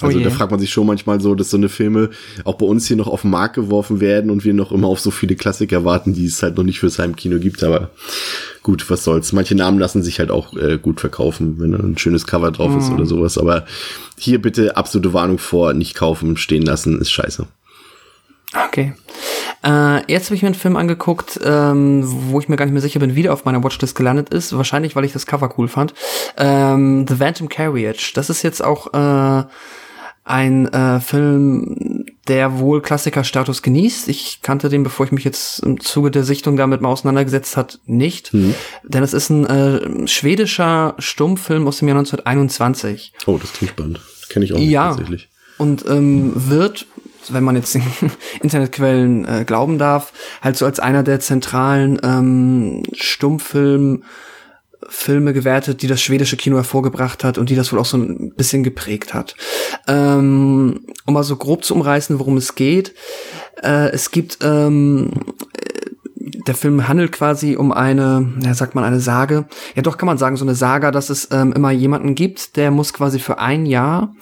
Also 0.00 0.18
oh 0.18 0.22
da 0.22 0.30
fragt 0.30 0.50
man 0.50 0.60
sich 0.60 0.70
schon 0.70 0.86
manchmal 0.86 1.20
so, 1.20 1.34
dass 1.34 1.50
so 1.50 1.56
eine 1.56 1.70
Filme 1.70 2.10
auch 2.44 2.56
bei 2.56 2.66
uns 2.66 2.86
hier 2.86 2.96
noch 2.96 3.08
auf 3.08 3.22
den 3.22 3.30
Markt 3.30 3.54
geworfen 3.54 4.00
werden 4.00 4.30
und 4.30 4.44
wir 4.44 4.52
noch 4.52 4.70
immer 4.70 4.88
auf 4.88 5.00
so 5.00 5.10
viele 5.10 5.34
Klassiker 5.34 5.84
warten, 5.84 6.12
die 6.12 6.26
es 6.26 6.42
halt 6.42 6.56
noch 6.56 6.64
nicht 6.64 6.78
fürs 6.78 6.98
Heimkino 6.98 7.38
gibt. 7.38 7.64
Aber 7.64 7.90
gut, 8.64 8.90
was 8.90 9.04
soll's. 9.04 9.32
Manche 9.32 9.54
Namen 9.54 9.78
lassen 9.78 10.02
sich 10.02 10.18
halt 10.18 10.32
auch 10.32 10.56
äh, 10.56 10.78
gut 10.78 10.98
verkaufen, 10.98 11.60
wenn 11.60 11.72
da 11.72 11.78
ein 11.78 11.96
schönes 11.96 12.26
Cover 12.26 12.50
drauf 12.50 12.72
mm. 12.72 12.78
ist 12.78 12.90
oder 12.90 13.06
sowas. 13.06 13.38
Aber 13.38 13.66
hier 14.18 14.42
bitte 14.42 14.76
absolute 14.76 15.12
Warnung 15.12 15.38
vor, 15.38 15.74
nicht 15.74 15.94
kaufen, 15.94 16.36
stehen 16.36 16.62
lassen, 16.62 17.00
ist 17.00 17.12
scheiße. 17.12 17.46
Okay. 18.66 18.94
Äh, 19.64 20.10
jetzt 20.10 20.26
habe 20.26 20.36
ich 20.36 20.42
mir 20.42 20.48
einen 20.48 20.54
Film 20.54 20.76
angeguckt, 20.76 21.38
ähm, 21.44 22.02
wo 22.04 22.40
ich 22.40 22.48
mir 22.48 22.56
gar 22.56 22.64
nicht 22.64 22.72
mehr 22.72 22.82
sicher 22.82 23.00
bin, 23.00 23.14
wie 23.14 23.22
der 23.22 23.32
auf 23.32 23.44
meiner 23.44 23.62
Watchlist 23.62 23.94
gelandet 23.94 24.30
ist. 24.30 24.56
Wahrscheinlich, 24.56 24.96
weil 24.96 25.04
ich 25.04 25.12
das 25.12 25.26
Cover 25.26 25.54
cool 25.58 25.68
fand. 25.68 25.94
Ähm, 26.38 27.06
The 27.08 27.16
Phantom 27.16 27.48
Carriage. 27.48 28.12
Das 28.14 28.30
ist 28.30 28.42
jetzt 28.42 28.64
auch 28.64 28.92
äh, 28.94 29.44
ein 30.24 30.72
äh, 30.72 31.00
Film, 31.00 32.06
der 32.28 32.58
wohl 32.58 32.80
Klassikerstatus 32.80 33.62
genießt. 33.62 34.08
Ich 34.08 34.40
kannte 34.42 34.70
den, 34.70 34.82
bevor 34.82 35.04
ich 35.06 35.12
mich 35.12 35.24
jetzt 35.24 35.60
im 35.60 35.80
Zuge 35.80 36.10
der 36.10 36.24
Sichtung 36.24 36.56
damit 36.56 36.80
mal 36.80 36.88
auseinandergesetzt 36.88 37.56
hat, 37.56 37.78
nicht. 37.84 38.32
Mhm. 38.32 38.54
Denn 38.82 39.02
es 39.02 39.12
ist 39.12 39.28
ein 39.28 39.44
äh, 39.44 40.08
schwedischer 40.08 40.94
Stummfilm 40.98 41.68
aus 41.68 41.78
dem 41.78 41.88
Jahr 41.88 41.98
1921. 41.98 43.12
Oh, 43.26 43.36
das 43.36 43.52
klingt 43.52 43.72
spannend. 43.72 44.00
Kenne 44.30 44.46
ich 44.46 44.54
auch 44.54 44.58
nicht 44.58 44.70
ja, 44.70 44.88
tatsächlich. 44.88 45.28
Und 45.58 45.84
ähm, 45.86 46.32
wird 46.34 46.86
wenn 47.30 47.44
man 47.44 47.56
jetzt 47.56 47.74
den 47.74 47.82
Internetquellen 48.42 49.24
äh, 49.24 49.44
glauben 49.46 49.78
darf, 49.78 50.12
halt 50.42 50.58
so 50.58 50.66
als 50.66 50.78
einer 50.78 51.02
der 51.02 51.20
zentralen 51.20 51.98
ähm, 52.02 52.82
Stummfilm 52.92 54.04
Filme 54.88 55.32
gewertet, 55.32 55.82
die 55.82 55.86
das 55.86 56.00
schwedische 56.00 56.36
Kino 56.36 56.56
hervorgebracht 56.56 57.24
hat 57.24 57.38
und 57.38 57.50
die 57.50 57.56
das 57.56 57.72
wohl 57.72 57.78
auch 57.78 57.84
so 57.86 57.96
ein 57.96 58.34
bisschen 58.36 58.62
geprägt 58.62 59.14
hat. 59.14 59.34
Ähm, 59.86 60.80
um 61.06 61.14
mal 61.14 61.24
so 61.24 61.36
grob 61.36 61.64
zu 61.64 61.74
umreißen, 61.74 62.18
worum 62.18 62.36
es 62.36 62.54
geht. 62.54 62.94
Äh, 63.62 63.90
es 63.90 64.10
gibt 64.10 64.38
ähm, 64.42 65.10
der 66.46 66.54
Film 66.54 66.88
handelt 66.88 67.12
quasi 67.12 67.56
um 67.56 67.72
eine, 67.72 68.32
ja, 68.42 68.54
sagt 68.54 68.74
man 68.74 68.84
eine 68.84 69.00
Sage. 69.00 69.46
Ja, 69.74 69.82
doch 69.82 69.98
kann 69.98 70.06
man 70.06 70.18
sagen, 70.18 70.36
so 70.36 70.44
eine 70.44 70.54
Saga, 70.54 70.90
dass 70.90 71.10
es 71.10 71.28
ähm, 71.32 71.52
immer 71.52 71.70
jemanden 71.70 72.14
gibt, 72.14 72.56
der 72.56 72.70
muss 72.70 72.92
quasi 72.92 73.18
für 73.18 73.38
ein 73.38 73.66
Jahr 73.66 74.14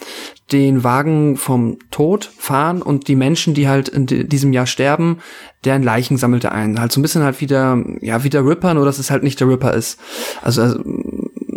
den 0.53 0.85
Wagen 0.85 1.37
vom 1.37 1.79
Tod 1.91 2.31
fahren 2.37 2.83
und 2.83 3.09
die 3.09 3.17
Menschen, 3.17 3.55
die 3.55 3.69
halt 3.69 3.89
in 3.89 4.07
diesem 4.07 4.53
Jahr 4.53 4.67
sterben, 4.67 5.19
deren 5.65 5.83
Leichen 5.83 6.17
sammelt 6.17 6.45
er 6.45 6.53
ein. 6.53 6.79
Halt 6.79 6.93
so 6.93 7.01
ein 7.01 7.03
bisschen 7.03 7.23
halt 7.23 7.41
wie 7.41 7.47
der, 7.47 7.83
ja, 8.01 8.25
wie 8.25 8.31
der 8.31 8.45
Ripper, 8.47 8.75
nur 8.75 8.85
dass 8.85 8.99
es 8.99 9.11
halt 9.11 9.23
nicht 9.23 9.41
der 9.41 9.49
Ripper 9.49 9.73
ist. 9.75 9.99
Also, 10.43 10.63
also 10.63 10.83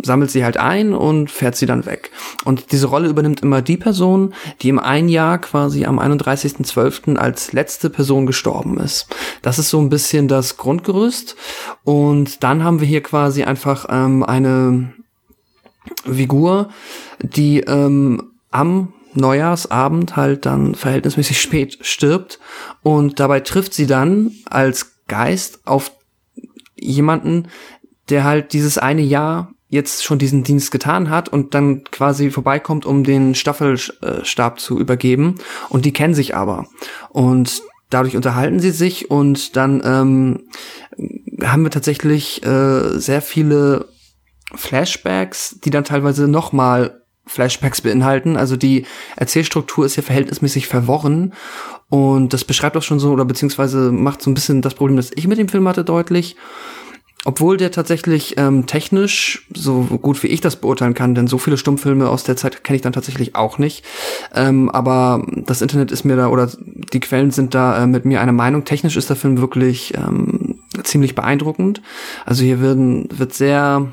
sammelt 0.02 0.30
sie 0.30 0.44
halt 0.44 0.56
ein 0.56 0.94
und 0.94 1.30
fährt 1.30 1.56
sie 1.56 1.66
dann 1.66 1.84
weg. 1.84 2.10
Und 2.44 2.72
diese 2.72 2.86
Rolle 2.86 3.08
übernimmt 3.08 3.42
immer 3.42 3.60
die 3.60 3.76
Person, 3.76 4.32
die 4.62 4.68
im 4.70 4.78
ein 4.78 5.08
Jahr 5.08 5.38
quasi 5.38 5.84
am 5.84 5.98
31.12. 5.98 7.16
als 7.16 7.52
letzte 7.52 7.90
Person 7.90 8.24
gestorben 8.24 8.78
ist. 8.78 9.08
Das 9.42 9.58
ist 9.58 9.68
so 9.68 9.80
ein 9.80 9.90
bisschen 9.90 10.28
das 10.28 10.56
Grundgerüst. 10.56 11.36
Und 11.84 12.42
dann 12.42 12.64
haben 12.64 12.80
wir 12.80 12.86
hier 12.86 13.02
quasi 13.02 13.42
einfach 13.42 13.86
ähm, 13.90 14.22
eine 14.22 14.92
Figur, 16.04 16.70
die 17.20 17.60
ähm, 17.60 18.30
am 18.56 18.94
Neujahrsabend 19.14 20.16
halt 20.16 20.46
dann 20.46 20.74
verhältnismäßig 20.74 21.40
spät 21.40 21.78
stirbt 21.82 22.38
und 22.82 23.20
dabei 23.20 23.40
trifft 23.40 23.74
sie 23.74 23.86
dann 23.86 24.32
als 24.46 25.04
Geist 25.08 25.66
auf 25.66 25.92
jemanden, 26.74 27.48
der 28.08 28.24
halt 28.24 28.52
dieses 28.52 28.78
eine 28.78 29.02
Jahr 29.02 29.52
jetzt 29.68 30.04
schon 30.04 30.18
diesen 30.18 30.42
Dienst 30.44 30.70
getan 30.70 31.10
hat 31.10 31.28
und 31.28 31.54
dann 31.54 31.84
quasi 31.84 32.30
vorbeikommt, 32.30 32.86
um 32.86 33.04
den 33.04 33.34
Staffelstab 33.34 34.60
zu 34.60 34.78
übergeben. 34.78 35.36
Und 35.68 35.84
die 35.84 35.92
kennen 35.92 36.14
sich 36.14 36.36
aber. 36.36 36.66
Und 37.10 37.62
dadurch 37.90 38.16
unterhalten 38.16 38.60
sie 38.60 38.70
sich 38.70 39.10
und 39.10 39.56
dann 39.56 39.82
ähm, 39.84 40.44
haben 41.44 41.62
wir 41.62 41.70
tatsächlich 41.70 42.44
äh, 42.44 42.98
sehr 42.98 43.22
viele 43.22 43.88
Flashbacks, 44.54 45.58
die 45.64 45.70
dann 45.70 45.84
teilweise 45.84 46.28
nochmal 46.28 47.02
Flashbacks 47.26 47.80
beinhalten. 47.80 48.36
Also 48.36 48.56
die 48.56 48.86
Erzählstruktur 49.16 49.84
ist 49.84 49.96
ja 49.96 50.02
verhältnismäßig 50.02 50.68
verworren 50.68 51.32
und 51.88 52.32
das 52.32 52.44
beschreibt 52.44 52.76
auch 52.76 52.82
schon 52.82 52.98
so 52.98 53.12
oder 53.12 53.24
beziehungsweise 53.24 53.92
macht 53.92 54.22
so 54.22 54.30
ein 54.30 54.34
bisschen 54.34 54.62
das 54.62 54.74
Problem, 54.74 54.96
das 54.96 55.10
ich 55.14 55.26
mit 55.26 55.38
dem 55.38 55.48
Film 55.48 55.66
hatte, 55.68 55.84
deutlich. 55.84 56.36
Obwohl 57.24 57.56
der 57.56 57.72
tatsächlich 57.72 58.38
ähm, 58.38 58.66
technisch, 58.66 59.48
so 59.52 59.80
gut 60.00 60.22
wie 60.22 60.28
ich 60.28 60.40
das 60.40 60.54
beurteilen 60.54 60.94
kann, 60.94 61.16
denn 61.16 61.26
so 61.26 61.38
viele 61.38 61.56
Stummfilme 61.56 62.08
aus 62.08 62.22
der 62.22 62.36
Zeit 62.36 62.62
kenne 62.62 62.76
ich 62.76 62.82
dann 62.82 62.92
tatsächlich 62.92 63.34
auch 63.34 63.58
nicht. 63.58 63.84
Ähm, 64.32 64.70
aber 64.70 65.26
das 65.34 65.60
Internet 65.60 65.90
ist 65.90 66.04
mir 66.04 66.14
da, 66.14 66.28
oder 66.28 66.48
die 66.56 67.00
Quellen 67.00 67.32
sind 67.32 67.52
da 67.52 67.82
äh, 67.82 67.86
mit 67.88 68.04
mir 68.04 68.20
einer 68.20 68.30
Meinung. 68.30 68.64
Technisch 68.64 68.96
ist 68.96 69.08
der 69.08 69.16
Film 69.16 69.40
wirklich 69.40 69.94
ähm, 69.96 70.60
ziemlich 70.84 71.16
beeindruckend. 71.16 71.82
Also 72.24 72.44
hier 72.44 72.60
werden, 72.60 73.08
wird 73.10 73.34
sehr 73.34 73.88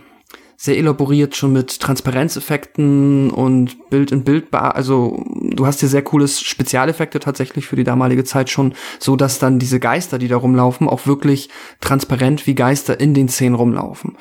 sehr 0.63 0.77
elaboriert 0.77 1.35
schon 1.35 1.51
mit 1.51 1.81
Transparenzeffekten 1.81 3.31
und 3.31 3.89
Bild 3.89 4.13
in 4.13 4.23
Bild, 4.23 4.53
also 4.53 5.21
du 5.27 5.65
hast 5.65 5.81
hier 5.81 5.89
sehr 5.89 6.03
cooles 6.03 6.39
Spezialeffekte 6.39 7.19
tatsächlich 7.19 7.67
für 7.67 7.75
die 7.75 7.83
damalige 7.83 8.23
Zeit 8.23 8.49
schon, 8.49 8.73
so 8.97 9.17
dass 9.17 9.39
dann 9.39 9.59
diese 9.59 9.81
Geister, 9.81 10.19
die 10.19 10.29
da 10.29 10.37
rumlaufen, 10.37 10.87
auch 10.87 11.05
wirklich 11.05 11.49
transparent 11.81 12.47
wie 12.47 12.55
Geister 12.55 12.97
in 12.97 13.13
den 13.13 13.27
Szenen 13.27 13.55
rumlaufen. 13.55 14.15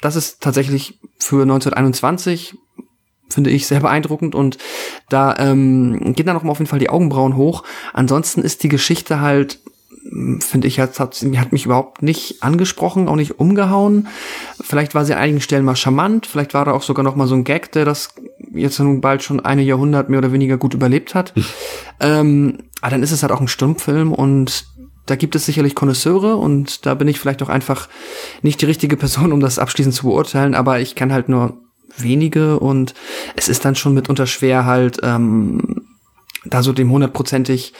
Das 0.00 0.14
ist 0.14 0.40
tatsächlich 0.40 1.00
für 1.18 1.42
1921 1.42 2.54
finde 3.28 3.50
ich 3.50 3.66
sehr 3.66 3.80
beeindruckend 3.80 4.36
und 4.36 4.58
da 5.08 5.34
ähm, 5.38 6.14
geht 6.14 6.28
dann 6.28 6.36
auch 6.36 6.44
auf 6.44 6.58
jeden 6.60 6.68
Fall 6.68 6.78
die 6.78 6.90
Augenbrauen 6.90 7.34
hoch. 7.34 7.64
Ansonsten 7.92 8.42
ist 8.42 8.62
die 8.62 8.68
Geschichte 8.68 9.20
halt 9.20 9.58
finde 10.40 10.66
ich, 10.66 10.80
hat, 10.80 10.98
hat, 10.98 11.24
hat 11.36 11.52
mich 11.52 11.66
überhaupt 11.66 12.02
nicht 12.02 12.42
angesprochen, 12.42 13.08
auch 13.08 13.16
nicht 13.16 13.38
umgehauen. 13.38 14.08
Vielleicht 14.60 14.94
war 14.94 15.04
sie 15.04 15.14
an 15.14 15.20
einigen 15.20 15.40
Stellen 15.40 15.64
mal 15.64 15.76
charmant, 15.76 16.26
vielleicht 16.26 16.54
war 16.54 16.64
da 16.64 16.72
auch 16.72 16.82
sogar 16.82 17.04
noch 17.04 17.16
mal 17.16 17.26
so 17.26 17.34
ein 17.34 17.44
Gag, 17.44 17.72
der 17.72 17.84
das 17.84 18.14
jetzt 18.52 18.78
nun 18.80 19.00
bald 19.00 19.22
schon 19.22 19.40
eine 19.40 19.62
Jahrhundert 19.62 20.08
mehr 20.08 20.18
oder 20.18 20.32
weniger 20.32 20.56
gut 20.56 20.74
überlebt 20.74 21.14
hat. 21.14 21.34
Hm. 21.34 21.44
ähm, 22.00 22.58
aber 22.80 22.90
dann 22.90 23.02
ist 23.02 23.12
es 23.12 23.22
halt 23.22 23.32
auch 23.32 23.40
ein 23.40 23.48
Stummfilm 23.48 24.12
und 24.12 24.66
da 25.06 25.16
gibt 25.16 25.34
es 25.34 25.46
sicherlich 25.46 25.74
Konnoisseure 25.74 26.36
und 26.36 26.86
da 26.86 26.94
bin 26.94 27.08
ich 27.08 27.18
vielleicht 27.18 27.42
auch 27.42 27.48
einfach 27.48 27.88
nicht 28.42 28.60
die 28.60 28.66
richtige 28.66 28.96
Person, 28.96 29.32
um 29.32 29.40
das 29.40 29.58
abschließend 29.58 29.94
zu 29.94 30.06
beurteilen, 30.06 30.54
aber 30.54 30.80
ich 30.80 30.94
kann 30.94 31.12
halt 31.12 31.28
nur 31.28 31.58
wenige 31.96 32.58
und 32.58 32.94
es 33.36 33.48
ist 33.48 33.64
dann 33.64 33.74
schon 33.74 33.94
mitunter 33.94 34.26
schwer 34.26 34.64
halt 34.64 34.98
ähm, 35.02 35.86
da 36.44 36.62
so 36.62 36.72
dem 36.72 36.90
hundertprozentig 36.90 37.74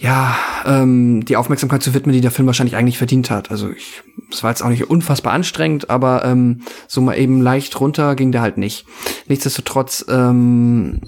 ja, 0.00 0.36
ähm, 0.64 1.24
die 1.24 1.36
Aufmerksamkeit 1.36 1.82
zu 1.82 1.92
widmen, 1.92 2.12
die 2.12 2.20
der 2.20 2.30
Film 2.30 2.46
wahrscheinlich 2.46 2.76
eigentlich 2.76 2.98
verdient 2.98 3.30
hat. 3.30 3.50
Also 3.50 3.70
ich, 3.70 4.02
es 4.30 4.44
war 4.44 4.50
jetzt 4.50 4.62
auch 4.62 4.68
nicht 4.68 4.88
unfassbar 4.88 5.32
anstrengend, 5.32 5.90
aber 5.90 6.24
ähm, 6.24 6.62
so 6.86 7.00
mal 7.00 7.18
eben 7.18 7.42
leicht 7.42 7.80
runter 7.80 8.14
ging 8.14 8.30
der 8.30 8.40
halt 8.40 8.58
nicht. 8.58 8.86
Nichtsdestotrotz 9.26 10.04
ähm, 10.08 11.00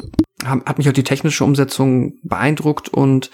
hat 0.45 0.79
mich 0.79 0.89
auch 0.89 0.93
die 0.95 1.05
technische 1.05 1.45
Umsetzung 1.45 2.15
beeindruckt 2.23 2.89
und 2.89 3.31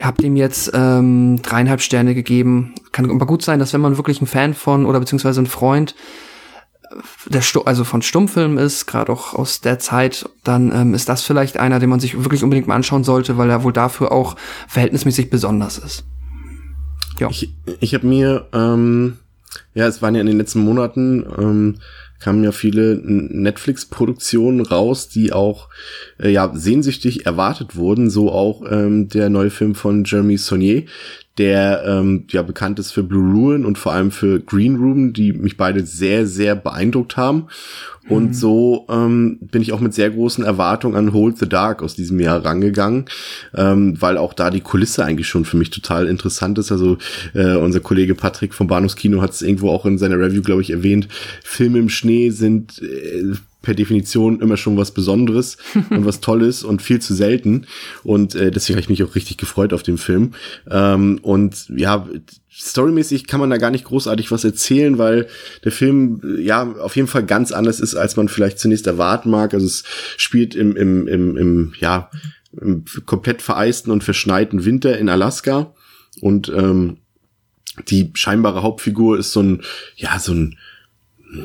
habe 0.00 0.22
dem 0.22 0.36
jetzt 0.36 0.70
ähm, 0.74 1.40
dreieinhalb 1.42 1.80
Sterne 1.80 2.14
gegeben. 2.14 2.74
Kann 2.92 3.10
aber 3.10 3.26
gut 3.26 3.42
sein, 3.42 3.58
dass 3.58 3.72
wenn 3.72 3.80
man 3.80 3.96
wirklich 3.96 4.20
ein 4.20 4.26
Fan 4.26 4.54
von 4.54 4.86
oder 4.86 5.00
beziehungsweise 5.00 5.40
ein 5.40 5.46
Freund 5.46 5.96
der 7.26 7.42
Stu 7.42 7.62
also 7.62 7.84
von 7.84 8.02
Stummfilmen 8.02 8.58
ist, 8.58 8.86
gerade 8.86 9.12
auch 9.12 9.34
aus 9.34 9.60
der 9.60 9.78
Zeit, 9.78 10.28
dann 10.44 10.72
ähm, 10.72 10.94
ist 10.94 11.08
das 11.08 11.22
vielleicht 11.22 11.58
einer, 11.58 11.80
den 11.80 11.90
man 11.90 12.00
sich 12.00 12.16
wirklich 12.22 12.42
unbedingt 12.42 12.68
mal 12.68 12.76
anschauen 12.76 13.04
sollte, 13.04 13.36
weil 13.38 13.50
er 13.50 13.62
wohl 13.62 13.72
dafür 13.72 14.12
auch 14.12 14.36
verhältnismäßig 14.68 15.30
besonders 15.30 15.78
ist. 15.78 16.04
Ja. 17.18 17.28
Ich, 17.30 17.54
ich 17.80 17.94
habe 17.94 18.06
mir, 18.06 18.48
ähm, 18.52 19.18
ja, 19.74 19.86
es 19.86 20.02
waren 20.02 20.14
ja 20.14 20.20
in 20.20 20.26
den 20.26 20.38
letzten 20.38 20.60
Monaten, 20.60 21.24
ähm, 21.38 21.76
kamen 22.20 22.42
ja 22.42 22.52
viele 22.52 23.00
Netflix-Produktionen 23.04 24.62
raus, 24.62 25.08
die 25.08 25.32
auch 25.32 25.68
äh, 26.18 26.30
ja 26.30 26.50
sehnsüchtig 26.54 27.26
erwartet 27.26 27.76
wurden. 27.76 28.08
So 28.08 28.32
auch 28.32 28.62
ähm, 28.70 29.08
der 29.08 29.28
neue 29.28 29.50
Film 29.50 29.74
von 29.74 30.04
Jeremy 30.04 30.38
Saunier, 30.38 30.84
der 31.38 31.82
ähm, 31.86 32.24
ja 32.30 32.42
bekannt 32.42 32.78
ist 32.78 32.92
für 32.92 33.02
Blue 33.02 33.32
Ruin 33.32 33.64
und 33.64 33.76
vor 33.76 33.92
allem 33.92 34.10
für 34.10 34.40
Green 34.40 34.76
Room, 34.76 35.12
die 35.12 35.32
mich 35.32 35.56
beide 35.56 35.84
sehr, 35.84 36.26
sehr 36.26 36.54
beeindruckt 36.54 37.16
haben. 37.16 37.46
Und 38.08 38.28
mhm. 38.28 38.34
so 38.34 38.86
ähm, 38.90 39.38
bin 39.40 39.62
ich 39.62 39.72
auch 39.72 39.80
mit 39.80 39.94
sehr 39.94 40.10
großen 40.10 40.44
Erwartungen 40.44 40.94
an 40.94 41.12
Hold 41.14 41.38
the 41.38 41.48
Dark 41.48 41.82
aus 41.82 41.94
diesem 41.94 42.20
Jahr 42.20 42.44
rangegangen, 42.44 43.06
ähm, 43.54 44.00
weil 44.00 44.18
auch 44.18 44.34
da 44.34 44.50
die 44.50 44.60
Kulisse 44.60 45.04
eigentlich 45.04 45.26
schon 45.26 45.46
für 45.46 45.56
mich 45.56 45.70
total 45.70 46.06
interessant 46.06 46.58
ist. 46.58 46.70
Also 46.70 46.98
äh, 47.32 47.56
unser 47.56 47.80
Kollege 47.80 48.14
Patrick 48.14 48.52
vom 48.52 48.66
Bahnhofskino 48.66 49.22
hat 49.22 49.30
es 49.30 49.42
irgendwo 49.42 49.70
auch 49.70 49.86
in 49.86 49.96
seiner 49.96 50.18
Review, 50.18 50.42
glaube 50.42 50.60
ich, 50.60 50.70
erwähnt. 50.70 51.08
Filme 51.42 51.78
im 51.78 51.88
Schnee 51.88 52.28
sind 52.30 52.82
äh, 52.82 53.36
per 53.64 53.74
Definition 53.74 54.40
immer 54.40 54.56
schon 54.56 54.76
was 54.76 54.92
Besonderes 54.92 55.56
und 55.90 56.06
was 56.06 56.20
Tolles 56.20 56.62
und 56.62 56.82
viel 56.82 57.00
zu 57.00 57.14
selten. 57.14 57.66
Und 58.04 58.36
äh, 58.36 58.52
deswegen 58.52 58.76
habe 58.76 58.82
ich 58.82 58.88
mich 58.88 59.02
auch 59.02 59.16
richtig 59.16 59.36
gefreut 59.38 59.72
auf 59.72 59.82
den 59.82 59.98
Film. 59.98 60.34
Ähm, 60.70 61.18
und 61.22 61.66
ja, 61.74 62.06
storymäßig 62.50 63.26
kann 63.26 63.40
man 63.40 63.50
da 63.50 63.56
gar 63.56 63.70
nicht 63.70 63.84
großartig 63.84 64.30
was 64.30 64.44
erzählen, 64.44 64.98
weil 64.98 65.26
der 65.64 65.72
Film 65.72 66.20
ja 66.38 66.72
auf 66.76 66.94
jeden 66.94 67.08
Fall 67.08 67.24
ganz 67.24 67.50
anders 67.50 67.80
ist, 67.80 67.96
als 67.96 68.16
man 68.16 68.28
vielleicht 68.28 68.60
zunächst 68.60 68.86
erwarten 68.86 69.30
mag. 69.30 69.54
Also 69.54 69.66
es 69.66 69.82
spielt 70.16 70.54
im, 70.54 70.76
im, 70.76 71.08
im, 71.08 71.36
im 71.36 71.72
ja, 71.78 72.10
im 72.60 72.84
komplett 73.06 73.42
vereisten 73.42 73.90
und 73.90 74.04
verschneiten 74.04 74.64
Winter 74.64 74.96
in 74.96 75.08
Alaska. 75.08 75.74
Und 76.20 76.48
ähm, 76.48 76.98
die 77.88 78.12
scheinbare 78.14 78.62
Hauptfigur 78.62 79.18
ist 79.18 79.32
so 79.32 79.40
ein, 79.40 79.62
ja, 79.96 80.18
so 80.18 80.32
ein 80.32 80.56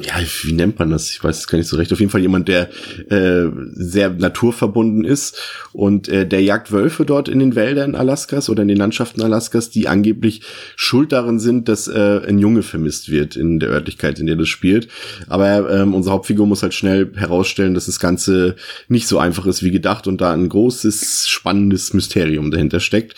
ja, 0.02 0.16
wie 0.44 0.54
nennt 0.54 0.80
man 0.80 0.92
das? 0.92 1.12
Ich 1.12 1.24
weiß 1.24 1.40
es 1.40 1.48
gar 1.48 1.58
nicht 1.58 1.68
so 1.68 1.78
recht. 1.78 1.92
Auf 1.92 2.00
jeden 2.00 2.12
Fall 2.12 2.22
jemand, 2.22 2.48
der 2.48 2.70
äh, 3.10 3.50
sehr 3.74 4.10
naturverbunden 4.10 5.04
ist 5.04 5.38
und 5.74 6.08
äh, 6.10 6.28
der 6.28 6.42
jagt 6.42 6.72
Wölfe 6.72 7.06
dort 7.06 7.28
in 7.28 7.40
den 7.40 7.56
Wäldern 7.56 7.96
Alaskas 7.96 8.50
oder 8.50 8.62
in 8.62 8.68
den 8.68 8.78
Landschaften 8.78 9.22
Alaskas, 9.22 9.70
die 9.70 9.88
angeblich 9.88 10.42
schuld 10.76 11.12
darin 11.12 11.40
sind, 11.40 11.68
dass 11.68 11.88
äh, 11.88 12.22
ein 12.28 12.40
Junge 12.40 12.62
vermisst 12.62 13.10
wird 13.10 13.36
in 13.36 13.60
der 13.60 13.70
Örtlichkeit, 13.70 14.20
in 14.20 14.28
der 14.28 14.36
das 14.36 14.50
spielt. 14.50 14.88
Aber 15.28 15.70
ähm, 15.72 15.94
unsere 15.94 16.14
Hauptfigur 16.14 16.46
muss 16.46 16.64
halt 16.64 16.74
schnell 16.74 17.12
herausstellen, 17.16 17.74
dass 17.74 17.88
das 17.88 18.00
Ganze 18.00 18.56
nicht 18.88 19.08
so 19.08 19.20
einfach 19.20 19.46
ist 19.46 19.64
wie 19.64 19.72
gedacht 19.72 20.08
und 20.08 20.22
da 20.22 20.34
ein 20.34 20.50
großes, 20.50 21.28
spannendes 21.28 21.94
Mysterium 21.94 22.52
dahinter 22.52 22.80
steckt. 22.80 23.16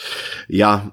Ja, 0.47 0.91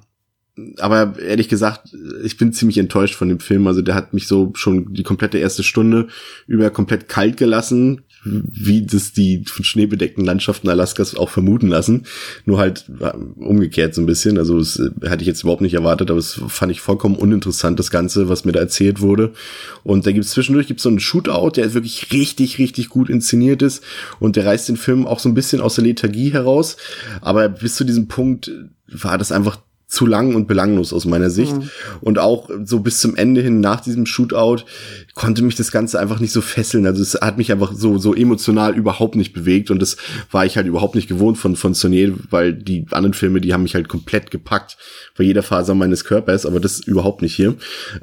aber 0.79 1.19
ehrlich 1.19 1.49
gesagt, 1.49 1.95
ich 2.25 2.37
bin 2.37 2.53
ziemlich 2.53 2.79
enttäuscht 2.79 3.15
von 3.15 3.29
dem 3.29 3.41
Film. 3.41 3.67
Also 3.67 3.83
der 3.83 3.95
hat 3.95 4.13
mich 4.13 4.27
so 4.27 4.53
schon 4.55 4.93
die 4.93 5.03
komplette 5.03 5.39
erste 5.39 5.63
Stunde 5.63 6.09
über 6.47 6.71
komplett 6.71 7.09
kalt 7.09 7.37
gelassen, 7.37 8.03
wie 8.25 8.85
das 8.85 9.13
die 9.13 9.45
von 9.47 9.65
schneebedeckten 9.65 10.25
Landschaften 10.25 10.69
Alaskas 10.69 11.15
auch 11.15 11.31
vermuten 11.31 11.69
lassen. 11.69 12.05
Nur 12.45 12.59
halt 12.59 12.87
äh, 13.01 13.13
umgekehrt 13.37 13.95
so 13.95 14.03
ein 14.03 14.07
bisschen. 14.07 14.39
Also 14.39 14.59
das 14.59 14.79
äh, 14.79 15.09
hatte 15.09 15.23
ich 15.23 15.29
jetzt 15.29 15.43
überhaupt 15.43 15.63
nicht 15.63 15.75
erwartet, 15.75 16.11
aber 16.11 16.19
es 16.19 16.41
fand 16.49 16.73
ich 16.73 16.81
vollkommen 16.81 17.15
uninteressant, 17.15 17.79
das 17.79 17.91
Ganze, 17.91 18.29
was 18.29 18.45
mir 18.45 18.53
da 18.53 18.61
erzählt 18.61 19.01
wurde. 19.01 19.33
Und 19.85 20.07
da 20.07 20.13
gibt's 20.13 20.31
zwischendurch 20.31 20.67
gibt's 20.67 20.83
so 20.83 20.89
einen 20.89 21.01
Shootout, 21.01 21.53
der 21.57 21.75
wirklich 21.75 22.13
richtig, 22.13 22.59
richtig 22.59 22.89
gut 22.89 23.09
inszeniert 23.09 23.63
ist. 23.63 23.83
Und 24.19 24.37
der 24.37 24.47
reißt 24.47 24.69
den 24.69 24.77
Film 24.77 25.07
auch 25.07 25.21
so 25.21 25.29
ein 25.29 25.35
bisschen 25.35 25.61
aus 25.61 25.77
der 25.77 25.85
Lethargie 25.85 26.33
heraus. 26.33 26.77
Aber 27.21 27.49
bis 27.49 27.77
zu 27.77 27.85
diesem 27.85 28.09
Punkt 28.09 28.51
war 28.89 29.19
das 29.19 29.33
einfach 29.33 29.59
zu 29.89 30.05
lang 30.05 30.35
und 30.35 30.47
belanglos 30.47 30.93
aus 30.93 31.07
meiner 31.07 31.31
Sicht. 31.31 31.57
Mhm. 31.57 31.71
Und 32.03 32.19
auch 32.19 32.51
so 32.65 32.81
bis 32.81 33.01
zum 33.01 33.17
Ende 33.17 33.41
hin 33.41 33.61
nach 33.61 33.81
diesem 33.81 34.05
Shootout 34.05 34.65
konnte 35.15 35.43
mich 35.43 35.55
das 35.55 35.73
Ganze 35.73 35.99
einfach 35.99 36.21
nicht 36.21 36.33
so 36.33 36.43
fesseln. 36.43 36.87
Also 36.87 37.01
es 37.01 37.15
hat 37.15 37.39
mich 37.39 37.51
einfach 37.51 37.73
so, 37.73 37.97
so 37.97 38.15
emotional 38.15 38.77
überhaupt 38.77 39.17
nicht 39.17 39.33
bewegt. 39.33 39.71
Und 39.71 39.81
das 39.81 39.97
war 40.31 40.45
ich 40.45 40.59
halt 40.59 40.67
überhaupt 40.67 40.95
nicht 40.95 41.09
gewohnt 41.09 41.39
von, 41.39 41.57
von 41.57 41.73
Sonier, 41.73 42.13
weil 42.29 42.53
die 42.53 42.85
anderen 42.91 43.15
Filme, 43.15 43.41
die 43.41 43.55
haben 43.55 43.63
mich 43.63 43.75
halt 43.75 43.89
komplett 43.89 44.31
gepackt 44.31 44.77
bei 45.17 45.25
jeder 45.25 45.43
Faser 45.43 45.75
meines 45.75 46.05
Körpers, 46.05 46.45
aber 46.45 46.61
das 46.61 46.81
überhaupt 46.81 47.23
nicht 47.23 47.35
hier. 47.35 47.55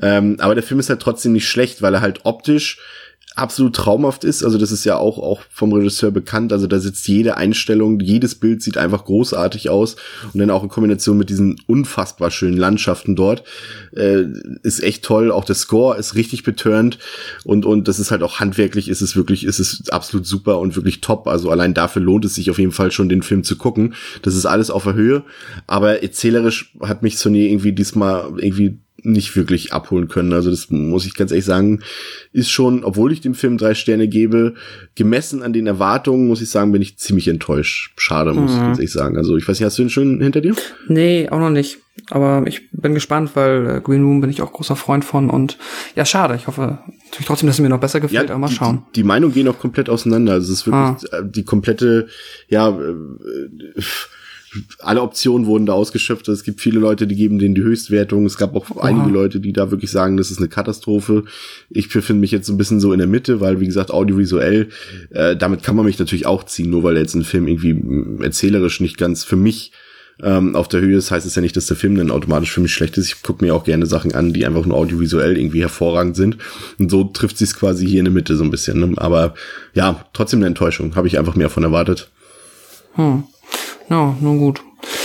Ähm, 0.02 0.38
aber 0.39 0.56
der 0.56 0.63
Film 0.63 0.80
ist 0.80 0.89
halt 0.89 1.02
trotzdem 1.02 1.34
nicht 1.34 1.48
schlecht, 1.48 1.84
weil 1.84 1.93
er 1.93 2.02
halt 2.02 2.21
optisch 2.24 2.80
absolut 3.36 3.76
traumhaft 3.76 4.24
ist. 4.24 4.43
Also 4.43 4.58
das 4.58 4.71
ist 4.71 4.86
ja 4.86 4.98
auch, 4.98 5.17
auch 5.17 5.41
vom 5.50 5.74
Regisseur 5.74 6.12
bekannt. 6.12 6.54
Also 6.54 6.67
da 6.67 6.80
sitzt 6.80 7.08
jede 7.08 7.36
Einstellung, 7.36 8.00
jedes 8.00 8.36
Bild 8.36 8.62
sieht 8.62 8.78
einfach 8.78 9.04
großartig 9.06 9.69
aus. 9.69 9.98
Und 10.34 10.39
dann 10.39 10.50
auch 10.50 10.63
in 10.63 10.69
Kombination 10.69 11.17
mit 11.17 11.30
diesen 11.30 11.58
unfassbar 11.67 12.32
schönen 12.32 12.58
Landschaften 12.58 13.15
dort, 13.15 13.43
äh, 13.95 14.24
ist 14.63 14.82
echt 14.82 15.04
toll. 15.04 15.32
Auch 15.32 15.43
der 15.43 15.56
Score 15.56 15.98
ist 15.98 16.15
richtig 16.15 16.43
betörend. 16.43 16.98
Und, 17.43 17.65
und 17.65 17.88
das 17.88 18.00
ist 18.00 18.12
halt 18.12 18.24
auch 18.24 18.39
handwerklich, 18.39 18.88
ist 18.88 19.02
es 19.02 19.15
wirklich, 19.15 19.45
ist 19.45 19.60
es 19.60 19.89
absolut 19.89 20.26
super 20.26 20.60
und 20.60 20.76
wirklich 20.76 21.02
top. 21.02 21.28
Also 21.28 21.50
allein 21.50 21.74
dafür 21.74 22.02
lohnt 22.02 22.24
es 22.26 22.36
sich 22.36 22.50
auf 22.50 22.60
jeden 22.60 22.71
Fall 22.71 22.91
schon, 22.91 23.10
den 23.10 23.21
Film 23.21 23.43
zu 23.43 23.58
gucken. 23.58 23.95
Das 24.21 24.36
ist 24.36 24.45
alles 24.45 24.69
auf 24.69 24.86
der 24.86 24.93
Höhe. 24.93 25.24
Aber 25.67 26.02
erzählerisch 26.02 26.74
hat 26.82 27.04
mich 27.04 27.17
Sony 27.17 27.48
irgendwie 27.48 27.74
diesmal 27.74 28.32
irgendwie 28.38 28.80
nicht 29.03 29.36
wirklich 29.36 29.73
abholen 29.73 30.08
können. 30.08 30.34
Also 30.34 30.49
das 30.49 30.69
muss 30.69 31.05
ich 31.05 31.15
ganz 31.15 31.31
ehrlich 31.31 31.45
sagen, 31.45 31.81
ist 32.31 32.49
schon, 32.49 32.84
obwohl 32.84 33.12
ich 33.12 33.21
dem 33.21 33.36
Film 33.36 33.58
drei 33.58 33.73
Sterne 33.73 34.08
gebe, 34.08 34.55
gemessen 34.95 35.43
an 35.43 35.53
den 35.53 35.67
Erwartungen, 35.67 36.27
muss 36.27 36.41
ich 36.41 36.49
sagen, 36.49 36.71
bin 36.71 36.81
ich 36.81 36.97
ziemlich 36.97 37.27
enttäuscht. 37.27 37.91
Schade, 37.97 38.34
muss 38.34 38.51
mhm. 38.51 38.58
ich 38.58 38.63
ganz 38.63 38.77
ehrlich 38.79 38.91
sagen. 38.91 39.17
Also 39.17 39.38
ich 39.38 39.47
weiß 39.47 39.60
nicht, 39.60 39.65
hast 39.65 39.77
du 39.77 39.84
den 39.84 39.89
schon 39.89 40.21
hinter 40.21 40.41
dir? 40.41 40.55
Nee, 40.88 41.29
auch 41.29 41.39
noch 41.39 41.49
nicht. 41.49 41.77
Aber 42.10 42.43
ich 42.45 42.69
bin 42.71 42.93
gespannt, 42.93 43.31
weil 43.36 43.77
äh, 43.77 43.81
Green 43.81 44.03
Room 44.03 44.21
bin 44.21 44.29
ich 44.29 44.41
auch 44.41 44.51
großer 44.51 44.75
Freund 44.75 45.05
von 45.05 45.29
und 45.29 45.58
ja, 45.95 46.05
schade. 46.05 46.36
Ich 46.36 46.47
hoffe 46.47 46.79
natürlich 47.05 47.25
trotzdem, 47.25 47.47
dass 47.47 47.55
es 47.55 47.62
mir 47.62 47.69
noch 47.69 47.79
besser 47.79 47.99
gefällt, 47.99 48.29
ja, 48.29 48.36
aber 48.36 48.39
mal 48.39 48.51
schauen. 48.51 48.84
Die, 48.89 49.01
die 49.01 49.03
Meinungen 49.03 49.34
gehen 49.34 49.47
auch 49.47 49.60
komplett 49.60 49.89
auseinander. 49.89 50.34
Also 50.34 50.51
es 50.51 50.60
ist 50.60 50.67
wirklich 50.67 51.13
ah. 51.13 51.21
die 51.21 51.43
komplette, 51.43 52.08
ja, 52.49 52.69
äh, 52.69 53.81
alle 54.79 55.01
Optionen 55.01 55.47
wurden 55.47 55.65
da 55.65 55.73
ausgeschöpft. 55.73 56.27
Es 56.27 56.43
gibt 56.43 56.61
viele 56.61 56.79
Leute, 56.79 57.07
die 57.07 57.15
geben 57.15 57.39
denen 57.39 57.55
die 57.55 57.61
Höchstwertung. 57.61 58.25
Es 58.25 58.37
gab 58.37 58.55
auch 58.55 58.69
Oha. 58.71 58.83
einige 58.83 59.09
Leute, 59.09 59.39
die 59.39 59.53
da 59.53 59.71
wirklich 59.71 59.91
sagen, 59.91 60.17
das 60.17 60.31
ist 60.31 60.37
eine 60.37 60.47
Katastrophe. 60.47 61.23
Ich 61.69 61.89
befinde 61.89 62.19
mich 62.19 62.31
jetzt 62.31 62.49
ein 62.49 62.57
bisschen 62.57 62.79
so 62.79 62.93
in 62.93 62.99
der 62.99 63.07
Mitte, 63.07 63.39
weil, 63.41 63.59
wie 63.59 63.65
gesagt, 63.65 63.91
audiovisuell, 63.91 64.69
äh, 65.11 65.35
damit 65.35 65.63
kann 65.63 65.75
man 65.75 65.85
mich 65.85 65.99
natürlich 65.99 66.25
auch 66.25 66.43
ziehen, 66.45 66.69
nur 66.69 66.83
weil 66.83 66.97
jetzt 66.97 67.15
ein 67.15 67.23
Film 67.23 67.47
irgendwie 67.47 67.73
mm, 67.73 68.21
erzählerisch 68.21 68.79
nicht 68.79 68.97
ganz 68.97 69.23
für 69.23 69.35
mich 69.35 69.71
ähm, 70.23 70.55
auf 70.55 70.67
der 70.67 70.81
Höhe 70.81 70.97
ist, 70.97 71.11
heißt 71.11 71.25
es 71.25 71.35
ja 71.35 71.41
nicht, 71.41 71.57
dass 71.57 71.67
der 71.67 71.75
Film 71.75 71.95
dann 71.95 72.11
automatisch 72.11 72.51
für 72.51 72.61
mich 72.61 72.73
schlecht 72.73 72.97
ist. 72.97 73.07
Ich 73.07 73.21
gucke 73.21 73.43
mir 73.43 73.53
auch 73.53 73.65
gerne 73.65 73.85
Sachen 73.85 74.13
an, 74.15 74.33
die 74.33 74.45
einfach 74.45 74.65
nur 74.65 74.77
audiovisuell 74.77 75.37
irgendwie 75.37 75.61
hervorragend 75.61 76.15
sind. 76.15 76.37
Und 76.79 76.89
so 76.89 77.03
trifft 77.03 77.37
sich 77.37 77.53
quasi 77.53 77.85
hier 77.85 77.99
in 77.99 78.05
der 78.05 78.13
Mitte 78.13 78.35
so 78.37 78.43
ein 78.43 78.51
bisschen. 78.51 78.79
Ne? 78.79 78.93
Aber 78.97 79.33
ja, 79.73 80.05
trotzdem 80.13 80.39
eine 80.39 80.47
Enttäuschung. 80.47 80.95
Habe 80.95 81.07
ich 81.07 81.19
einfach 81.19 81.35
mehr 81.35 81.49
von 81.49 81.63
erwartet. 81.63 82.09
Hm. 82.93 83.23
Ja, 83.89 84.15
nun 84.19 84.39
gut. 84.39 84.63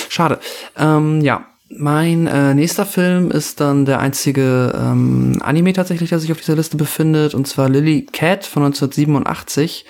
Schade. 0.08 0.38
Ähm, 0.76 1.20
ja, 1.20 1.46
mein 1.68 2.26
äh, 2.26 2.54
nächster 2.54 2.84
Film 2.84 3.30
ist 3.30 3.60
dann 3.60 3.84
der 3.84 4.00
einzige 4.00 4.72
ähm, 4.74 5.38
Anime 5.40 5.72
tatsächlich, 5.72 6.10
der 6.10 6.18
sich 6.18 6.32
auf 6.32 6.40
dieser 6.40 6.56
Liste 6.56 6.76
befindet, 6.76 7.34
und 7.34 7.46
zwar 7.46 7.68
Lily 7.68 8.06
Cat 8.10 8.44
von 8.44 8.64
1987. 8.64 9.84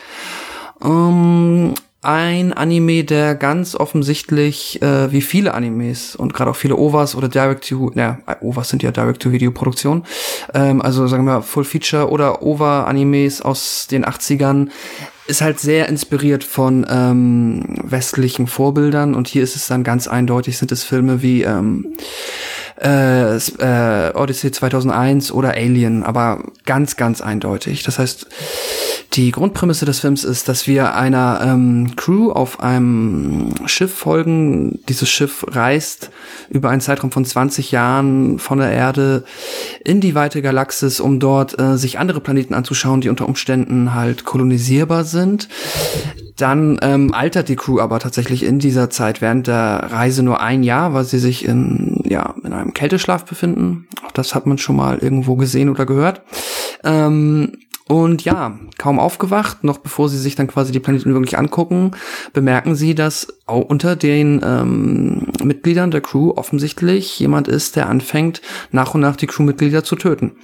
Ähm, 0.84 1.74
ein 2.02 2.52
Anime, 2.54 3.04
der 3.04 3.34
ganz 3.34 3.74
offensichtlich, 3.74 4.80
äh, 4.80 5.12
wie 5.12 5.20
viele 5.20 5.52
Animes 5.52 6.16
und 6.16 6.32
gerade 6.32 6.50
auch 6.50 6.56
viele 6.56 6.76
OVAs 6.76 7.14
oder 7.14 7.28
Direct-to, 7.28 7.92
ja, 7.94 8.18
OVAs 8.40 8.70
sind 8.70 8.82
ja 8.82 8.90
Direct-to-Video-Produktionen, 8.90 10.04
ähm, 10.54 10.80
also 10.80 11.06
sagen 11.06 11.24
wir 11.24 11.42
Full-Feature 11.42 12.08
oder 12.08 12.42
OVA-Animes 12.42 13.42
aus 13.42 13.86
den 13.86 14.06
80ern, 14.06 14.70
ist 15.30 15.40
halt 15.40 15.60
sehr 15.60 15.88
inspiriert 15.88 16.44
von 16.44 16.84
ähm, 16.90 17.76
westlichen 17.82 18.46
Vorbildern 18.46 19.14
und 19.14 19.28
hier 19.28 19.42
ist 19.42 19.56
es 19.56 19.68
dann 19.68 19.84
ganz 19.84 20.08
eindeutig, 20.08 20.58
sind 20.58 20.72
es 20.72 20.82
Filme 20.82 21.22
wie 21.22 21.42
ähm, 21.42 21.94
äh, 22.82 23.36
äh, 23.36 24.12
Odyssey 24.14 24.50
2001 24.50 25.32
oder 25.32 25.50
Alien, 25.50 26.02
aber 26.02 26.42
ganz, 26.64 26.96
ganz 26.96 27.20
eindeutig. 27.20 27.82
Das 27.82 27.98
heißt, 27.98 28.26
die 29.12 29.32
Grundprämisse 29.32 29.84
des 29.84 30.00
Films 30.00 30.24
ist, 30.24 30.48
dass 30.48 30.66
wir 30.66 30.94
einer 30.94 31.40
ähm, 31.44 31.96
Crew 31.96 32.30
auf 32.30 32.60
einem 32.60 33.52
Schiff 33.66 33.92
folgen. 33.92 34.80
Dieses 34.88 35.10
Schiff 35.10 35.44
reist 35.48 36.10
über 36.48 36.70
einen 36.70 36.80
Zeitraum 36.80 37.10
von 37.10 37.24
20 37.24 37.72
Jahren 37.72 38.38
von 38.38 38.58
der 38.58 38.70
Erde 38.70 39.24
in 39.84 40.00
die 40.00 40.14
weite 40.14 40.42
Galaxis, 40.42 41.00
um 41.00 41.20
dort 41.20 41.58
äh, 41.60 41.76
sich 41.76 41.98
andere 41.98 42.20
Planeten 42.20 42.54
anzuschauen, 42.54 43.00
die 43.00 43.08
unter 43.08 43.26
Umständen 43.26 43.94
halt 43.94 44.24
kolonisierbar 44.24 45.04
sind. 45.04 45.48
Dann 46.40 46.78
ähm, 46.80 47.12
altert 47.12 47.48
die 47.48 47.56
Crew 47.56 47.80
aber 47.80 47.98
tatsächlich 47.98 48.44
in 48.44 48.58
dieser 48.58 48.88
Zeit 48.88 49.20
während 49.20 49.46
der 49.46 49.88
Reise 49.90 50.22
nur 50.22 50.40
ein 50.40 50.62
Jahr, 50.62 50.94
weil 50.94 51.04
sie 51.04 51.18
sich 51.18 51.44
in, 51.44 52.02
ja, 52.04 52.34
in 52.42 52.52
einem 52.52 52.72
Kälteschlaf 52.72 53.24
befinden. 53.24 53.86
Auch 54.06 54.12
das 54.12 54.34
hat 54.34 54.46
man 54.46 54.56
schon 54.56 54.76
mal 54.76 54.98
irgendwo 54.98 55.36
gesehen 55.36 55.68
oder 55.68 55.84
gehört. 55.84 56.22
Ähm, 56.82 57.52
und 57.88 58.24
ja, 58.24 58.56
kaum 58.78 59.00
aufgewacht, 59.00 59.64
noch 59.64 59.78
bevor 59.78 60.08
sie 60.08 60.16
sich 60.16 60.36
dann 60.36 60.46
quasi 60.46 60.70
die 60.70 60.78
Planeten 60.78 61.12
wirklich 61.12 61.36
angucken, 61.36 61.90
bemerken 62.32 62.76
sie, 62.76 62.94
dass 62.94 63.26
auch 63.46 63.64
unter 63.64 63.96
den 63.96 64.40
ähm, 64.44 65.26
Mitgliedern 65.42 65.90
der 65.90 66.00
Crew 66.00 66.30
offensichtlich 66.36 67.18
jemand 67.18 67.48
ist, 67.48 67.74
der 67.74 67.88
anfängt, 67.88 68.42
nach 68.70 68.94
und 68.94 69.00
nach 69.00 69.16
die 69.16 69.26
Crewmitglieder 69.26 69.82
zu 69.82 69.96
töten. 69.96 70.36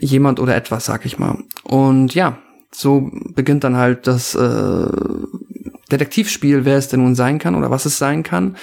Jemand 0.00 0.40
oder 0.40 0.56
etwas, 0.56 0.86
sag 0.86 1.04
ich 1.04 1.18
mal. 1.18 1.36
Und 1.64 2.14
ja, 2.14 2.38
so 2.74 3.10
beginnt 3.34 3.64
dann 3.64 3.76
halt 3.76 4.06
das 4.06 4.34
äh, 4.34 4.86
Detektivspiel, 5.90 6.64
wer 6.64 6.78
es 6.78 6.88
denn 6.88 7.02
nun 7.02 7.14
sein 7.14 7.38
kann 7.38 7.54
oder 7.54 7.70
was 7.70 7.84
es 7.84 7.98
sein 7.98 8.22
kann. 8.22 8.56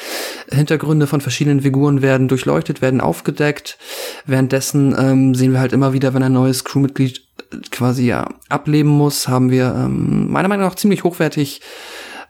Hintergründe 0.51 1.07
von 1.07 1.21
verschiedenen 1.21 1.61
Figuren 1.61 2.01
werden 2.01 2.27
durchleuchtet, 2.27 2.81
werden 2.81 3.01
aufgedeckt. 3.01 3.77
Währenddessen 4.25 4.95
ähm, 4.97 5.35
sehen 5.35 5.53
wir 5.53 5.59
halt 5.59 5.73
immer 5.73 5.93
wieder, 5.93 6.13
wenn 6.13 6.23
ein 6.23 6.33
neues 6.33 6.63
Crewmitglied 6.63 7.27
quasi 7.71 8.05
ja 8.05 8.27
ableben 8.49 8.89
muss, 8.89 9.27
haben 9.27 9.51
wir 9.51 9.73
ähm, 9.75 10.31
meiner 10.31 10.47
Meinung 10.47 10.65
nach 10.65 10.75
ziemlich 10.75 11.03
hochwertig 11.03 11.61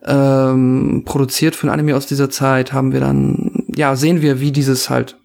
ähm, 0.06 1.04
produziert 1.06 1.56
für 1.56 1.68
ein 1.68 1.74
Anime 1.74 1.96
aus 1.96 2.06
dieser 2.06 2.30
Zeit, 2.30 2.72
haben 2.74 2.94
wir 2.94 3.00
dann, 3.00 3.66
ja, 3.76 3.96
sehen 3.96 4.22
wir, 4.22 4.40
wie 4.40 4.52
dieses 4.52 4.90
halt, 4.90 5.19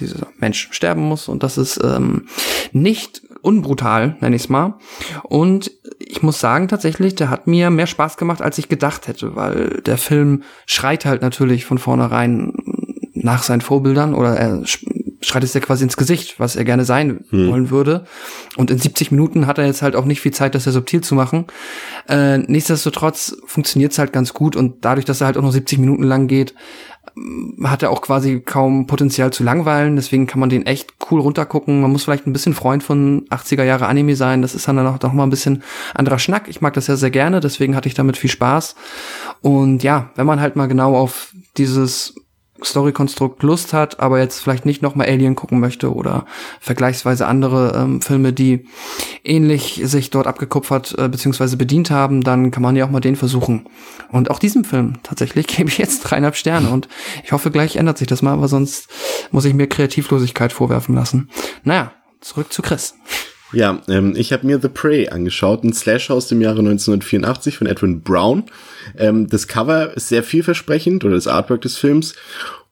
dieser 0.00 0.26
Mensch 0.38 0.68
sterben 0.72 1.02
muss 1.02 1.28
und 1.28 1.42
das 1.42 1.58
ist 1.58 1.80
ähm, 1.82 2.26
nicht 2.72 3.22
unbrutal, 3.42 4.16
nenne 4.20 4.36
ich 4.36 4.42
es 4.42 4.48
mal. 4.48 4.74
Und 5.22 5.70
ich 5.98 6.22
muss 6.22 6.40
sagen, 6.40 6.68
tatsächlich, 6.68 7.14
der 7.14 7.30
hat 7.30 7.46
mir 7.46 7.70
mehr 7.70 7.86
Spaß 7.86 8.16
gemacht, 8.16 8.42
als 8.42 8.58
ich 8.58 8.68
gedacht 8.68 9.08
hätte, 9.08 9.36
weil 9.36 9.80
der 9.86 9.96
Film 9.98 10.42
schreit 10.66 11.04
halt 11.04 11.22
natürlich 11.22 11.64
von 11.64 11.78
vornherein 11.78 12.52
nach 13.14 13.42
seinen 13.42 13.60
Vorbildern 13.60 14.14
oder 14.14 14.36
er 14.36 14.62
schreit 15.22 15.44
es 15.44 15.54
ja 15.54 15.60
quasi 15.60 15.84
ins 15.84 15.96
Gesicht, 15.96 16.40
was 16.40 16.56
er 16.56 16.64
gerne 16.64 16.84
sein 16.84 17.24
Hm. 17.30 17.48
wollen 17.50 17.70
würde. 17.70 18.06
Und 18.56 18.70
in 18.70 18.78
70 18.78 19.10
Minuten 19.10 19.46
hat 19.46 19.58
er 19.58 19.66
jetzt 19.66 19.82
halt 19.82 19.94
auch 19.94 20.06
nicht 20.06 20.20
viel 20.20 20.32
Zeit, 20.32 20.54
das 20.54 20.64
ja 20.64 20.72
subtil 20.72 21.02
zu 21.02 21.14
machen. 21.14 21.46
Äh, 22.08 22.38
nichtsdestotrotz 22.38 23.36
funktioniert 23.44 23.92
es 23.92 23.98
halt 23.98 24.12
ganz 24.12 24.32
gut 24.32 24.56
und 24.56 24.84
dadurch, 24.84 25.04
dass 25.04 25.20
er 25.20 25.26
halt 25.26 25.36
auch 25.36 25.42
noch 25.42 25.52
70 25.52 25.78
Minuten 25.78 26.04
lang 26.04 26.26
geht, 26.26 26.54
hat 27.64 27.82
er 27.82 27.90
auch 27.90 28.02
quasi 28.02 28.40
kaum 28.40 28.86
Potenzial 28.86 29.32
zu 29.32 29.42
langweilen, 29.42 29.96
deswegen 29.96 30.26
kann 30.26 30.40
man 30.40 30.48
den 30.48 30.66
echt 30.66 30.94
cool 31.10 31.20
runtergucken. 31.20 31.80
Man 31.80 31.90
muss 31.90 32.04
vielleicht 32.04 32.26
ein 32.26 32.32
bisschen 32.32 32.54
Freund 32.54 32.82
von 32.82 33.26
80er 33.30 33.64
Jahre 33.64 33.86
Anime 33.86 34.16
sein, 34.16 34.42
das 34.42 34.54
ist 34.54 34.68
dann 34.68 34.78
auch 34.86 35.00
noch 35.00 35.12
mal 35.12 35.24
ein 35.24 35.30
bisschen 35.30 35.62
anderer 35.94 36.18
Schnack. 36.18 36.48
Ich 36.48 36.60
mag 36.60 36.74
das 36.74 36.86
ja 36.86 36.96
sehr 36.96 37.10
gerne, 37.10 37.40
deswegen 37.40 37.74
hatte 37.74 37.88
ich 37.88 37.94
damit 37.94 38.16
viel 38.16 38.30
Spaß. 38.30 38.76
Und 39.40 39.82
ja, 39.82 40.10
wenn 40.14 40.26
man 40.26 40.40
halt 40.40 40.56
mal 40.56 40.66
genau 40.66 40.96
auf 40.96 41.34
dieses 41.56 42.14
Story-Konstrukt 42.64 43.42
Lust 43.42 43.72
hat, 43.72 44.00
aber 44.00 44.18
jetzt 44.18 44.40
vielleicht 44.40 44.66
nicht 44.66 44.82
noch 44.82 44.94
mal 44.94 45.06
Alien 45.06 45.36
gucken 45.36 45.60
möchte 45.60 45.94
oder 45.94 46.26
vergleichsweise 46.60 47.26
andere 47.26 47.74
ähm, 47.76 48.00
Filme, 48.00 48.32
die 48.32 48.66
ähnlich 49.24 49.80
sich 49.84 50.10
dort 50.10 50.26
abgekupfert 50.26 50.94
äh, 50.98 51.08
bzw. 51.08 51.56
bedient 51.56 51.90
haben, 51.90 52.22
dann 52.22 52.50
kann 52.50 52.62
man 52.62 52.76
ja 52.76 52.84
auch 52.84 52.90
mal 52.90 53.00
den 53.00 53.16
versuchen. 53.16 53.66
Und 54.10 54.30
auch 54.30 54.38
diesem 54.38 54.64
Film 54.64 54.94
tatsächlich 55.02 55.46
gebe 55.56 55.68
ich 55.68 55.78
jetzt 55.78 56.00
dreieinhalb 56.02 56.36
Sterne 56.36 56.70
und 56.70 56.88
ich 57.24 57.32
hoffe, 57.32 57.50
gleich 57.50 57.76
ändert 57.76 57.98
sich 57.98 58.08
das 58.08 58.22
mal, 58.22 58.32
aber 58.32 58.48
sonst 58.48 58.88
muss 59.30 59.44
ich 59.44 59.54
mir 59.54 59.66
Kreativlosigkeit 59.66 60.52
vorwerfen 60.52 60.94
lassen. 60.94 61.30
Naja, 61.64 61.92
zurück 62.20 62.52
zu 62.52 62.62
Chris. 62.62 62.94
Ja, 63.52 63.82
ähm, 63.88 64.14
ich 64.16 64.32
habe 64.32 64.46
mir 64.46 64.60
The 64.60 64.68
Prey 64.68 65.08
angeschaut, 65.08 65.64
ein 65.64 65.72
Slasher 65.72 66.14
aus 66.14 66.28
dem 66.28 66.40
Jahre 66.40 66.60
1984 66.60 67.58
von 67.58 67.66
Edwin 67.66 68.02
Brown. 68.02 68.44
Ähm, 68.96 69.28
das 69.28 69.48
Cover 69.48 69.94
ist 69.96 70.08
sehr 70.08 70.22
vielversprechend 70.22 71.04
oder 71.04 71.14
das 71.14 71.26
Artwork 71.26 71.60
des 71.62 71.76
Films 71.76 72.14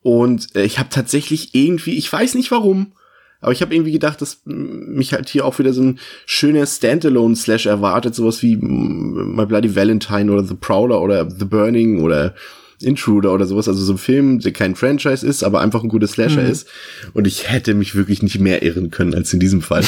und 0.01 0.55
äh, 0.55 0.63
ich 0.63 0.79
habe 0.79 0.89
tatsächlich 0.89 1.53
irgendwie, 1.53 1.97
ich 1.97 2.11
weiß 2.11 2.35
nicht 2.35 2.51
warum, 2.51 2.93
aber 3.41 3.51
ich 3.51 3.61
habe 3.61 3.73
irgendwie 3.73 3.93
gedacht, 3.93 4.21
dass 4.21 4.41
mich 4.45 5.13
halt 5.13 5.29
hier 5.29 5.45
auch 5.45 5.59
wieder 5.59 5.71
so 5.71 5.81
ein 5.81 5.99
schöner 6.25 6.65
Standalone-Slash 6.65 7.67
erwartet, 7.67 8.13
sowas 8.13 8.41
wie 8.41 8.57
My 8.57 9.45
Bloody 9.45 9.75
Valentine 9.75 10.31
oder 10.31 10.43
The 10.43 10.55
Prowler 10.55 11.01
oder 11.01 11.29
The 11.29 11.45
Burning 11.45 12.01
oder 12.01 12.35
Intruder 12.81 13.33
oder 13.33 13.45
sowas, 13.45 13.67
also 13.67 13.83
so 13.83 13.93
ein 13.93 13.97
Film, 13.97 14.39
der 14.39 14.53
kein 14.53 14.75
Franchise 14.75 15.25
ist, 15.25 15.43
aber 15.43 15.61
einfach 15.61 15.83
ein 15.83 15.89
guter 15.89 16.07
Slasher 16.07 16.47
ist. 16.47 16.67
Und 17.13 17.27
ich 17.27 17.51
hätte 17.51 17.73
mich 17.73 17.95
wirklich 17.95 18.23
nicht 18.23 18.39
mehr 18.39 18.63
irren 18.63 18.89
können 18.89 19.13
als 19.13 19.33
in 19.33 19.39
diesem 19.39 19.61
Fall. 19.61 19.83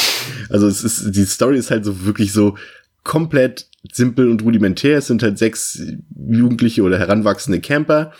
Also 0.50 0.68
es 0.68 0.84
ist, 0.84 1.16
die 1.16 1.26
Story 1.26 1.58
ist 1.58 1.72
halt 1.72 1.86
so 1.86 2.06
wirklich 2.06 2.34
so 2.34 2.56
komplett 3.04 3.68
simpel 3.92 4.30
und 4.30 4.44
rudimentär. 4.44 4.98
Es 4.98 5.08
sind 5.08 5.24
halt 5.24 5.38
sechs 5.38 5.82
Jugendliche 6.16 6.84
oder 6.84 7.00
heranwachsende 7.00 7.60
Camper, 7.60 8.12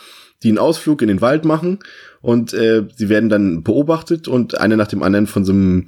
die 0.42 0.48
einen 0.48 0.58
Ausflug 0.58 1.02
in 1.02 1.08
den 1.08 1.20
Wald 1.20 1.44
machen 1.44 1.78
und 2.20 2.52
äh, 2.54 2.84
sie 2.94 3.08
werden 3.08 3.28
dann 3.28 3.62
beobachtet 3.62 4.28
und 4.28 4.58
einer 4.58 4.76
nach 4.76 4.88
dem 4.88 5.02
anderen 5.02 5.26
von 5.26 5.44
so 5.44 5.52
einem 5.52 5.86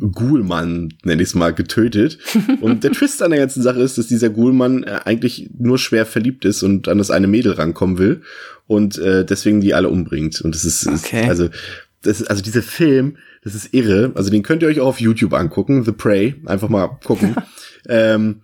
Ghoulmann, 0.00 0.94
nenne 1.04 1.22
ich 1.22 1.28
es 1.28 1.34
mal, 1.34 1.52
getötet. 1.54 2.18
Und 2.60 2.84
der 2.84 2.92
Twist 2.92 3.22
an 3.22 3.30
der 3.30 3.40
ganzen 3.40 3.62
Sache 3.62 3.80
ist, 3.80 3.98
dass 3.98 4.06
dieser 4.06 4.30
Ghoulmann 4.30 4.82
äh, 4.82 5.00
eigentlich 5.04 5.50
nur 5.58 5.78
schwer 5.78 6.06
verliebt 6.06 6.44
ist 6.44 6.62
und 6.62 6.88
an 6.88 6.98
das 6.98 7.10
eine 7.10 7.26
Mädel 7.26 7.52
rankommen 7.52 7.98
will 7.98 8.22
und 8.66 8.98
äh, 8.98 9.24
deswegen 9.24 9.60
die 9.60 9.74
alle 9.74 9.88
umbringt. 9.88 10.40
Und 10.40 10.54
das 10.54 10.64
ist, 10.64 10.86
Okay. 10.86 11.22
ist 11.22 11.28
also 11.28 11.48
das 12.02 12.20
ist, 12.20 12.26
also 12.30 12.42
dieser 12.42 12.62
Film, 12.62 13.16
das 13.42 13.54
ist 13.54 13.72
irre. 13.72 14.12
Also 14.14 14.30
den 14.30 14.42
könnt 14.42 14.62
ihr 14.62 14.68
euch 14.68 14.80
auch 14.80 14.88
auf 14.88 15.00
YouTube 15.00 15.32
angucken, 15.32 15.84
The 15.84 15.92
Prey, 15.92 16.34
einfach 16.46 16.68
mal 16.68 16.88
gucken. 17.04 17.34
ähm, 17.88 18.42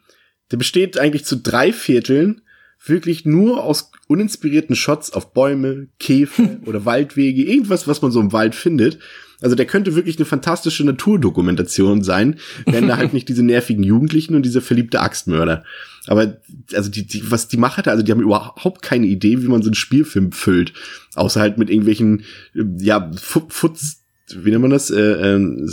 der 0.50 0.56
besteht 0.56 0.98
eigentlich 0.98 1.24
zu 1.24 1.36
drei 1.36 1.72
Vierteln 1.72 2.42
wirklich 2.84 3.26
nur 3.26 3.62
aus 3.62 3.92
uninspirierten 4.08 4.74
Shots 4.74 5.12
auf 5.12 5.32
Bäume, 5.32 5.88
Käfer 5.98 6.58
oder 6.66 6.84
Waldwege, 6.84 7.42
irgendwas, 7.44 7.86
was 7.86 8.02
man 8.02 8.10
so 8.10 8.20
im 8.20 8.32
Wald 8.32 8.54
findet. 8.54 8.98
Also 9.40 9.56
der 9.56 9.66
könnte 9.66 9.94
wirklich 9.96 10.16
eine 10.18 10.26
fantastische 10.26 10.84
Naturdokumentation 10.84 12.02
sein, 12.04 12.36
wenn 12.66 12.88
da 12.88 12.96
halt 12.98 13.12
nicht 13.14 13.28
diese 13.28 13.42
nervigen 13.42 13.82
Jugendlichen 13.82 14.34
und 14.34 14.42
dieser 14.44 14.60
verliebte 14.60 15.00
Axtmörder. 15.00 15.64
Aber 16.06 16.36
also 16.74 16.90
die, 16.90 17.06
die, 17.06 17.30
was 17.30 17.48
die 17.48 17.56
Macher 17.56 17.82
da, 17.82 17.90
also 17.92 18.02
die 18.02 18.10
haben 18.12 18.20
überhaupt 18.22 18.82
keine 18.82 19.06
Idee, 19.06 19.42
wie 19.42 19.48
man 19.48 19.62
so 19.62 19.68
einen 19.68 19.74
Spielfilm 19.74 20.32
füllt, 20.32 20.72
außer 21.14 21.40
halt 21.40 21.58
mit 21.58 21.70
irgendwelchen 21.70 22.20
äh, 22.54 22.62
ja 22.78 23.10
Fu- 23.20 23.46
Futz, 23.48 23.98
wie 24.34 24.50
nennt 24.50 24.62
man 24.62 24.70
das, 24.70 24.90
äh, 24.90 25.00
äh, 25.00 25.68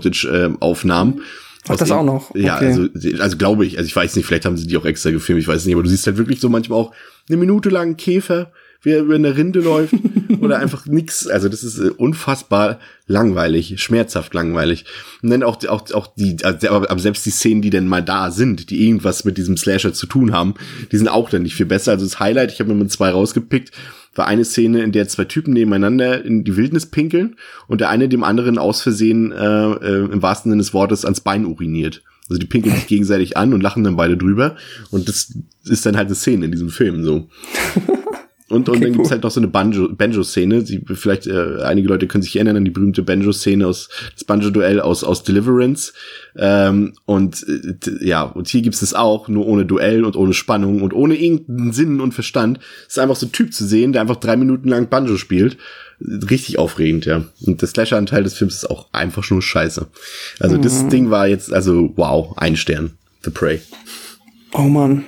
Stock-Footage-Aufnahmen. 0.00 1.22
Ach, 1.68 1.76
das 1.76 1.90
auch 1.90 2.04
noch? 2.04 2.34
Ja, 2.34 2.56
Okay. 2.56 2.66
also, 2.66 2.88
also 3.22 3.36
glaube 3.36 3.66
ich, 3.66 3.76
also 3.76 3.86
ich 3.86 3.94
weiß 3.94 4.16
nicht, 4.16 4.24
vielleicht 4.26 4.46
haben 4.46 4.56
sie 4.56 4.66
die 4.66 4.76
auch 4.76 4.86
extra 4.86 5.10
gefilmt, 5.10 5.42
ich 5.42 5.48
weiß 5.48 5.66
nicht, 5.66 5.74
aber 5.74 5.82
du 5.82 5.90
siehst 5.90 6.06
halt 6.06 6.16
wirklich 6.16 6.40
so 6.40 6.48
manchmal 6.48 6.78
auch 6.78 6.94
eine 7.28 7.36
Minute 7.36 7.68
lang 7.68 7.96
Käfer, 7.96 8.50
wie 8.82 8.90
er 8.90 9.02
über 9.02 9.14
eine 9.14 9.36
Rinde 9.36 9.60
läuft 9.60 9.94
oder 10.40 10.58
einfach 10.58 10.86
nix. 10.86 11.26
Also 11.26 11.48
das 11.48 11.62
ist 11.62 11.78
äh, 11.78 11.90
unfassbar 11.90 12.78
langweilig, 13.06 13.74
schmerzhaft 13.82 14.32
langweilig. 14.34 14.84
Und 15.22 15.30
dann 15.30 15.42
auch, 15.42 15.62
auch, 15.68 15.90
auch 15.92 16.14
die, 16.14 16.36
also, 16.42 16.68
aber 16.68 16.98
selbst 16.98 17.26
die 17.26 17.30
Szenen, 17.30 17.62
die 17.62 17.70
denn 17.70 17.88
mal 17.88 18.02
da 18.02 18.30
sind, 18.30 18.70
die 18.70 18.86
irgendwas 18.86 19.24
mit 19.24 19.36
diesem 19.38 19.56
Slasher 19.56 19.92
zu 19.92 20.06
tun 20.06 20.32
haben, 20.32 20.54
die 20.90 20.96
sind 20.96 21.08
auch 21.08 21.28
dann 21.30 21.42
nicht 21.42 21.54
viel 21.54 21.66
besser. 21.66 21.92
Also 21.92 22.06
das 22.06 22.20
Highlight, 22.20 22.52
ich 22.52 22.60
habe 22.60 22.72
mir 22.72 22.78
mal 22.78 22.88
zwei 22.88 23.10
rausgepickt, 23.10 23.72
war 24.14 24.26
eine 24.26 24.44
Szene, 24.44 24.82
in 24.82 24.92
der 24.92 25.08
zwei 25.08 25.24
Typen 25.24 25.52
nebeneinander 25.52 26.24
in 26.24 26.44
die 26.44 26.56
Wildnis 26.56 26.86
pinkeln 26.86 27.36
und 27.68 27.80
der 27.80 27.90
eine 27.90 28.08
dem 28.08 28.24
anderen 28.24 28.58
aus 28.58 28.82
Versehen 28.82 29.32
äh, 29.32 29.72
äh, 29.72 30.12
im 30.12 30.22
wahrsten 30.22 30.50
Sinne 30.50 30.62
des 30.62 30.74
Wortes 30.74 31.04
ans 31.04 31.20
Bein 31.20 31.44
uriniert. 31.44 32.02
Also 32.28 32.38
die 32.38 32.46
pinkeln 32.46 32.76
sich 32.76 32.86
gegenseitig 32.86 33.36
an 33.36 33.52
und 33.52 33.60
lachen 33.60 33.82
dann 33.82 33.96
beide 33.96 34.16
drüber. 34.16 34.56
Und 34.90 35.08
das 35.08 35.34
ist 35.64 35.84
dann 35.84 35.96
halt 35.96 36.06
eine 36.06 36.14
Szene 36.14 36.44
in 36.44 36.52
diesem 36.52 36.70
Film 36.70 37.04
so. 37.04 37.28
Und, 38.50 38.68
und 38.68 38.76
Okay, 38.76 38.80
dann 38.86 38.92
gibt's 38.94 39.06
cool. 39.08 39.12
halt 39.12 39.22
noch 39.22 39.30
so 39.30 39.40
eine 39.40 39.46
Banjo- 39.48 39.88
Banjo-Szene. 39.94 40.62
Sie, 40.66 40.82
vielleicht, 40.94 41.26
äh, 41.28 41.62
einige 41.62 41.86
Leute 41.88 42.08
können 42.08 42.22
sich 42.22 42.34
erinnern 42.34 42.56
an 42.56 42.64
die 42.64 42.70
berühmte 42.72 43.02
Banjo-Szene 43.04 43.64
aus, 43.66 43.88
das 44.14 44.24
Banjo-Duell 44.24 44.80
aus, 44.80 45.04
aus 45.04 45.22
Deliverance. 45.22 45.92
Ähm, 46.36 46.94
und 47.06 47.46
äh, 47.48 48.04
ja, 48.04 48.22
und 48.22 48.48
hier 48.48 48.62
gibt's 48.62 48.82
es 48.82 48.92
auch, 48.92 49.28
nur 49.28 49.46
ohne 49.46 49.64
Duell 49.66 50.04
und 50.04 50.16
ohne 50.16 50.34
Spannung 50.34 50.82
und 50.82 50.92
ohne 50.92 51.14
irgendeinen 51.14 51.72
Sinn 51.72 52.00
und 52.00 52.12
Verstand. 52.12 52.58
Es 52.88 52.94
ist 52.94 52.98
einfach 52.98 53.16
so 53.16 53.26
ein 53.26 53.32
Typ 53.32 53.54
zu 53.54 53.64
sehen, 53.64 53.92
der 53.92 54.02
einfach 54.02 54.16
drei 54.16 54.36
Minuten 54.36 54.68
lang 54.68 54.88
Banjo 54.88 55.16
spielt. 55.16 55.56
Richtig 56.00 56.58
aufregend, 56.58 57.06
ja. 57.06 57.24
Und 57.46 57.60
der 57.60 57.68
Slasher-Anteil 57.68 58.24
des 58.24 58.34
Films 58.34 58.54
ist 58.56 58.70
auch 58.70 58.88
einfach 58.92 59.30
nur 59.30 59.42
scheiße. 59.42 59.86
Also 60.40 60.56
das 60.56 60.88
Ding 60.88 61.10
war 61.10 61.28
jetzt, 61.28 61.52
also 61.52 61.92
wow, 61.96 62.36
ein 62.36 62.56
Stern. 62.56 62.92
The 63.22 63.30
Prey. 63.30 63.60
Oh 64.54 64.62
man. 64.62 65.04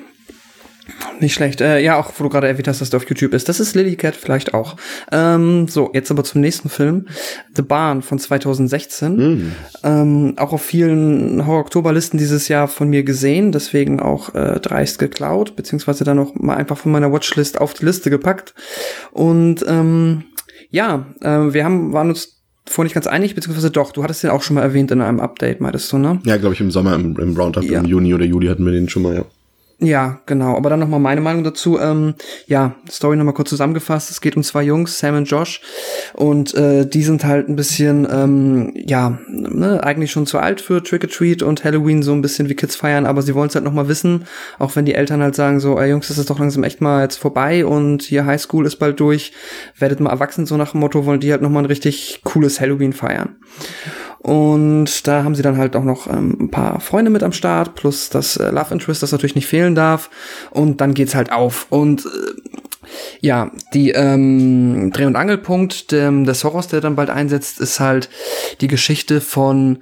Nicht 1.20 1.34
schlecht. 1.34 1.60
Äh, 1.60 1.80
ja, 1.80 1.98
auch 1.98 2.12
wo 2.18 2.24
du 2.24 2.30
gerade 2.30 2.48
erwähnt 2.48 2.66
hast, 2.68 2.80
dass 2.80 2.90
der 2.90 2.98
auf 2.98 3.08
YouTube 3.08 3.32
ist. 3.34 3.48
Das 3.48 3.60
ist 3.60 3.74
Lily 3.74 3.96
Cat 3.96 4.16
vielleicht 4.16 4.54
auch. 4.54 4.76
Ähm, 5.12 5.68
so, 5.68 5.90
jetzt 5.94 6.10
aber 6.10 6.24
zum 6.24 6.40
nächsten 6.40 6.68
Film. 6.68 7.06
The 7.54 7.62
Barn 7.62 8.02
von 8.02 8.18
2016. 8.18 9.52
Ähm, 9.84 10.34
auch 10.36 10.52
auf 10.52 10.62
vielen 10.62 11.46
Horror-Oktoberlisten 11.46 12.18
dieses 12.18 12.48
Jahr 12.48 12.68
von 12.68 12.88
mir 12.88 13.02
gesehen. 13.04 13.52
Deswegen 13.52 14.00
auch 14.00 14.34
äh, 14.34 14.58
dreist 14.60 14.98
geklaut. 14.98 15.54
Beziehungsweise 15.56 16.04
dann 16.04 16.18
auch 16.18 16.34
mal 16.34 16.56
einfach 16.56 16.76
von 16.78 16.92
meiner 16.92 17.12
Watchlist 17.12 17.60
auf 17.60 17.74
die 17.74 17.84
Liste 17.84 18.10
gepackt. 18.10 18.54
Und 19.12 19.64
ähm, 19.68 20.24
ja, 20.70 21.06
äh, 21.20 21.52
wir 21.52 21.64
haben, 21.64 21.92
waren 21.92 22.08
uns 22.08 22.40
vorhin 22.66 22.86
nicht 22.86 22.94
ganz 22.94 23.06
einig, 23.06 23.34
beziehungsweise 23.34 23.70
doch, 23.70 23.92
du 23.92 24.02
hattest 24.02 24.22
den 24.22 24.30
auch 24.30 24.42
schon 24.42 24.54
mal 24.54 24.62
erwähnt 24.62 24.90
in 24.90 25.00
einem 25.00 25.20
Update, 25.20 25.60
meintest 25.60 25.90
du, 25.92 25.98
ne? 25.98 26.20
Ja, 26.24 26.36
glaube 26.36 26.54
ich, 26.54 26.60
im 26.60 26.70
Sommer, 26.70 26.94
im, 26.94 27.16
im 27.18 27.36
Roundup, 27.36 27.64
Ja. 27.64 27.80
im 27.80 27.86
Juni 27.86 28.14
oder 28.14 28.24
Juli 28.24 28.46
hatten 28.46 28.64
wir 28.64 28.72
den 28.72 28.88
schon 28.88 29.02
mal, 29.02 29.14
ja. 29.16 29.24
Ja, 29.82 30.20
genau. 30.26 30.56
Aber 30.56 30.70
dann 30.70 30.78
noch 30.78 30.86
mal 30.86 31.00
meine 31.00 31.20
Meinung 31.20 31.42
dazu. 31.42 31.80
Ähm, 31.80 32.14
ja, 32.46 32.76
Story 32.88 33.16
noch 33.16 33.24
mal 33.24 33.32
kurz 33.32 33.50
zusammengefasst. 33.50 34.12
Es 34.12 34.20
geht 34.20 34.36
um 34.36 34.44
zwei 34.44 34.62
Jungs, 34.62 34.96
Sam 34.96 35.16
und 35.16 35.24
Josh, 35.24 35.60
und 36.14 36.54
äh, 36.54 36.86
die 36.86 37.02
sind 37.02 37.24
halt 37.24 37.48
ein 37.48 37.56
bisschen, 37.56 38.06
ähm, 38.08 38.72
ja, 38.76 39.18
ne, 39.28 39.82
eigentlich 39.82 40.12
schon 40.12 40.26
zu 40.26 40.38
alt 40.38 40.60
für 40.60 40.84
Trick 40.84 41.02
or 41.02 41.10
Treat 41.10 41.42
und 41.42 41.64
Halloween 41.64 42.04
so 42.04 42.12
ein 42.12 42.22
bisschen 42.22 42.48
wie 42.48 42.54
Kids 42.54 42.76
feiern, 42.76 43.06
aber 43.06 43.22
sie 43.22 43.34
wollen 43.34 43.48
es 43.48 43.56
halt 43.56 43.64
noch 43.64 43.72
mal 43.72 43.88
wissen, 43.88 44.24
auch 44.60 44.76
wenn 44.76 44.84
die 44.84 44.94
Eltern 44.94 45.20
halt 45.20 45.34
sagen 45.34 45.58
so, 45.58 45.80
ey 45.80 45.90
Jungs, 45.90 46.06
das 46.06 46.18
ist 46.18 46.30
doch 46.30 46.38
langsam 46.38 46.62
echt 46.62 46.80
mal 46.80 47.02
jetzt 47.02 47.16
vorbei 47.16 47.66
und 47.66 48.02
hier 48.02 48.24
Highschool 48.24 48.66
ist 48.66 48.76
bald 48.76 49.00
durch, 49.00 49.32
werdet 49.78 49.98
mal 49.98 50.10
erwachsen 50.10 50.46
so 50.46 50.56
nach 50.56 50.72
dem 50.72 50.80
Motto, 50.80 51.06
wollen 51.06 51.20
die 51.20 51.32
halt 51.32 51.42
noch 51.42 51.50
mal 51.50 51.60
ein 51.60 51.66
richtig 51.66 52.20
cooles 52.22 52.60
Halloween 52.60 52.92
feiern. 52.92 53.36
Und 54.22 55.08
da 55.08 55.24
haben 55.24 55.34
sie 55.34 55.42
dann 55.42 55.58
halt 55.58 55.74
auch 55.74 55.82
noch 55.82 56.06
ähm, 56.06 56.36
ein 56.38 56.50
paar 56.50 56.78
Freunde 56.78 57.10
mit 57.10 57.24
am 57.24 57.32
Start, 57.32 57.74
plus 57.74 58.08
das 58.08 58.36
äh, 58.36 58.50
Love 58.50 58.72
Interest, 58.72 59.02
das 59.02 59.10
natürlich 59.10 59.34
nicht 59.34 59.48
fehlen 59.48 59.74
darf. 59.74 60.10
Und 60.50 60.80
dann 60.80 60.94
geht's 60.94 61.16
halt 61.16 61.32
auf. 61.32 61.66
Und 61.70 62.06
äh, 62.06 62.08
ja, 63.20 63.50
die 63.74 63.90
ähm, 63.90 64.92
Dreh- 64.92 65.06
und 65.06 65.16
Angelpunkt 65.16 65.90
dem, 65.90 66.24
des 66.24 66.44
Horrors, 66.44 66.68
der 66.68 66.80
dann 66.80 66.94
bald 66.94 67.10
einsetzt, 67.10 67.60
ist 67.60 67.80
halt 67.80 68.08
die 68.60 68.68
Geschichte 68.68 69.20
von 69.20 69.78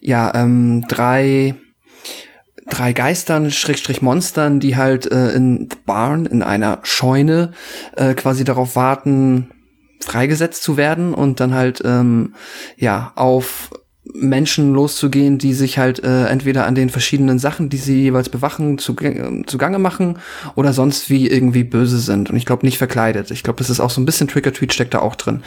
ja 0.00 0.32
ähm, 0.34 0.86
drei 0.88 1.54
drei 2.68 2.94
Geistern, 2.94 3.50
Schrägstrich 3.50 4.00
Monstern, 4.00 4.58
die 4.58 4.76
halt 4.76 5.10
äh, 5.10 5.32
in 5.32 5.68
The 5.70 5.76
Barn, 5.84 6.24
in 6.24 6.42
einer 6.42 6.78
Scheune, 6.84 7.52
äh, 7.96 8.14
quasi 8.14 8.44
darauf 8.44 8.76
warten, 8.76 9.50
freigesetzt 10.00 10.62
zu 10.62 10.76
werden 10.76 11.12
und 11.12 11.40
dann 11.40 11.52
halt 11.52 11.82
ähm, 11.84 12.34
ja 12.76 13.12
auf 13.16 13.70
Menschen 14.14 14.74
loszugehen, 14.74 15.38
die 15.38 15.54
sich 15.54 15.78
halt 15.78 16.02
äh, 16.04 16.26
entweder 16.26 16.66
an 16.66 16.74
den 16.74 16.90
verschiedenen 16.90 17.38
Sachen, 17.38 17.68
die 17.68 17.76
sie 17.76 18.02
jeweils 18.02 18.28
bewachen, 18.28 18.78
zu, 18.78 18.94
zugange 19.46 19.78
machen 19.78 20.18
oder 20.54 20.72
sonst 20.72 21.10
wie 21.10 21.28
irgendwie 21.28 21.64
böse 21.64 21.98
sind. 21.98 22.30
Und 22.30 22.36
ich 22.36 22.46
glaube 22.46 22.66
nicht 22.66 22.78
verkleidet. 22.78 23.30
Ich 23.30 23.42
glaube, 23.42 23.58
das 23.58 23.70
ist 23.70 23.80
auch 23.80 23.90
so 23.90 24.00
ein 24.00 24.06
bisschen 24.06 24.28
Trick-or-Treat 24.28 24.72
steckt 24.72 24.94
da 24.94 25.00
auch 25.00 25.16
drin, 25.16 25.42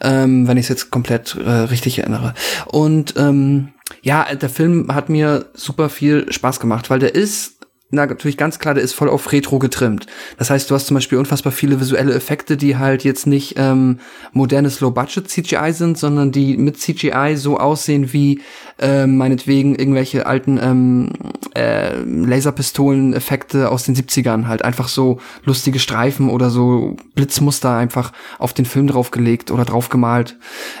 ähm, 0.00 0.48
wenn 0.48 0.56
ich 0.56 0.64
es 0.64 0.68
jetzt 0.68 0.90
komplett 0.90 1.36
äh, 1.36 1.50
richtig 1.50 1.98
erinnere. 1.98 2.34
Und 2.66 3.14
ähm, 3.16 3.68
ja, 4.02 4.26
der 4.34 4.48
Film 4.48 4.94
hat 4.94 5.08
mir 5.08 5.46
super 5.54 5.88
viel 5.88 6.30
Spaß 6.32 6.60
gemacht, 6.60 6.90
weil 6.90 7.00
der 7.00 7.14
ist 7.14 7.59
na, 7.92 8.06
natürlich 8.06 8.36
ganz 8.36 8.60
klar, 8.60 8.74
der 8.74 8.84
ist 8.84 8.92
voll 8.92 9.08
auf 9.08 9.32
Retro 9.32 9.58
getrimmt. 9.58 10.06
Das 10.38 10.48
heißt, 10.48 10.70
du 10.70 10.76
hast 10.76 10.86
zum 10.86 10.94
Beispiel 10.94 11.18
unfassbar 11.18 11.52
viele 11.52 11.80
visuelle 11.80 12.14
Effekte, 12.14 12.56
die 12.56 12.76
halt 12.76 13.02
jetzt 13.02 13.26
nicht 13.26 13.54
ähm, 13.56 13.98
modernes 14.32 14.80
Low-Budget-CGI 14.80 15.72
sind, 15.72 15.98
sondern 15.98 16.30
die 16.30 16.56
mit 16.56 16.78
CGI 16.78 17.34
so 17.34 17.58
aussehen 17.58 18.12
wie 18.12 18.42
äh, 18.78 19.08
meinetwegen 19.08 19.74
irgendwelche 19.74 20.26
alten 20.26 20.60
ähm, 20.62 21.10
äh, 21.56 21.96
Laserpistolen-Effekte 21.96 23.68
aus 23.68 23.84
den 23.84 23.96
70ern. 23.96 24.46
Halt 24.46 24.64
einfach 24.64 24.86
so 24.86 25.18
lustige 25.44 25.80
Streifen 25.80 26.30
oder 26.30 26.48
so 26.48 26.96
Blitzmuster 27.16 27.76
einfach 27.76 28.12
auf 28.38 28.52
den 28.52 28.66
Film 28.66 28.86
draufgelegt 28.86 29.50
oder 29.50 29.64
draufgemalt. 29.64 30.36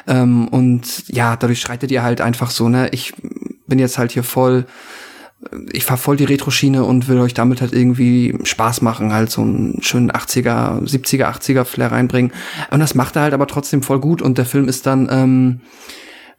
Ähm, 0.06 0.46
und 0.46 1.08
ja, 1.08 1.34
dadurch 1.34 1.60
schreitet 1.60 1.90
ihr 1.90 2.04
halt 2.04 2.20
einfach 2.20 2.52
so, 2.52 2.68
ne, 2.68 2.88
ich 2.92 3.14
bin 3.66 3.80
jetzt 3.80 3.98
halt 3.98 4.12
hier 4.12 4.22
voll 4.22 4.66
ich 5.72 5.84
fahr 5.84 5.96
voll 5.96 6.16
die 6.16 6.24
Retro-Schiene 6.24 6.84
und 6.84 7.08
will 7.08 7.18
euch 7.18 7.34
damit 7.34 7.60
halt 7.60 7.72
irgendwie 7.72 8.38
Spaß 8.42 8.82
machen, 8.82 9.12
halt 9.12 9.30
so 9.30 9.40
einen 9.40 9.78
schönen 9.82 10.10
80er, 10.10 10.82
70er, 10.82 11.26
80er 11.30 11.64
Flair 11.64 11.92
reinbringen. 11.92 12.32
Und 12.70 12.80
das 12.80 12.94
macht 12.94 13.16
er 13.16 13.22
halt 13.22 13.34
aber 13.34 13.46
trotzdem 13.46 13.82
voll 13.82 14.00
gut 14.00 14.20
und 14.20 14.36
der 14.36 14.44
Film 14.44 14.68
ist 14.68 14.86
dann, 14.86 15.08
ähm, 15.10 15.60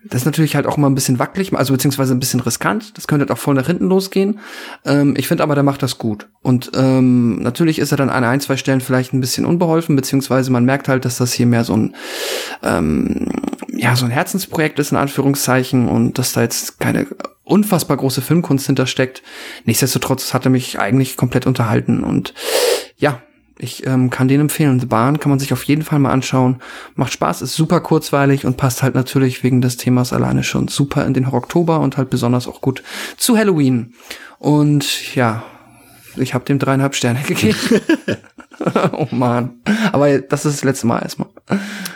das 0.04 0.22
ist 0.22 0.26
natürlich 0.26 0.56
halt 0.56 0.66
auch 0.66 0.78
mal 0.78 0.88
ein 0.88 0.96
bisschen 0.96 1.20
wackelig, 1.20 1.54
also 1.54 1.74
beziehungsweise 1.74 2.14
ein 2.14 2.20
bisschen 2.20 2.40
riskant. 2.40 2.98
Das 2.98 3.08
könnte 3.08 3.24
halt 3.24 3.32
auch 3.32 3.42
voll 3.42 3.54
nach 3.54 3.68
hinten 3.68 3.86
losgehen. 3.86 4.40
Ähm, 4.86 5.16
ich 5.18 5.28
finde 5.28 5.44
aber, 5.44 5.56
der 5.56 5.64
macht 5.64 5.84
das 5.84 5.98
gut. 5.98 6.28
Und 6.42 6.72
ähm, 6.76 7.42
natürlich 7.42 7.80
ist 7.80 7.92
er 7.92 7.98
dann 7.98 8.10
an 8.10 8.24
ein, 8.24 8.40
zwei 8.40 8.58
Stellen 8.58 8.82
vielleicht 8.82 9.14
ein 9.14 9.22
bisschen 9.22 9.46
unbeholfen, 9.46 9.96
beziehungsweise 9.96 10.52
man 10.52 10.66
merkt 10.66 10.88
halt, 10.88 11.06
dass 11.06 11.18
das 11.18 11.34
hier 11.34 11.46
mehr 11.46 11.64
so 11.64 11.76
ein 11.76 11.96
ähm, 12.64 13.30
ja 13.74 13.96
so 13.96 14.06
ein 14.06 14.12
Herzensprojekt 14.12 14.80
ist 14.80 14.92
in 14.92 14.98
Anführungszeichen 14.98 15.88
und 15.88 16.18
dass 16.18 16.34
da 16.34 16.42
jetzt 16.42 16.80
keine 16.80 17.08
unfassbar 17.52 17.98
große 17.98 18.22
Filmkunst 18.22 18.66
hintersteckt. 18.66 19.22
Nichtsdestotrotz 19.66 20.34
hat 20.34 20.46
er 20.46 20.52
mich 20.52 20.80
eigentlich 20.80 21.18
komplett 21.18 21.46
unterhalten 21.46 22.04
und 22.04 22.34
ja, 22.98 23.22
ich 23.60 23.86
ähm, 23.86 24.10
kann 24.10 24.28
den 24.28 24.42
empfehlen. 24.42 24.80
The 24.80 24.88
Bahn 24.88 25.20
kann 25.20 25.30
man 25.30 25.38
sich 25.38 25.54
auf 25.54 25.64
jeden 25.66 25.84
Fall 25.84 26.00
mal 26.00 26.12
anschauen. 26.12 26.62
Macht 26.96 27.14
Spaß, 27.14 27.44
ist 27.44 27.54
super 27.54 27.80
kurzweilig 27.80 28.46
und 28.46 28.58
passt 28.58 28.82
halt 28.82 28.96
natürlich 28.96 29.44
wegen 29.44 29.62
des 29.62 29.78
Themas 29.78 30.14
alleine 30.14 30.44
schon 30.44 30.68
super 30.68 31.06
in 31.06 31.14
den 31.14 31.28
Oktober 31.28 31.80
und 31.80 31.98
halt 31.98 32.10
besonders 32.10 32.48
auch 32.48 32.62
gut 32.62 32.82
zu 33.18 33.38
Halloween. 33.38 33.94
Und 34.40 35.16
ja, 35.16 35.44
ich 36.18 36.34
habe 36.34 36.46
dem 36.46 36.58
dreieinhalb 36.58 36.96
Sterne 36.96 37.20
gegeben. 37.28 37.58
oh 38.94 39.08
man. 39.12 39.62
Aber 39.92 40.20
das 40.20 40.46
ist 40.46 40.58
das 40.58 40.64
letzte 40.64 40.88
Mal 40.88 41.04
erstmal. 41.04 41.30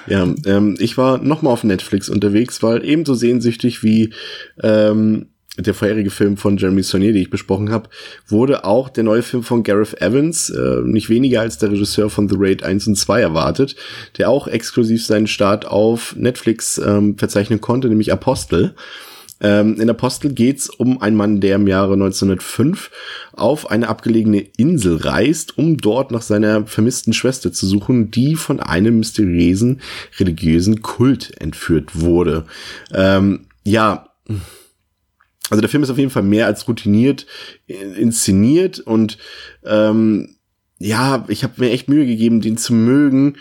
Ja, 0.07 0.27
ähm, 0.45 0.75
ich 0.79 0.97
war 0.97 1.17
noch 1.17 1.41
mal 1.41 1.49
auf 1.49 1.63
Netflix 1.63 2.09
unterwegs, 2.09 2.61
weil 2.61 2.85
ebenso 2.85 3.15
sehnsüchtig 3.15 3.81
wie 3.83 4.13
ähm, 4.61 5.29
der 5.57 5.73
vorherige 5.73 6.09
Film 6.09 6.37
von 6.37 6.57
Jeremy 6.57 6.83
Saunier, 6.83 7.13
den 7.13 7.21
ich 7.21 7.29
besprochen 7.29 7.71
habe, 7.71 7.89
wurde 8.27 8.65
auch 8.65 8.89
der 8.89 9.03
neue 9.03 9.21
Film 9.21 9.43
von 9.43 9.63
Gareth 9.63 10.01
Evans, 10.01 10.49
äh, 10.49 10.81
nicht 10.83 11.09
weniger 11.09 11.41
als 11.41 11.57
der 11.57 11.71
Regisseur 11.71 12.09
von 12.09 12.27
The 12.27 12.35
Raid 12.37 12.63
1 12.63 12.87
und 12.87 12.95
2 12.95 13.21
erwartet, 13.21 13.75
der 14.17 14.29
auch 14.29 14.47
exklusiv 14.47 15.05
seinen 15.05 15.27
Start 15.27 15.65
auf 15.65 16.15
Netflix 16.17 16.77
ähm, 16.77 17.17
verzeichnen 17.17 17.61
konnte, 17.61 17.87
nämlich 17.87 18.11
Apostel. 18.11 18.75
Ähm, 19.41 19.79
in 19.79 19.89
Apostel 19.89 20.33
geht's 20.33 20.69
um 20.69 21.01
einen 21.01 21.17
Mann, 21.17 21.41
der 21.41 21.55
im 21.55 21.67
Jahre 21.67 21.93
1905 21.93 22.89
auf 23.33 23.69
eine 23.69 23.89
abgelegene 23.89 24.39
Insel 24.57 24.95
reist, 24.97 25.57
um 25.57 25.77
dort 25.77 26.11
nach 26.11 26.21
seiner 26.21 26.65
vermissten 26.65 27.13
Schwester 27.13 27.51
zu 27.51 27.67
suchen, 27.67 28.11
die 28.11 28.35
von 28.35 28.59
einem 28.61 28.97
mysteriösen 28.99 29.81
religiösen 30.19 30.81
Kult 30.81 31.33
entführt 31.41 31.99
wurde. 31.99 32.45
Ähm, 32.93 33.47
ja, 33.65 34.09
also 35.49 35.62
der 35.62 35.69
Film 35.69 35.84
ist 35.84 35.89
auf 35.89 35.97
jeden 35.97 36.10
Fall 36.10 36.23
mehr 36.23 36.47
als 36.47 36.67
routiniert 36.67 37.25
inszeniert 37.67 38.79
und 38.79 39.17
ähm, 39.63 40.36
ja, 40.79 41.25
ich 41.27 41.43
habe 41.43 41.53
mir 41.58 41.71
echt 41.71 41.88
Mühe 41.88 42.05
gegeben, 42.05 42.41
den 42.41 42.58
zu 42.58 42.73
mögen. 42.73 43.38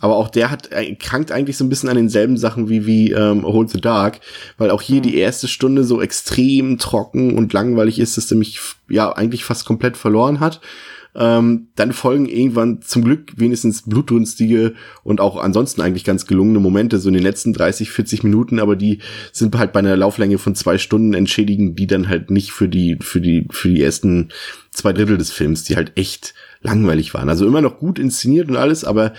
Aber 0.00 0.16
auch 0.16 0.28
der 0.28 0.50
hat 0.50 0.70
äh, 0.70 0.94
krankt 0.94 1.32
eigentlich 1.32 1.56
so 1.56 1.64
ein 1.64 1.68
bisschen 1.68 1.88
an 1.88 1.96
denselben 1.96 2.36
Sachen 2.36 2.68
wie 2.68 2.86
wie 2.86 3.10
ähm, 3.10 3.44
Hold 3.44 3.70
the 3.70 3.80
Dark, 3.80 4.20
weil 4.56 4.70
auch 4.70 4.80
hier 4.80 4.98
mhm. 4.98 5.02
die 5.02 5.16
erste 5.16 5.48
Stunde 5.48 5.82
so 5.82 6.00
extrem 6.00 6.78
trocken 6.78 7.36
und 7.36 7.52
langweilig 7.52 7.98
ist, 7.98 8.16
dass 8.16 8.28
der 8.28 8.38
mich 8.38 8.60
ja 8.88 9.10
eigentlich 9.12 9.44
fast 9.44 9.64
komplett 9.64 9.96
verloren 9.96 10.38
hat. 10.38 10.60
Ähm, 11.14 11.68
dann 11.74 11.92
folgen 11.92 12.26
irgendwann 12.26 12.82
zum 12.82 13.04
Glück 13.04 13.32
wenigstens 13.36 13.82
blutrünstige 13.82 14.74
und 15.02 15.20
auch 15.20 15.36
ansonsten 15.36 15.80
eigentlich 15.80 16.04
ganz 16.04 16.26
gelungene 16.26 16.60
Momente, 16.60 16.98
so 16.98 17.08
in 17.08 17.14
den 17.14 17.22
letzten 17.22 17.52
30, 17.52 17.90
40 17.90 18.22
Minuten, 18.24 18.60
aber 18.60 18.76
die 18.76 18.98
sind 19.32 19.56
halt 19.56 19.72
bei 19.72 19.80
einer 19.80 19.96
Lauflänge 19.96 20.38
von 20.38 20.54
zwei 20.54 20.78
Stunden 20.78 21.14
entschädigen, 21.14 21.74
die 21.74 21.86
dann 21.86 22.08
halt 22.08 22.30
nicht 22.30 22.52
für 22.52 22.68
die, 22.68 22.98
für 23.00 23.20
die, 23.20 23.46
für 23.50 23.68
die 23.68 23.82
ersten 23.82 24.28
zwei 24.70 24.92
Drittel 24.92 25.18
des 25.18 25.32
Films, 25.32 25.64
die 25.64 25.76
halt 25.76 25.92
echt 25.96 26.34
langweilig 26.60 27.14
waren. 27.14 27.28
Also 27.28 27.46
immer 27.46 27.60
noch 27.60 27.78
gut 27.78 27.98
inszeniert 27.98 28.48
und 28.48 28.56
alles, 28.56 28.84
aber 28.84 29.12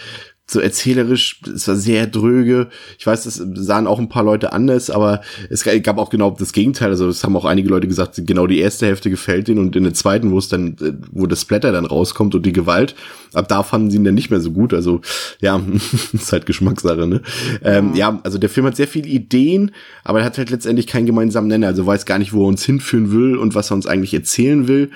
so 0.50 0.60
erzählerisch, 0.60 1.40
es 1.54 1.68
war 1.68 1.76
sehr 1.76 2.08
dröge. 2.08 2.70
Ich 2.98 3.06
weiß, 3.06 3.26
das 3.26 3.36
sahen 3.36 3.86
auch 3.86 4.00
ein 4.00 4.10
paar 4.10 4.24
Leute 4.24 4.52
anders, 4.52 4.90
aber 4.90 5.22
es 5.50 5.64
gab 5.64 6.00
auch 6.00 6.10
genau 6.10 6.32
das 6.32 6.54
Gegenteil. 6.54 6.90
Also 6.90 7.08
es 7.08 7.24
haben 7.24 7.36
auch 7.36 7.46
einige 7.46 7.70
Leute 7.70 7.88
gesagt, 7.88 8.20
genau 8.26 8.48
die 8.48 8.60
erste 8.60 8.88
Hälfte 8.88 9.12
gefällt 9.12 9.48
ihnen 9.48 9.60
und 9.60 9.76
in 9.76 9.84
der 9.84 9.94
zweiten, 9.94 10.32
wo 10.32 10.40
es 10.40 10.48
dann, 10.48 10.76
wo 11.12 11.28
das 11.28 11.42
Splatter 11.42 11.72
dann 11.72 11.86
rauskommt 11.86 12.34
und 12.34 12.46
die 12.46 12.52
Gewalt, 12.52 12.96
ab 13.34 13.48
da 13.48 13.62
fanden 13.62 13.92
sie 13.92 13.98
ihn 13.98 14.04
dann 14.04 14.16
nicht 14.16 14.32
mehr 14.32 14.42
so 14.42 14.52
gut. 14.52 14.74
Also 14.74 15.02
ja, 15.40 15.62
ist 16.14 16.32
halt 16.32 16.48
Geschmackssache, 16.48 17.06
ne? 17.06 17.22
Ähm, 17.64 17.94
ja, 17.94 18.20
also 18.24 18.40
der 18.40 18.50
Film 18.50 18.66
hat 18.66 18.76
sehr 18.76 18.88
viele 18.88 19.08
Ideen, 19.08 19.72
aber 20.04 20.20
er 20.20 20.26
hat 20.26 20.40
halt 20.40 20.50
letztendlich 20.50 20.88
keinen 20.88 21.06
gemeinsamen 21.06 21.48
Nenner. 21.48 21.68
Also 21.68 21.86
weiß 21.86 22.08
gar 22.08 22.18
nicht, 22.18 22.34
wo 22.34 22.46
er 22.46 22.48
uns 22.48 22.66
hinführen 22.66 23.12
will 23.12 23.38
und 23.38 23.54
was 23.54 23.72
er 23.72 23.76
uns 23.76 23.86
eigentlich 23.86 24.16
erzählen 24.16 24.68
will. 24.68 24.90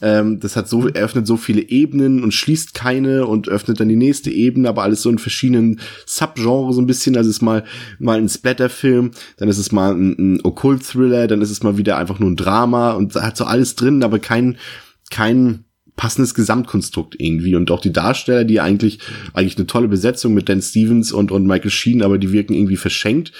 Ähm, 0.00 0.40
das 0.40 0.56
hat 0.56 0.68
so, 0.68 0.88
eröffnet 0.88 1.26
so 1.26 1.36
viele 1.36 1.62
Ebenen 1.62 2.22
und 2.22 2.34
schließt 2.34 2.74
keine 2.74 3.26
und 3.26 3.48
öffnet 3.48 3.80
dann 3.80 3.88
die 3.88 3.96
nächste 3.96 4.30
Ebene, 4.30 4.68
aber 4.68 4.82
alles 4.82 5.02
so 5.02 5.10
in 5.10 5.18
verschiedenen 5.18 5.80
Subgenres 6.04 6.76
so 6.76 6.82
ein 6.82 6.86
bisschen. 6.86 7.16
Also 7.16 7.30
ist 7.30 7.42
mal, 7.42 7.64
mal 7.98 8.18
ein 8.18 8.28
Splatterfilm, 8.28 9.12
dann 9.36 9.48
ist 9.48 9.58
es 9.58 9.72
mal 9.72 9.94
ein, 9.94 10.16
ein 10.18 10.44
Okkult-Thriller, 10.44 11.26
dann 11.26 11.42
ist 11.42 11.50
es 11.50 11.62
mal 11.62 11.78
wieder 11.78 11.96
einfach 11.96 12.18
nur 12.18 12.30
ein 12.30 12.36
Drama 12.36 12.92
und 12.92 13.14
hat 13.14 13.36
so 13.36 13.44
alles 13.44 13.76
drin, 13.76 14.02
aber 14.02 14.18
kein, 14.18 14.56
kein, 15.10 15.65
passendes 15.96 16.34
Gesamtkonstrukt 16.34 17.16
irgendwie 17.18 17.56
und 17.56 17.70
auch 17.70 17.80
die 17.80 17.92
Darsteller, 17.92 18.44
die 18.44 18.60
eigentlich 18.60 18.98
eigentlich 19.32 19.56
eine 19.56 19.66
tolle 19.66 19.88
Besetzung 19.88 20.34
mit 20.34 20.48
Dan 20.48 20.60
Stevens 20.60 21.10
und 21.10 21.32
und 21.32 21.46
Michael 21.46 21.70
Sheen, 21.70 22.02
aber 22.02 22.18
die 22.18 22.32
wirken 22.32 22.52
irgendwie 22.52 22.76
verschenkt. 22.76 23.32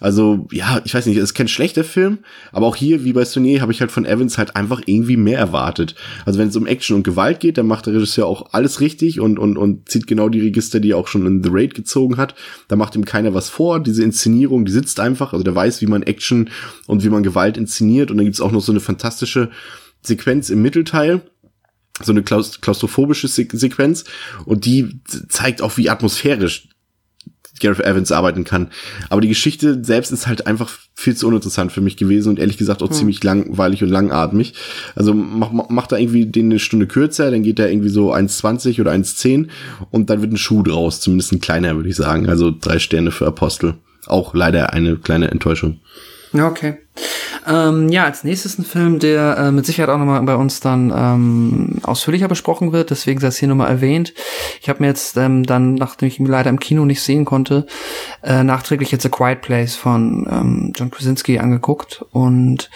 Also 0.00 0.46
ja, 0.52 0.80
ich 0.84 0.94
weiß 0.94 1.06
nicht, 1.06 1.16
es 1.16 1.24
ist 1.24 1.34
kein 1.34 1.48
schlechter 1.48 1.82
Film, 1.82 2.18
aber 2.52 2.66
auch 2.66 2.76
hier 2.76 3.04
wie 3.04 3.12
bei 3.12 3.24
Sonier 3.24 3.60
habe 3.60 3.72
ich 3.72 3.80
halt 3.80 3.90
von 3.90 4.04
Evans 4.04 4.38
halt 4.38 4.54
einfach 4.54 4.82
irgendwie 4.86 5.16
mehr 5.16 5.38
erwartet. 5.38 5.96
Also 6.24 6.38
wenn 6.38 6.48
es 6.48 6.56
um 6.56 6.66
Action 6.66 6.96
und 6.96 7.02
Gewalt 7.02 7.40
geht, 7.40 7.58
dann 7.58 7.66
macht 7.66 7.86
der 7.86 7.94
Regisseur 7.94 8.26
auch 8.26 8.52
alles 8.52 8.80
richtig 8.80 9.18
und 9.18 9.38
und 9.38 9.58
und 9.58 9.88
zieht 9.88 10.06
genau 10.06 10.28
die 10.28 10.40
Register, 10.40 10.78
die 10.78 10.92
er 10.92 10.98
auch 10.98 11.08
schon 11.08 11.26
in 11.26 11.42
The 11.42 11.50
Raid 11.52 11.74
gezogen 11.74 12.16
hat. 12.16 12.36
Da 12.68 12.76
macht 12.76 12.94
ihm 12.94 13.04
keiner 13.04 13.34
was 13.34 13.48
vor. 13.48 13.80
Diese 13.80 14.04
Inszenierung, 14.04 14.64
die 14.64 14.72
sitzt 14.72 15.00
einfach, 15.00 15.32
also 15.32 15.42
der 15.42 15.54
weiß, 15.54 15.80
wie 15.82 15.86
man 15.86 16.02
Action 16.02 16.50
und 16.86 17.02
wie 17.02 17.10
man 17.10 17.24
Gewalt 17.24 17.56
inszeniert 17.56 18.12
und 18.12 18.18
dann 18.18 18.26
gibt's 18.26 18.40
auch 18.40 18.52
noch 18.52 18.62
so 18.62 18.70
eine 18.70 18.80
fantastische 18.80 19.50
Sequenz 20.02 20.50
im 20.50 20.62
Mittelteil 20.62 21.22
so 22.02 22.12
eine 22.12 22.22
klaustrophobische 22.22 23.28
Sequenz 23.28 24.04
und 24.44 24.64
die 24.64 25.00
zeigt 25.28 25.62
auch, 25.62 25.76
wie 25.76 25.90
atmosphärisch 25.90 26.68
Gareth 27.60 27.80
Evans 27.80 28.10
arbeiten 28.10 28.44
kann. 28.44 28.70
Aber 29.10 29.20
die 29.20 29.28
Geschichte 29.28 29.84
selbst 29.84 30.10
ist 30.10 30.26
halt 30.26 30.46
einfach 30.46 30.70
viel 30.94 31.16
zu 31.16 31.28
uninteressant 31.28 31.70
für 31.70 31.80
mich 31.80 31.96
gewesen 31.96 32.30
und 32.30 32.38
ehrlich 32.38 32.56
gesagt 32.56 32.82
auch 32.82 32.88
hm. 32.88 32.96
ziemlich 32.96 33.22
langweilig 33.22 33.82
und 33.82 33.90
langatmig. 33.90 34.54
Also 34.96 35.14
mach, 35.14 35.52
mach 35.68 35.86
da 35.86 35.96
irgendwie 35.96 36.26
den 36.26 36.46
eine 36.46 36.58
Stunde 36.58 36.86
kürzer, 36.86 37.30
dann 37.30 37.42
geht 37.42 37.58
der 37.58 37.70
irgendwie 37.70 37.90
so 37.90 38.12
1,20 38.12 38.80
oder 38.80 38.92
1,10 38.92 39.48
und 39.90 40.10
dann 40.10 40.20
wird 40.20 40.32
ein 40.32 40.36
Schuh 40.36 40.62
draus, 40.62 41.00
zumindest 41.00 41.32
ein 41.32 41.40
kleiner, 41.40 41.76
würde 41.76 41.88
ich 41.88 41.96
sagen. 41.96 42.28
Also 42.28 42.50
drei 42.50 42.78
Sterne 42.78 43.12
für 43.12 43.26
Apostel. 43.26 43.74
Auch 44.06 44.34
leider 44.34 44.72
eine 44.72 44.96
kleine 44.96 45.30
Enttäuschung. 45.30 45.80
Okay. 46.32 46.78
Ähm, 47.46 47.88
ja, 47.90 48.04
als 48.04 48.24
nächstes 48.24 48.58
ein 48.58 48.64
Film, 48.64 48.98
der 48.98 49.36
äh, 49.36 49.52
mit 49.52 49.66
Sicherheit 49.66 49.90
auch 49.90 49.98
nochmal 49.98 50.22
bei 50.22 50.36
uns 50.36 50.60
dann 50.60 50.92
ähm, 50.96 51.80
ausführlicher 51.82 52.28
besprochen 52.28 52.72
wird, 52.72 52.90
deswegen 52.90 53.20
sei 53.20 53.28
es 53.28 53.36
hier 53.36 53.48
nochmal 53.48 53.70
erwähnt. 53.70 54.14
Ich 54.60 54.68
habe 54.68 54.82
mir 54.82 54.88
jetzt 54.88 55.16
ähm, 55.16 55.44
dann, 55.44 55.74
nachdem 55.74 56.08
ich 56.08 56.18
ihn 56.18 56.26
leider 56.26 56.50
im 56.50 56.60
Kino 56.60 56.84
nicht 56.84 57.02
sehen 57.02 57.24
konnte, 57.24 57.66
äh, 58.22 58.42
nachträglich 58.44 58.90
jetzt 58.90 59.04
A 59.04 59.10
Quiet 59.10 59.42
Place 59.42 59.76
von 59.76 60.26
ähm, 60.30 60.72
John 60.74 60.90
Krasinski 60.90 61.38
angeguckt 61.38 62.04
und 62.12 62.70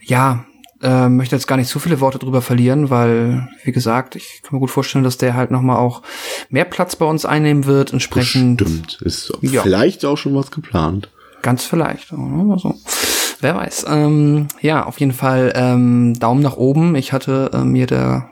ja, 0.00 0.44
äh, 0.82 1.08
möchte 1.08 1.36
jetzt 1.36 1.46
gar 1.46 1.56
nicht 1.56 1.68
zu 1.68 1.78
viele 1.78 2.00
Worte 2.00 2.18
drüber 2.18 2.42
verlieren, 2.42 2.90
weil, 2.90 3.48
wie 3.64 3.72
gesagt, 3.72 4.16
ich 4.16 4.40
kann 4.42 4.54
mir 4.56 4.60
gut 4.60 4.70
vorstellen, 4.70 5.04
dass 5.04 5.18
der 5.18 5.34
halt 5.34 5.50
nochmal 5.50 5.76
auch 5.76 6.02
mehr 6.48 6.64
Platz 6.64 6.96
bei 6.96 7.06
uns 7.06 7.26
einnehmen 7.26 7.66
wird, 7.66 7.92
entsprechend. 7.92 8.60
Stimmt, 8.60 8.98
ist 9.02 9.32
ja. 9.42 9.62
vielleicht 9.62 10.04
auch 10.04 10.16
schon 10.16 10.34
was 10.34 10.50
geplant. 10.50 11.10
Ganz 11.42 11.64
vielleicht. 11.64 12.12
Also, 12.12 12.74
wer 13.42 13.56
weiß. 13.56 13.86
Ähm, 13.88 14.48
ja, 14.60 14.84
auf 14.84 15.00
jeden 15.00 15.12
Fall 15.12 15.52
ähm, 15.54 16.14
Daumen 16.18 16.42
nach 16.42 16.56
oben. 16.56 16.94
Ich 16.94 17.12
hatte 17.12 17.50
äh, 17.52 17.64
mir 17.64 17.86
da 17.86 18.28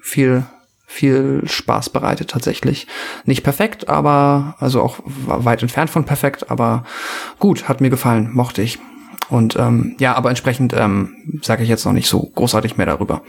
viel 0.00 0.44
viel 0.90 1.42
Spaß 1.46 1.90
bereitet 1.90 2.30
tatsächlich. 2.30 2.88
Nicht 3.24 3.44
perfekt, 3.44 3.88
aber 3.88 4.56
also 4.58 4.82
auch 4.82 4.98
weit 5.04 5.62
entfernt 5.62 5.88
von 5.88 6.04
perfekt, 6.04 6.50
aber 6.50 6.84
gut, 7.38 7.68
hat 7.68 7.80
mir 7.80 7.90
gefallen, 7.90 8.30
mochte 8.32 8.60
ich. 8.60 8.80
Und 9.28 9.54
ähm, 9.56 9.94
ja, 10.00 10.14
aber 10.14 10.30
entsprechend 10.30 10.74
ähm, 10.76 11.14
sage 11.42 11.62
ich 11.62 11.68
jetzt 11.68 11.84
noch 11.84 11.92
nicht 11.92 12.08
so 12.08 12.20
großartig 12.34 12.76
mehr 12.76 12.86
darüber. 12.86 13.22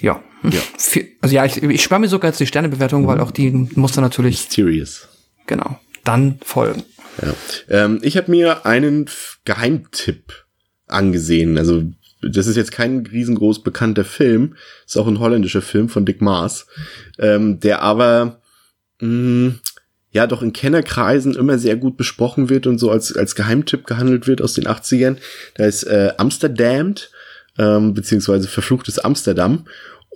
Ja. 0.00 0.20
ja. 0.42 0.60
Also 1.20 1.34
ja, 1.36 1.44
ich, 1.44 1.62
ich 1.62 1.82
spare 1.82 2.00
mir 2.00 2.08
sogar 2.08 2.30
jetzt 2.30 2.40
die 2.40 2.46
Sternebewertung, 2.46 3.02
mhm. 3.02 3.06
weil 3.06 3.20
auch 3.20 3.30
die 3.30 3.50
muss 3.50 3.92
dann 3.92 4.04
natürlich. 4.04 4.42
Mysterious. 4.42 5.08
Genau. 5.46 5.78
Dann 6.02 6.38
folgen. 6.44 6.82
Ja. 7.22 7.34
Ähm, 7.68 8.00
ich 8.02 8.16
habe 8.16 8.30
mir 8.30 8.66
einen 8.66 9.06
Geheimtipp 9.44 10.44
angesehen. 10.86 11.58
Also 11.58 11.82
das 12.22 12.46
ist 12.46 12.56
jetzt 12.56 12.72
kein 12.72 13.06
riesengroß 13.06 13.62
bekannter 13.62 14.04
Film, 14.04 14.56
ist 14.86 14.96
auch 14.96 15.06
ein 15.06 15.18
holländischer 15.18 15.62
Film 15.62 15.88
von 15.88 16.06
Dick 16.06 16.20
Maas, 16.20 16.66
ähm, 17.18 17.60
der 17.60 17.82
aber 17.82 18.40
mh, 19.00 19.08
mm, 19.08 19.60
ja 20.10 20.26
doch 20.28 20.42
in 20.42 20.52
Kennerkreisen 20.52 21.34
immer 21.34 21.58
sehr 21.58 21.76
gut 21.76 21.96
besprochen 21.96 22.48
wird 22.48 22.66
und 22.66 22.78
so 22.78 22.90
als, 22.90 23.14
als 23.16 23.34
Geheimtipp 23.34 23.84
gehandelt 23.84 24.26
wird 24.26 24.40
aus 24.40 24.54
den 24.54 24.66
80ern. 24.66 25.16
Da 25.56 25.66
ist 25.66 25.82
äh, 25.84 26.12
Amsterdam, 26.16 26.94
ähm, 27.58 27.94
beziehungsweise 27.94 28.48
Verfluchtes 28.48 29.00
Amsterdam. 29.00 29.66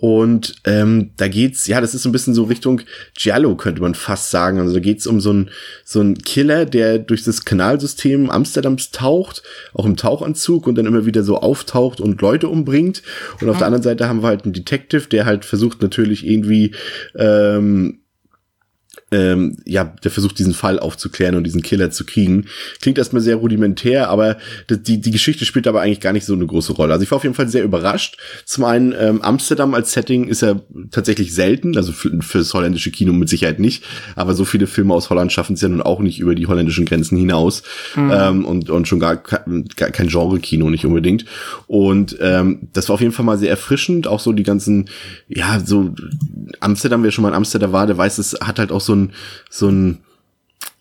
Und 0.01 0.55
ähm, 0.63 1.11
da 1.17 1.27
geht's, 1.27 1.67
ja, 1.67 1.81
das 1.81 1.93
ist 1.93 2.03
so 2.03 2.09
ein 2.09 2.13
bisschen 2.13 2.33
so 2.33 2.43
Richtung 2.43 2.81
Giallo, 3.17 3.57
könnte 3.57 3.81
man 3.81 3.95
fast 3.95 4.31
sagen. 4.31 4.57
Also 4.57 4.73
da 4.73 4.79
geht's 4.79 5.05
um 5.05 5.19
so 5.19 5.31
einen 5.31 5.49
so 5.83 5.99
einen 5.99 6.17
Killer, 6.19 6.65
der 6.65 6.99
durch 6.99 7.25
das 7.25 7.43
Kanalsystem 7.43 8.29
Amsterdams 8.29 8.91
taucht, 8.91 9.43
auch 9.73 9.85
im 9.85 9.97
Tauchanzug 9.97 10.67
und 10.67 10.75
dann 10.75 10.85
immer 10.85 11.05
wieder 11.05 11.23
so 11.23 11.39
auftaucht 11.39 11.99
und 11.99 12.21
Leute 12.21 12.47
umbringt. 12.47 13.03
Und 13.41 13.49
auf 13.49 13.57
der 13.57 13.67
anderen 13.67 13.83
Seite 13.83 14.07
haben 14.07 14.21
wir 14.21 14.27
halt 14.27 14.45
einen 14.45 14.53
Detective, 14.53 15.09
der 15.09 15.25
halt 15.25 15.43
versucht 15.43 15.81
natürlich 15.81 16.25
irgendwie 16.25 16.73
ähm, 17.17 17.99
ähm, 19.11 19.57
ja, 19.65 19.93
der 20.03 20.11
versucht 20.11 20.37
diesen 20.39 20.53
Fall 20.53 20.79
aufzuklären 20.79 21.35
und 21.35 21.43
diesen 21.43 21.61
Killer 21.61 21.91
zu 21.91 22.05
kriegen. 22.05 22.45
Klingt 22.81 22.97
erstmal 22.97 23.21
sehr 23.21 23.37
rudimentär, 23.37 24.09
aber 24.09 24.37
die, 24.69 25.01
die 25.01 25.11
Geschichte 25.11 25.45
spielt 25.45 25.67
aber 25.67 25.81
eigentlich 25.81 25.99
gar 25.99 26.13
nicht 26.13 26.25
so 26.25 26.33
eine 26.33 26.45
große 26.45 26.73
Rolle. 26.73 26.93
Also 26.93 27.03
ich 27.03 27.11
war 27.11 27.17
auf 27.17 27.23
jeden 27.23 27.35
Fall 27.35 27.49
sehr 27.49 27.63
überrascht. 27.63 28.17
Zum 28.45 28.65
einen, 28.65 28.93
ähm, 28.99 29.21
Amsterdam 29.21 29.73
als 29.73 29.91
Setting 29.93 30.27
ist 30.27 30.41
ja 30.41 30.59
tatsächlich 30.91 31.33
selten, 31.33 31.75
also 31.75 31.91
für, 31.91 32.21
für 32.21 32.37
das 32.39 32.53
holländische 32.53 32.91
Kino 32.91 33.13
mit 33.13 33.29
Sicherheit 33.29 33.59
nicht, 33.59 33.83
aber 34.15 34.35
so 34.35 34.45
viele 34.45 34.67
Filme 34.67 34.93
aus 34.93 35.09
Holland 35.09 35.31
schaffen 35.31 35.53
es 35.53 35.61
ja 35.61 35.69
nun 35.69 35.81
auch 35.81 35.99
nicht 35.99 36.19
über 36.19 36.35
die 36.35 36.47
holländischen 36.47 36.85
Grenzen 36.85 37.17
hinaus 37.17 37.63
mhm. 37.95 38.11
ähm, 38.13 38.45
und, 38.45 38.69
und 38.69 38.87
schon 38.87 38.99
gar, 38.99 39.17
gar 39.17 39.89
kein 39.91 40.07
Genre-Kino 40.07 40.69
nicht 40.69 40.85
unbedingt. 40.85 41.25
Und 41.67 42.17
ähm, 42.21 42.69
das 42.73 42.89
war 42.89 42.95
auf 42.95 43.01
jeden 43.01 43.13
Fall 43.13 43.25
mal 43.25 43.37
sehr 43.37 43.49
erfrischend, 43.49 44.07
auch 44.07 44.19
so 44.19 44.33
die 44.33 44.43
ganzen, 44.43 44.89
ja, 45.27 45.59
so 45.63 45.93
Amsterdam, 46.59 47.03
wer 47.03 47.11
schon 47.11 47.23
mal 47.23 47.29
in 47.29 47.35
Amsterdam 47.35 47.71
war, 47.71 47.87
der 47.87 47.97
weiß, 47.97 48.17
es 48.19 48.37
hat 48.41 48.59
halt 48.59 48.71
auch 48.71 48.81
so 48.81 48.98
ein, 48.99 49.13
so 49.49 49.69
ein 49.69 49.99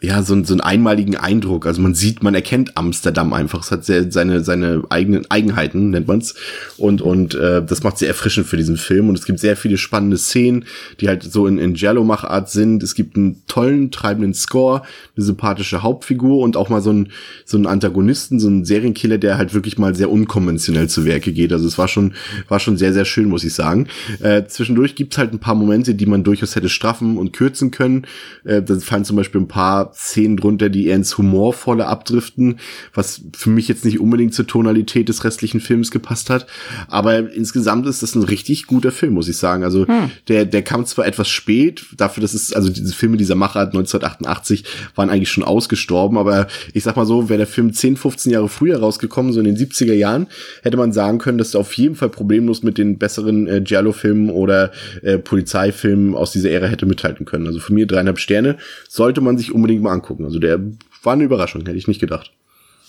ja, 0.01 0.23
so, 0.23 0.45
so 0.45 0.55
einen 0.55 0.61
einmaligen 0.61 1.17
Eindruck. 1.17 1.67
Also 1.67 1.83
man 1.83 1.93
sieht, 1.93 2.23
man 2.23 2.33
erkennt 2.33 2.77
Amsterdam 2.77 3.33
einfach. 3.33 3.65
Es 3.65 3.73
hat 3.73 3.85
sehr, 3.85 4.13
seine, 4.13 4.45
seine 4.45 4.85
eigenen 4.91 5.29
Eigenheiten, 5.29 5.91
nennt 5.91 6.07
man's. 6.07 6.37
Und, 6.77 7.03
und 7.03 7.35
äh, 7.35 7.65
das 7.65 7.83
macht 7.83 7.99
sehr 7.99 8.07
erfrischend 8.07 8.47
für 8.47 8.57
diesen 8.57 8.77
Film. 8.77 9.09
Und 9.09 9.19
es 9.19 9.25
gibt 9.25 9.41
sehr 9.41 9.57
viele 9.57 9.77
spannende 9.77 10.17
Szenen, 10.17 10.67
die 11.01 11.09
halt 11.09 11.25
so 11.25 11.49
in, 11.49 11.59
in 11.59 11.75
Jello-Machart 11.75 12.49
sind. 12.49 12.85
Es 12.85 12.95
gibt 12.95 13.17
einen 13.17 13.43
tollen, 13.49 13.91
treibenden 13.91 14.35
Score, 14.35 14.83
eine 15.17 15.25
sympathische 15.25 15.83
Hauptfigur 15.83 16.39
und 16.45 16.57
auch 16.57 16.69
mal 16.69 16.81
so 16.81 16.91
einen, 16.91 17.09
so 17.45 17.57
einen 17.57 17.67
Antagonisten, 17.67 18.39
so 18.39 18.47
einen 18.47 18.65
Serienkiller, 18.65 19.19
der 19.19 19.37
halt 19.37 19.53
wirklich 19.53 19.79
mal 19.79 19.97
sehr 19.97 20.13
unkonventionell 20.13 20.89
zu 20.89 21.07
Werke 21.07 21.33
geht. 21.33 21.53
Also 21.53 21.67
es 21.67 21.77
war 21.77 21.89
schon, 21.89 22.15
war 22.47 22.61
schon 22.61 22.77
sehr, 22.77 22.93
sehr 22.93 23.05
schön, 23.05 23.29
muss 23.29 23.43
ich 23.43 23.55
sagen. 23.55 23.89
Äh, 24.21 24.45
zwischendurch 24.47 24.95
gibt's 24.95 25.19
halt 25.19 25.33
ein 25.33 25.41
paar 25.41 25.57
Momente, 25.57 25.97
die 25.97 26.07
man 26.07 26.23
durchaus 26.23 26.55
hätte 26.55 26.69
straffen 26.69 27.19
und 27.19 27.33
kürzen 27.33 27.73
können. 27.73 28.07
Äh, 28.45 28.63
da 28.63 28.79
fallen 28.79 29.05
zum 29.05 29.17
Beispiel 29.17 29.41
ein 29.41 29.49
paar 29.49 29.88
Szenen 29.95 30.37
drunter, 30.37 30.69
die 30.69 30.87
eher 30.87 30.97
ins 30.97 31.17
Humorvolle 31.19 31.87
abdriften, 31.87 32.59
was 32.95 33.23
für 33.37 33.51
mich 33.51 33.69
jetzt 33.69 33.85
nicht 33.85 34.01
unbedingt 34.01 34.35
zur 34.35 34.47
Tonalität 34.47 35.09
des 35.09 35.25
restlichen 35.25 35.61
Films 35.61 35.91
gepasst 35.91 36.31
hat. 36.31 36.47
Aber 36.89 37.33
insgesamt 37.33 37.87
ist 37.87 38.03
das 38.03 38.15
ein 38.15 38.23
richtig 38.23 38.67
guter 38.67 38.93
Film, 38.93 39.15
muss 39.15 39.29
ich 39.29 39.37
sagen. 39.37 39.65
Also 39.65 39.87
hm. 39.87 40.11
der, 40.29 40.45
der 40.45 40.63
kam 40.63 40.87
zwar 40.87 41.07
etwas 41.07 41.29
spät, 41.29 41.87
dafür, 41.97 42.21
dass 42.21 42.35
es, 42.35 42.53
also 42.53 42.69
diese 42.71 42.95
Filme 42.95 43.17
dieser 43.17 43.35
Macher 43.35 43.61
1988 43.61 44.65
waren 44.95 45.11
eigentlich 45.11 45.31
schon 45.31 45.45
ausgestorben, 45.45 46.19
aber 46.19 46.47
ich 46.73 46.85
sag 46.85 46.97
mal 46.97 47.07
so, 47.07 47.29
wäre 47.29 47.39
der 47.39 47.47
Film 47.47 47.73
10, 47.73 47.97
15 47.97 48.33
Jahre 48.33 48.49
früher 48.49 48.79
rausgekommen, 48.79 49.33
so 49.33 49.41
in 49.41 49.47
den 49.47 49.57
70er 49.57 49.95
Jahren, 49.95 50.27
hätte 50.63 50.77
man 50.77 50.93
sagen 50.93 51.19
können, 51.19 51.39
dass 51.39 51.55
er 51.55 51.61
auf 51.61 51.73
jeden 51.75 51.95
Fall 51.95 52.09
problemlos 52.09 52.63
mit 52.63 52.79
den 52.79 52.99
besseren 52.99 53.47
äh, 53.47 53.61
Giallo-Filmen 53.61 54.31
oder 54.31 54.73
äh, 55.03 55.19
Polizeifilmen 55.19 56.15
aus 56.15 56.33
dieser 56.33 56.51
Ära 56.51 56.67
hätte 56.67 56.87
mithalten 56.87 57.25
können. 57.25 57.47
Also 57.47 57.61
von 57.61 57.75
mir 57.75 57.87
dreieinhalb 57.87 58.19
Sterne 58.19 58.57
sollte 58.89 59.21
man 59.21 59.39
sich 59.39 59.53
unbedingt 59.53 59.78
unbedingt 59.79 59.85
mal 59.85 59.93
angucken. 59.93 60.25
Also 60.25 60.39
der 60.39 60.61
war 61.03 61.13
eine 61.13 61.25
Überraschung, 61.25 61.65
hätte 61.65 61.79
ich 61.79 61.89
nicht 61.89 62.01
gedacht. 62.01 62.33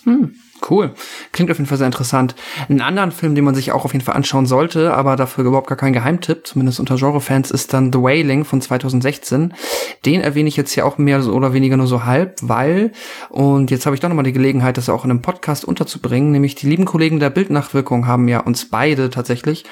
Hm, 0.04 0.34
cool. 0.70 0.92
Klingt 1.32 1.50
auf 1.50 1.58
jeden 1.58 1.68
Fall 1.68 1.78
sehr 1.78 1.86
interessant. 1.86 2.34
Einen 2.68 2.80
anderen 2.80 3.12
Film, 3.12 3.34
den 3.34 3.44
man 3.44 3.54
sich 3.54 3.72
auch 3.72 3.84
auf 3.84 3.92
jeden 3.92 4.04
Fall 4.04 4.16
anschauen 4.16 4.46
sollte, 4.46 4.94
aber 4.94 5.16
dafür 5.16 5.44
überhaupt 5.44 5.68
gar 5.68 5.78
kein 5.78 5.92
Geheimtipp, 5.92 6.46
zumindest 6.46 6.80
unter 6.80 6.96
Genre-Fans, 6.96 7.50
ist 7.50 7.72
dann 7.72 7.92
The 7.92 8.00
Wailing 8.00 8.44
von 8.44 8.60
2016. 8.60 9.54
Den 10.04 10.20
erwähne 10.20 10.48
ich 10.48 10.56
jetzt 10.56 10.72
hier 10.72 10.86
auch 10.86 10.98
mehr 10.98 11.24
oder 11.26 11.52
weniger 11.52 11.76
nur 11.76 11.86
so 11.86 12.04
halb, 12.04 12.38
weil, 12.42 12.92
und 13.28 13.70
jetzt 13.70 13.86
habe 13.86 13.94
ich 13.94 14.00
doch 14.00 14.08
nochmal 14.08 14.24
die 14.24 14.32
Gelegenheit, 14.32 14.76
das 14.76 14.88
auch 14.88 15.04
in 15.04 15.10
einem 15.10 15.22
Podcast 15.22 15.64
unterzubringen, 15.64 16.32
nämlich 16.32 16.54
die 16.54 16.68
lieben 16.68 16.84
Kollegen 16.84 17.20
der 17.20 17.30
Bildnachwirkung 17.30 18.06
haben 18.06 18.28
ja 18.28 18.40
uns 18.40 18.68
beide 18.68 19.10
tatsächlich 19.10 19.64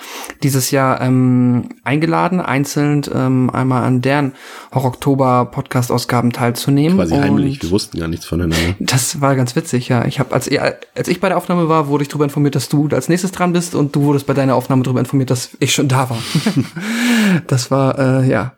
dieses 0.42 0.70
Jahr 0.70 1.00
ähm, 1.00 1.70
eingeladen, 1.84 2.40
einzeln 2.40 3.02
ähm, 3.14 3.50
einmal 3.50 3.84
an 3.84 4.00
deren 4.00 4.32
Horror-Oktober-Podcast-Ausgaben 4.72 6.32
teilzunehmen. 6.32 6.96
Quasi 6.98 7.16
heimlich, 7.16 7.62
wir 7.62 7.70
wussten 7.70 7.98
gar 7.98 8.08
nichts 8.08 8.26
voneinander. 8.26 8.74
Das 8.78 9.20
war 9.20 9.36
ganz 9.36 9.56
witzig, 9.56 9.88
ja. 9.88 10.04
Ich 10.04 10.18
habe, 10.20 10.34
als, 10.34 10.48
als 10.96 11.08
ich 11.08 11.20
bei 11.20 11.28
der 11.28 11.36
Aufnahme 11.36 11.68
war, 11.68 11.88
wurde 11.88 12.02
ich 12.02 12.08
darüber 12.08 12.24
informiert, 12.24 12.54
dass 12.54 12.68
du 12.68 12.88
als 12.88 13.08
nächstes 13.08 13.32
dran 13.32 13.52
bist 13.52 13.74
und 13.74 13.94
du 13.94 14.02
wurdest 14.02 14.26
bei 14.26 14.34
deiner 14.34 14.54
Aufnahme 14.54 14.82
darüber 14.82 15.00
informiert, 15.00 15.30
dass 15.30 15.50
ich 15.60 15.72
schon 15.72 15.88
da 15.88 16.10
war. 16.10 16.18
das 17.46 17.70
war, 17.70 17.98
äh, 17.98 18.28
ja, 18.28 18.54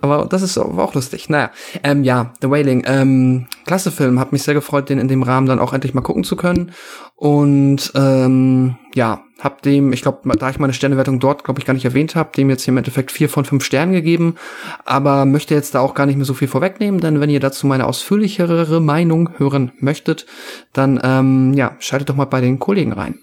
aber 0.00 0.26
das 0.26 0.42
ist 0.42 0.56
war 0.56 0.84
auch 0.84 0.94
lustig. 0.94 1.28
Naja, 1.28 1.50
ähm, 1.82 2.04
ja, 2.04 2.32
The 2.40 2.50
Wailing, 2.50 2.84
ähm, 2.86 3.46
klasse 3.66 3.90
Film, 3.90 4.20
hat 4.20 4.32
mich 4.32 4.42
sehr 4.42 4.54
gefreut, 4.54 4.88
den 4.88 4.98
in 4.98 5.08
dem 5.08 5.22
Rahmen 5.22 5.46
dann 5.46 5.58
auch 5.58 5.72
endlich 5.72 5.94
mal 5.94 6.00
gucken 6.00 6.24
zu 6.24 6.36
können. 6.36 6.72
Und 7.16 7.92
ähm, 7.94 8.76
ja, 8.94 9.22
hab 9.40 9.62
dem, 9.62 9.92
ich 9.92 10.02
glaube, 10.02 10.36
da 10.38 10.50
ich 10.50 10.58
meine 10.58 10.72
Sternewertung 10.72 11.18
dort, 11.18 11.44
glaube 11.44 11.60
ich, 11.60 11.66
gar 11.66 11.74
nicht 11.74 11.84
erwähnt 11.84 12.14
habe, 12.14 12.30
dem 12.36 12.50
jetzt 12.50 12.64
hier 12.64 12.72
im 12.72 12.78
Endeffekt 12.78 13.10
vier 13.10 13.28
von 13.28 13.44
fünf 13.44 13.64
Sternen 13.64 13.92
gegeben. 13.92 14.36
Aber 14.84 15.24
möchte 15.24 15.54
jetzt 15.54 15.74
da 15.74 15.80
auch 15.80 15.94
gar 15.94 16.06
nicht 16.06 16.16
mehr 16.16 16.24
so 16.24 16.34
viel 16.34 16.48
vorwegnehmen, 16.48 17.00
denn 17.00 17.20
wenn 17.20 17.30
ihr 17.30 17.40
dazu 17.40 17.66
meine 17.66 17.86
ausführlichere 17.86 18.80
Meinung 18.80 19.30
hören 19.38 19.72
möchtet, 19.80 20.26
dann 20.72 21.00
ähm, 21.02 21.54
ja, 21.54 21.76
schaltet 21.80 22.10
doch 22.10 22.16
mal 22.16 22.26
bei 22.26 22.40
den 22.40 22.58
Kollegen 22.58 22.92
rein. 22.92 23.18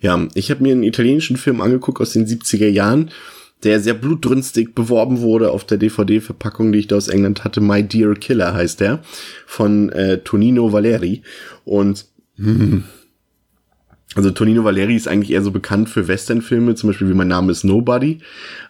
Ja, 0.00 0.26
ich 0.34 0.50
habe 0.50 0.62
mir 0.62 0.72
einen 0.72 0.82
italienischen 0.82 1.36
Film 1.36 1.60
angeguckt 1.60 2.00
aus 2.00 2.12
den 2.12 2.26
70er 2.26 2.68
Jahren 2.68 3.10
der 3.62 3.80
sehr 3.80 3.94
blutdrünstig 3.94 4.74
beworben 4.74 5.20
wurde 5.20 5.50
auf 5.52 5.64
der 5.64 5.78
DVD-Verpackung, 5.78 6.72
die 6.72 6.80
ich 6.80 6.88
da 6.88 6.96
aus 6.96 7.08
England 7.08 7.44
hatte. 7.44 7.60
My 7.60 7.82
Dear 7.82 8.14
Killer 8.14 8.54
heißt 8.54 8.80
der, 8.80 9.02
von 9.46 9.90
äh, 9.90 10.18
Tonino 10.18 10.72
Valeri. 10.72 11.22
Und 11.64 12.06
hm, 12.36 12.84
also 14.14 14.30
Tonino 14.30 14.64
Valeri 14.64 14.94
ist 14.94 15.08
eigentlich 15.08 15.30
eher 15.30 15.42
so 15.42 15.50
bekannt 15.50 15.88
für 15.88 16.08
Westernfilme, 16.08 16.74
zum 16.74 16.90
Beispiel 16.90 17.08
wie 17.08 17.14
Mein 17.14 17.28
Name 17.28 17.50
ist 17.50 17.64
Nobody. 17.64 18.18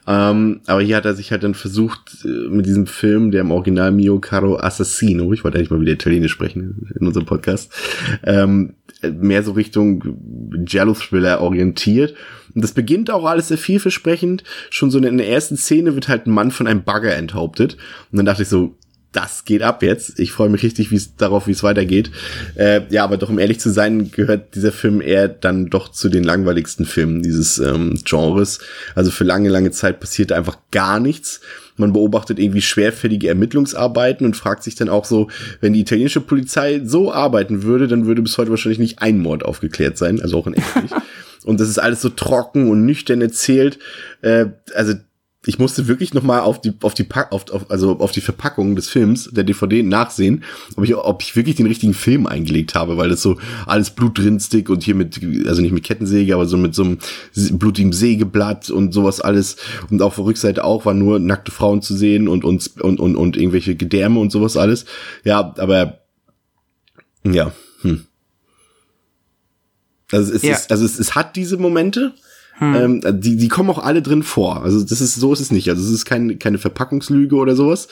Ähm, 0.06 0.60
aber 0.66 0.82
hier 0.82 0.96
hat 0.96 1.04
er 1.04 1.14
sich 1.14 1.32
halt 1.32 1.42
dann 1.42 1.54
versucht, 1.54 2.24
äh, 2.24 2.48
mit 2.48 2.66
diesem 2.66 2.86
Film, 2.86 3.30
der 3.30 3.40
im 3.40 3.50
Original 3.50 3.92
Mio 3.92 4.18
Caro 4.20 4.58
Assassino, 4.58 5.32
ich 5.32 5.42
wollte 5.44 5.58
eigentlich 5.58 5.70
mal 5.70 5.80
wieder 5.80 5.92
Italienisch 5.92 6.32
sprechen 6.32 6.88
in 6.98 7.06
unserem 7.06 7.26
Podcast, 7.26 7.72
ähm, 8.24 8.74
mehr 9.02 9.42
so 9.42 9.52
Richtung 9.52 10.04
Jello-Thriller 10.66 11.40
orientiert. 11.40 12.14
Und 12.54 12.62
das 12.62 12.72
beginnt 12.72 13.10
auch 13.10 13.24
alles 13.24 13.48
sehr 13.48 13.58
vielversprechend. 13.58 14.44
Schon 14.70 14.90
so 14.90 14.98
in 14.98 15.18
der 15.18 15.28
ersten 15.28 15.56
Szene 15.56 15.94
wird 15.94 16.08
halt 16.08 16.26
ein 16.26 16.32
Mann 16.32 16.50
von 16.50 16.66
einem 16.66 16.84
Bagger 16.84 17.14
enthauptet. 17.16 17.76
Und 18.10 18.18
dann 18.18 18.26
dachte 18.26 18.42
ich 18.42 18.48
so, 18.48 18.76
das 19.12 19.44
geht 19.44 19.62
ab 19.62 19.82
jetzt. 19.82 20.18
Ich 20.18 20.32
freue 20.32 20.48
mich 20.48 20.62
richtig 20.62 20.90
wie's, 20.90 21.16
darauf, 21.16 21.46
wie 21.46 21.52
es 21.52 21.62
weitergeht. 21.62 22.10
Äh, 22.56 22.82
ja, 22.90 23.04
aber 23.04 23.18
doch 23.18 23.28
um 23.28 23.38
ehrlich 23.38 23.60
zu 23.60 23.70
sein, 23.70 24.10
gehört 24.10 24.54
dieser 24.54 24.72
Film 24.72 25.00
eher 25.00 25.28
dann 25.28 25.70
doch 25.70 25.90
zu 25.90 26.08
den 26.08 26.24
langweiligsten 26.24 26.86
Filmen 26.86 27.22
dieses 27.22 27.58
ähm, 27.58 28.00
Genres. 28.04 28.60
Also 28.94 29.10
für 29.10 29.24
lange, 29.24 29.50
lange 29.50 29.70
Zeit 29.70 30.00
passiert 30.00 30.32
einfach 30.32 30.56
gar 30.70 30.98
nichts. 30.98 31.40
Man 31.76 31.92
beobachtet 31.92 32.38
irgendwie 32.38 32.62
schwerfällige 32.62 33.28
Ermittlungsarbeiten 33.28 34.26
und 34.26 34.36
fragt 34.36 34.62
sich 34.62 34.74
dann 34.74 34.88
auch 34.88 35.04
so, 35.04 35.28
wenn 35.60 35.72
die 35.72 35.80
italienische 35.80 36.20
Polizei 36.20 36.82
so 36.84 37.12
arbeiten 37.12 37.62
würde, 37.62 37.88
dann 37.88 38.06
würde 38.06 38.22
bis 38.22 38.36
heute 38.38 38.50
wahrscheinlich 38.50 38.78
nicht 38.78 39.00
ein 39.00 39.18
Mord 39.18 39.44
aufgeklärt 39.44 39.96
sein, 39.96 40.20
also 40.20 40.38
auch 40.38 40.46
in 40.46 40.54
echt 40.54 40.82
nicht. 40.82 40.94
und 41.44 41.60
das 41.60 41.68
ist 41.68 41.78
alles 41.78 42.00
so 42.00 42.10
trocken 42.10 42.70
und 42.70 42.84
nüchtern 42.84 43.20
erzählt. 43.20 43.78
Äh, 44.20 44.46
also 44.74 44.94
ich 45.44 45.58
musste 45.58 45.88
wirklich 45.88 46.14
noch 46.14 46.22
mal 46.22 46.40
auf 46.40 46.60
die 46.60 46.72
auf 46.82 46.94
die 46.94 47.02
Pack, 47.02 47.32
auf, 47.32 47.50
auf, 47.50 47.68
also 47.70 47.98
auf 47.98 48.12
die 48.12 48.20
Verpackung 48.20 48.76
des 48.76 48.88
Films 48.88 49.28
der 49.32 49.42
DVD 49.42 49.82
nachsehen, 49.82 50.44
ob 50.76 50.84
ich 50.84 50.94
ob 50.94 51.22
ich 51.22 51.34
wirklich 51.34 51.56
den 51.56 51.66
richtigen 51.66 51.94
Film 51.94 52.26
eingelegt 52.26 52.76
habe, 52.76 52.96
weil 52.96 53.08
das 53.08 53.22
so 53.22 53.38
alles 53.66 53.90
blutrinstig 53.90 54.68
und 54.68 54.84
hier 54.84 54.94
mit 54.94 55.20
also 55.46 55.60
nicht 55.60 55.72
mit 55.72 55.82
Kettensäge, 55.82 56.34
aber 56.34 56.46
so 56.46 56.56
mit 56.56 56.76
so 56.76 56.84
einem 56.84 56.98
blutigen 57.58 57.92
Sägeblatt 57.92 58.70
und 58.70 58.94
sowas 58.94 59.20
alles 59.20 59.56
und 59.90 60.00
auf 60.00 60.14
der 60.14 60.24
Rückseite 60.24 60.64
auch 60.64 60.84
war 60.84 60.94
nur 60.94 61.18
nackte 61.18 61.50
Frauen 61.50 61.82
zu 61.82 61.96
sehen 61.96 62.28
und 62.28 62.44
und 62.44 62.80
und 62.80 63.00
und, 63.00 63.16
und 63.16 63.36
irgendwelche 63.36 63.74
Gedärme 63.74 64.20
und 64.20 64.30
sowas 64.30 64.56
alles. 64.56 64.84
Ja, 65.24 65.54
aber 65.58 66.02
ja, 67.24 67.52
hm. 67.80 68.06
Also 70.12 70.34
es, 70.34 70.42
ja. 70.42 70.52
ist, 70.52 70.70
also 70.70 70.84
es, 70.84 70.98
es 70.98 71.14
hat 71.14 71.36
diese 71.36 71.56
Momente, 71.56 72.12
hm. 72.62 73.02
Ähm, 73.04 73.20
die, 73.20 73.36
die 73.36 73.48
kommen 73.48 73.68
auch 73.70 73.82
alle 73.82 74.02
drin 74.02 74.22
vor. 74.22 74.62
Also 74.62 74.84
das 74.84 75.00
ist 75.00 75.16
so 75.16 75.32
ist 75.32 75.40
es 75.40 75.50
nicht. 75.50 75.68
Also 75.68 75.82
es 75.82 75.90
ist 75.90 76.04
kein, 76.04 76.38
keine 76.38 76.58
Verpackungslüge 76.58 77.34
oder 77.34 77.56
sowas. 77.56 77.88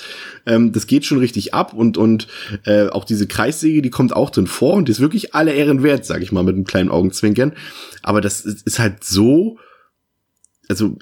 Ähm, 0.46 0.70
das 0.70 0.86
geht 0.86 1.04
schon 1.04 1.18
richtig 1.18 1.54
ab 1.54 1.72
und 1.72 1.98
und 1.98 2.28
äh, 2.66 2.86
auch 2.86 3.04
diese 3.04 3.26
Kreissäge, 3.26 3.82
die 3.82 3.90
kommt 3.90 4.14
auch 4.14 4.30
drin 4.30 4.46
vor 4.46 4.74
und 4.74 4.86
die 4.86 4.92
ist 4.92 5.00
wirklich 5.00 5.34
alle 5.34 5.52
Ehren 5.52 5.82
wert, 5.82 6.04
sag 6.04 6.22
ich 6.22 6.30
mal 6.30 6.44
mit 6.44 6.54
einem 6.54 6.64
kleinen 6.64 6.88
Augenzwinkern. 6.88 7.52
Aber 8.04 8.20
das 8.20 8.42
ist, 8.42 8.64
ist 8.64 8.78
halt 8.78 9.02
so, 9.02 9.58
also 10.68 10.96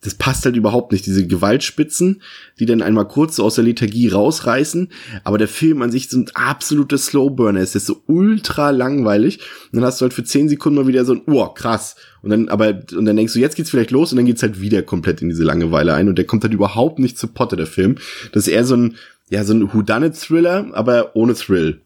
das 0.00 0.14
passt 0.14 0.44
halt 0.44 0.56
überhaupt 0.56 0.90
nicht, 0.90 1.06
diese 1.06 1.26
Gewaltspitzen, 1.26 2.22
die 2.58 2.66
dann 2.66 2.82
einmal 2.82 3.06
kurz 3.06 3.36
so 3.36 3.44
aus 3.44 3.54
der 3.54 3.64
Lethargie 3.64 4.08
rausreißen, 4.08 4.88
aber 5.22 5.38
der 5.38 5.48
Film 5.48 5.82
an 5.82 5.92
sich 5.92 6.08
so 6.08 6.18
ein 6.18 6.30
absoluter 6.34 6.98
Slowburner. 6.98 7.60
Ist, 7.60 7.74
der 7.74 7.80
ist 7.80 7.86
so 7.86 8.02
ultra 8.06 8.70
langweilig. 8.70 9.38
Und 9.72 9.76
dann 9.76 9.84
hast 9.84 10.00
du 10.00 10.04
halt 10.04 10.14
für 10.14 10.24
zehn 10.24 10.48
Sekunden 10.48 10.80
mal 10.80 10.88
wieder 10.88 11.04
so 11.04 11.14
ein, 11.14 11.22
oh, 11.26 11.48
krass, 11.48 11.96
und 12.22 12.30
dann, 12.30 12.48
aber, 12.48 12.82
und 12.96 13.04
dann 13.04 13.16
denkst 13.16 13.32
du, 13.34 13.40
jetzt 13.40 13.56
geht's 13.56 13.70
vielleicht 13.70 13.90
los. 13.90 14.12
Und 14.12 14.16
dann 14.16 14.26
geht's 14.26 14.42
halt 14.42 14.60
wieder 14.60 14.82
komplett 14.82 15.22
in 15.22 15.28
diese 15.28 15.42
Langeweile 15.42 15.94
ein. 15.94 16.08
Und 16.08 16.16
der 16.16 16.24
kommt 16.24 16.44
halt 16.44 16.54
überhaupt 16.54 16.98
nicht 16.98 17.18
zu 17.18 17.26
Potte, 17.26 17.56
der 17.56 17.66
Film. 17.66 17.96
Das 18.32 18.46
ist 18.46 18.52
eher 18.52 18.64
so 18.64 18.76
ein, 18.76 18.96
ja, 19.28 19.44
so 19.44 19.54
ein 19.54 19.72
Whodunit-Thriller, 19.72 20.70
aber 20.72 21.16
ohne 21.16 21.34
Thrill 21.34 21.80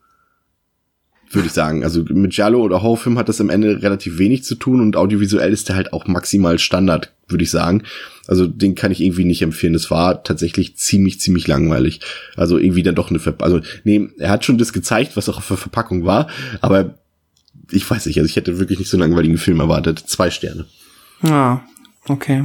würde 1.31 1.47
ich 1.47 1.53
sagen. 1.53 1.85
Also 1.85 2.05
mit 2.09 2.33
Giallo 2.33 2.63
oder 2.63 2.83
Horrorfilm 2.83 3.19
hat 3.19 3.29
das 3.29 3.41
am 3.41 3.51
Ende 3.51 3.83
relativ 3.83 4.19
wenig 4.19 4.45
zu 4.45 4.55
tun 4.55 4.81
und 4.81 4.97
audiovisuell 4.97 5.53
ist 5.53 5.69
der 5.69 5.77
halt 5.77 5.93
auch 5.93 6.07
maximal 6.07 6.59
Standard, 6.59 7.13
würde 7.29 7.45
ich 7.45 7.51
sagen. 7.51 7.83
Also 8.27 8.47
den 8.47 8.75
kann 8.75 8.93
ich 8.93 9.01
irgendwie 9.01 9.25
nicht 9.25 9.43
empfehlen. 9.43 9.75
Es 9.75 9.91
war 9.91 10.23
tatsächlich 10.23 10.77
ziemlich, 10.77 11.21
ziemlich 11.21 11.47
langweilig. 11.47 12.01
Also 12.37 12.59
irgendwie 12.59 12.83
dann 12.83 12.95
doch 12.95 13.11
eine 13.11 13.19
Ver 13.19 13.35
also 13.39 13.61
nee, 13.85 14.09
er 14.19 14.31
hat 14.31 14.45
schon 14.45 14.59
das 14.59 14.73
gezeigt, 14.73 15.17
was 15.17 15.29
auch 15.29 15.39
auf 15.39 15.49
der 15.49 15.57
Verpackung 15.57 16.05
war, 16.05 16.29
aber 16.61 16.95
ich 17.71 17.89
weiß 17.89 18.07
nicht, 18.07 18.19
also 18.19 18.29
ich 18.29 18.37
hätte 18.37 18.59
wirklich 18.59 18.79
nicht 18.79 18.91
so 18.91 18.97
einen 18.97 19.09
langweiligen 19.09 19.39
Film 19.39 19.61
erwartet. 19.61 19.99
Zwei 20.07 20.31
Sterne. 20.31 20.67
Ja, 21.23 21.65
okay. 22.09 22.45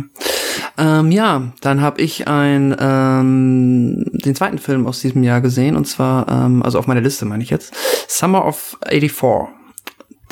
Ähm, 0.81 1.11
ja, 1.11 1.43
dann 1.61 1.81
habe 1.81 2.01
ich 2.01 2.27
ein, 2.27 2.75
ähm, 2.79 4.03
den 4.13 4.33
zweiten 4.33 4.57
Film 4.57 4.87
aus 4.87 4.99
diesem 4.99 5.21
Jahr 5.21 5.39
gesehen, 5.39 5.75
und 5.75 5.85
zwar, 5.85 6.27
ähm, 6.27 6.63
also 6.63 6.79
auf 6.79 6.87
meiner 6.87 7.01
Liste 7.01 7.25
meine 7.25 7.43
ich 7.43 7.51
jetzt, 7.51 7.71
Summer 8.07 8.43
of 8.43 8.79
84. 8.89 9.60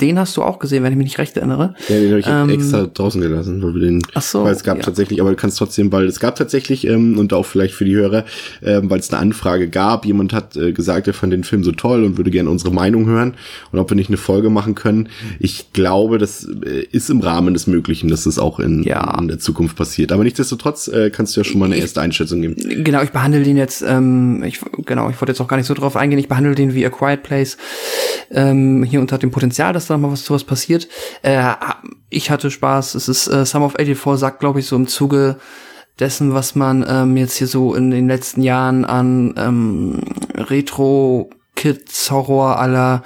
Den 0.00 0.18
hast 0.18 0.36
du 0.36 0.42
auch 0.42 0.58
gesehen, 0.58 0.82
wenn 0.82 0.92
ich 0.92 0.98
mich 0.98 1.04
nicht 1.04 1.18
recht 1.18 1.36
erinnere. 1.36 1.74
Ja, 1.88 1.96
den 1.96 2.10
habe 2.10 2.20
ich 2.20 2.26
ähm, 2.26 2.50
extra 2.50 2.86
draußen 2.86 3.20
gelassen, 3.20 3.62
weil 3.62 3.74
wir 3.74 3.80
den, 3.80 4.02
ach 4.14 4.22
so, 4.22 4.44
weil 4.44 4.52
es 4.52 4.64
gab 4.64 4.78
ja. 4.78 4.82
tatsächlich, 4.82 5.20
aber 5.20 5.30
du 5.30 5.36
kannst 5.36 5.58
trotzdem, 5.58 5.92
weil 5.92 6.06
es 6.06 6.20
gab 6.20 6.36
tatsächlich 6.36 6.86
ähm, 6.86 7.18
und 7.18 7.32
auch 7.32 7.46
vielleicht 7.46 7.74
für 7.74 7.84
die 7.84 7.94
Hörer, 7.94 8.24
ähm, 8.62 8.90
weil 8.90 9.00
es 9.00 9.10
eine 9.12 9.20
Anfrage 9.20 9.68
gab, 9.68 10.06
jemand 10.06 10.32
hat 10.32 10.56
äh, 10.56 10.72
gesagt, 10.72 11.06
er 11.06 11.14
fand 11.14 11.32
den 11.32 11.44
Film 11.44 11.64
so 11.64 11.72
toll 11.72 12.04
und 12.04 12.16
würde 12.16 12.30
gerne 12.30 12.50
unsere 12.50 12.72
Meinung 12.72 13.06
hören 13.06 13.34
und 13.72 13.78
ob 13.78 13.90
wir 13.90 13.96
nicht 13.96 14.08
eine 14.08 14.16
Folge 14.16 14.50
machen 14.50 14.74
können. 14.74 15.08
Ich 15.38 15.72
glaube, 15.72 16.18
das 16.18 16.48
äh, 16.64 16.86
ist 16.90 17.10
im 17.10 17.20
Rahmen 17.20 17.54
des 17.54 17.66
Möglichen, 17.66 18.08
dass 18.08 18.24
das 18.24 18.38
auch 18.38 18.60
in, 18.60 18.82
ja. 18.82 19.18
in 19.18 19.28
der 19.28 19.38
Zukunft 19.38 19.76
passiert. 19.76 20.12
Aber 20.12 20.24
nichtsdestotrotz 20.24 20.88
äh, 20.88 21.10
kannst 21.10 21.36
du 21.36 21.40
ja 21.40 21.44
schon 21.44 21.58
mal 21.58 21.66
eine 21.66 21.76
erste 21.76 22.00
Einschätzung 22.00 22.40
geben. 22.40 22.56
Genau, 22.84 23.02
ich 23.02 23.10
behandle 23.10 23.42
den 23.42 23.56
jetzt, 23.56 23.82
ähm, 23.86 24.42
ich, 24.44 24.60
genau, 24.86 25.10
ich 25.10 25.20
wollte 25.20 25.32
jetzt 25.32 25.40
auch 25.40 25.48
gar 25.48 25.56
nicht 25.56 25.66
so 25.66 25.74
drauf 25.74 25.96
eingehen. 25.96 26.18
Ich 26.18 26.28
behandle 26.28 26.54
den 26.54 26.74
wie 26.74 26.86
A 26.86 26.90
Quiet 26.90 27.22
Place 27.22 27.56
ähm, 28.30 28.82
hier 28.82 29.00
unter 29.00 29.18
dem 29.18 29.30
Potenzial, 29.30 29.72
dass 29.72 29.89
da 29.90 29.98
mal 29.98 30.12
was 30.12 30.24
sowas 30.24 30.44
passiert. 30.44 30.88
Äh, 31.22 31.52
ich 32.08 32.30
hatte 32.30 32.50
Spaß. 32.50 32.94
Es 32.94 33.08
ist 33.08 33.28
äh, 33.28 33.44
Sum 33.44 33.62
of 33.62 33.74
84 33.74 34.18
sagt, 34.18 34.40
glaube 34.40 34.60
ich, 34.60 34.66
so 34.66 34.76
im 34.76 34.86
Zuge 34.86 35.36
dessen, 35.98 36.32
was 36.34 36.54
man 36.54 36.84
ähm, 36.88 37.16
jetzt 37.16 37.36
hier 37.36 37.46
so 37.46 37.74
in 37.74 37.90
den 37.90 38.08
letzten 38.08 38.42
Jahren 38.42 38.84
an 38.84 39.34
ähm, 39.36 40.00
Retro-Kids-Horror 40.36 42.58
aller 42.58 43.02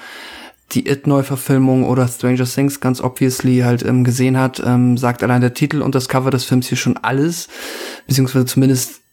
die 0.72 0.88
It-Neuverfilmung 0.88 1.84
oder 1.84 2.08
Stranger 2.08 2.44
Things 2.44 2.80
ganz 2.80 3.00
obviously 3.00 3.60
halt 3.60 3.84
ähm, 3.84 4.02
gesehen 4.02 4.38
hat, 4.38 4.60
ähm, 4.64 4.96
sagt 4.96 5.22
allein 5.22 5.40
der 5.40 5.54
Titel 5.54 5.82
und 5.82 5.94
das 5.94 6.08
Cover 6.08 6.30
des 6.30 6.44
Films 6.44 6.68
hier 6.68 6.78
schon 6.78 6.96
alles, 6.96 7.48
beziehungsweise 8.06 8.46
zumindest 8.46 9.03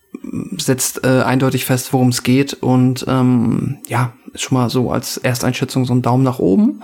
setzt 0.57 1.05
äh, 1.05 1.22
eindeutig 1.22 1.66
fest, 1.66 1.93
worum 1.93 2.09
es 2.09 2.24
geht 2.24 2.53
und 2.53 3.05
ähm, 3.07 3.78
ja, 3.88 4.14
ist 4.34 4.43
schon 4.43 4.57
mal 4.57 4.70
so 4.70 4.91
als 4.91 5.18
Ersteinschätzung 5.18 5.86
so 5.86 5.93
ein 5.93 6.01
Daumen 6.01 6.24
nach 6.24 6.39
oben 6.39 6.82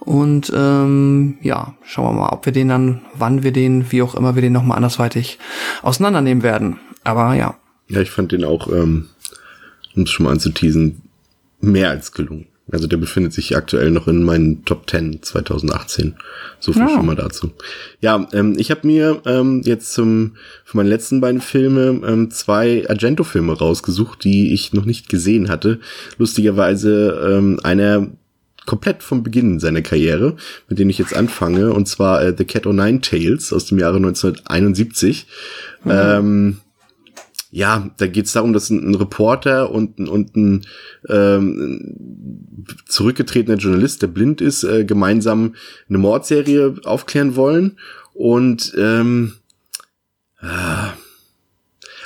und 0.00 0.52
ähm, 0.54 1.38
ja, 1.42 1.74
schauen 1.84 2.14
wir 2.14 2.20
mal, 2.20 2.28
ob 2.30 2.44
wir 2.44 2.52
den 2.52 2.68
dann, 2.68 3.02
wann 3.14 3.42
wir 3.42 3.52
den, 3.52 3.92
wie 3.92 4.02
auch 4.02 4.14
immer 4.14 4.34
wir 4.34 4.42
den 4.42 4.52
nochmal 4.52 4.76
andersweitig 4.76 5.38
auseinandernehmen 5.82 6.42
werden. 6.42 6.80
Aber 7.04 7.34
ja. 7.34 7.56
Ja, 7.88 8.00
ich 8.00 8.10
fand 8.10 8.32
den 8.32 8.44
auch, 8.44 8.68
ähm, 8.68 9.08
um 9.94 10.02
es 10.02 10.10
schon 10.10 10.24
mal 10.24 10.32
anzuteasen, 10.32 11.02
mehr 11.60 11.90
als 11.90 12.12
gelungen. 12.12 12.46
Also 12.72 12.86
der 12.86 12.96
befindet 12.96 13.32
sich 13.32 13.56
aktuell 13.56 13.90
noch 13.90 14.08
in 14.08 14.22
meinen 14.22 14.64
Top 14.64 14.88
10 14.88 15.22
2018. 15.22 16.14
So 16.58 16.72
viel 16.72 16.82
ja. 16.82 16.88
schon 16.88 17.06
mal 17.06 17.14
dazu. 17.14 17.52
Ja, 18.00 18.26
ähm, 18.32 18.56
ich 18.58 18.70
habe 18.70 18.86
mir 18.86 19.20
ähm, 19.26 19.60
jetzt 19.64 19.92
zum 19.92 20.36
für 20.64 20.78
meine 20.78 20.88
letzten 20.88 21.20
beiden 21.20 21.40
Filme 21.40 22.00
ähm, 22.06 22.30
zwei 22.30 22.88
Argento-Filme 22.88 23.52
rausgesucht, 23.56 24.24
die 24.24 24.54
ich 24.54 24.72
noch 24.72 24.86
nicht 24.86 25.08
gesehen 25.08 25.48
hatte. 25.48 25.80
Lustigerweise 26.16 27.30
ähm, 27.30 27.60
einer 27.62 28.08
komplett 28.64 29.02
vom 29.02 29.22
Beginn 29.22 29.60
seiner 29.60 29.82
Karriere, 29.82 30.36
mit 30.68 30.78
dem 30.78 30.88
ich 30.88 30.98
jetzt 30.98 31.14
anfange, 31.14 31.72
und 31.72 31.88
zwar 31.88 32.22
äh, 32.22 32.34
The 32.36 32.44
Cat 32.44 32.66
O' 32.66 32.72
Nine 32.72 33.00
Tales 33.00 33.52
aus 33.52 33.66
dem 33.66 33.78
Jahre 33.78 33.96
1971. 33.96 35.26
Mhm. 35.84 35.90
Ähm, 35.90 36.56
ja, 37.54 37.90
da 37.98 38.06
geht 38.06 38.24
es 38.24 38.32
darum, 38.32 38.54
dass 38.54 38.70
ein, 38.70 38.82
ein, 38.82 38.94
Reporter 38.94 39.70
und, 39.70 40.08
und 40.08 40.34
ein 40.34 40.66
ähm, 41.06 41.96
zurückgetretener 42.88 43.58
Journalist, 43.58 44.00
der 44.00 44.06
blind 44.06 44.40
ist, 44.40 44.64
äh, 44.64 44.86
gemeinsam 44.86 45.54
eine 45.86 45.98
Mordserie 45.98 46.76
aufklären 46.84 47.36
wollen. 47.36 47.78
Und 48.14 48.72
ähm, 48.78 49.34
ah, 50.40 50.94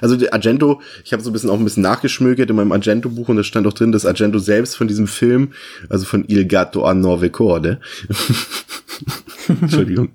also 0.01 0.16
der 0.16 0.34
Argento, 0.34 0.82
ich 1.05 1.12
habe 1.12 1.22
so 1.22 1.30
ein 1.30 1.32
bisschen 1.32 1.51
auch 1.51 1.59
ein 1.59 1.64
bisschen 1.64 1.84
nachgeschmökert 1.84 2.51
in 2.51 2.57
meinem 2.57 2.72
Argento-Buch 2.72 3.28
und 3.28 3.36
da 3.36 3.44
stand 3.44 3.68
auch 3.68 3.72
drin, 3.72 3.92
dass 3.92 4.05
Argento 4.05 4.40
selbst 4.40 4.76
von 4.76 4.88
diesem 4.88 5.07
Film, 5.07 5.53
also 5.88 6.05
von 6.05 6.24
Il 6.28 6.47
Gatto 6.47 6.84
a 6.84 6.92
Nove 6.92 7.30
Corde, 7.30 7.80
Entschuldigung, 9.49 10.11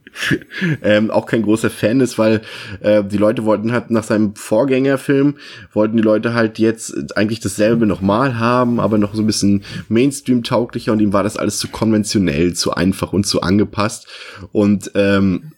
ähm, 0.82 1.12
auch 1.12 1.26
kein 1.26 1.42
großer 1.44 1.70
Fan 1.70 2.02
ist, 2.02 2.18
weil 2.18 2.42
äh, 2.82 3.04
die 3.04 3.18
Leute 3.18 3.46
wollten 3.46 3.72
halt 3.72 3.92
nach 3.92 4.04
seinem 4.04 4.36
Vorgängerfilm, 4.36 5.36
wollten 5.74 5.98
die 5.98 6.04
Leute 6.04 6.34
halt 6.34 6.60
jetzt 6.60 7.16
eigentlich 7.18 7.40
dasselbe 7.40 7.86
nochmal 7.86 8.40
haben, 8.40 8.80
aber 8.80 8.98
noch 8.98 9.14
so 9.14 9.22
ein 9.22 9.28
bisschen 9.28 9.64
Mainstream-tauglicher 9.90 10.92
und 10.92 11.00
ihm 11.00 11.14
war 11.14 11.24
das 11.24 11.38
alles 11.38 11.60
zu 11.60 11.68
konventionell, 11.68 12.54
zu 12.54 12.74
einfach 12.74 13.14
und 13.14 13.26
zu 13.26 13.42
angepasst. 13.42 14.08
Und 14.52 14.92
ähm, 14.96 15.52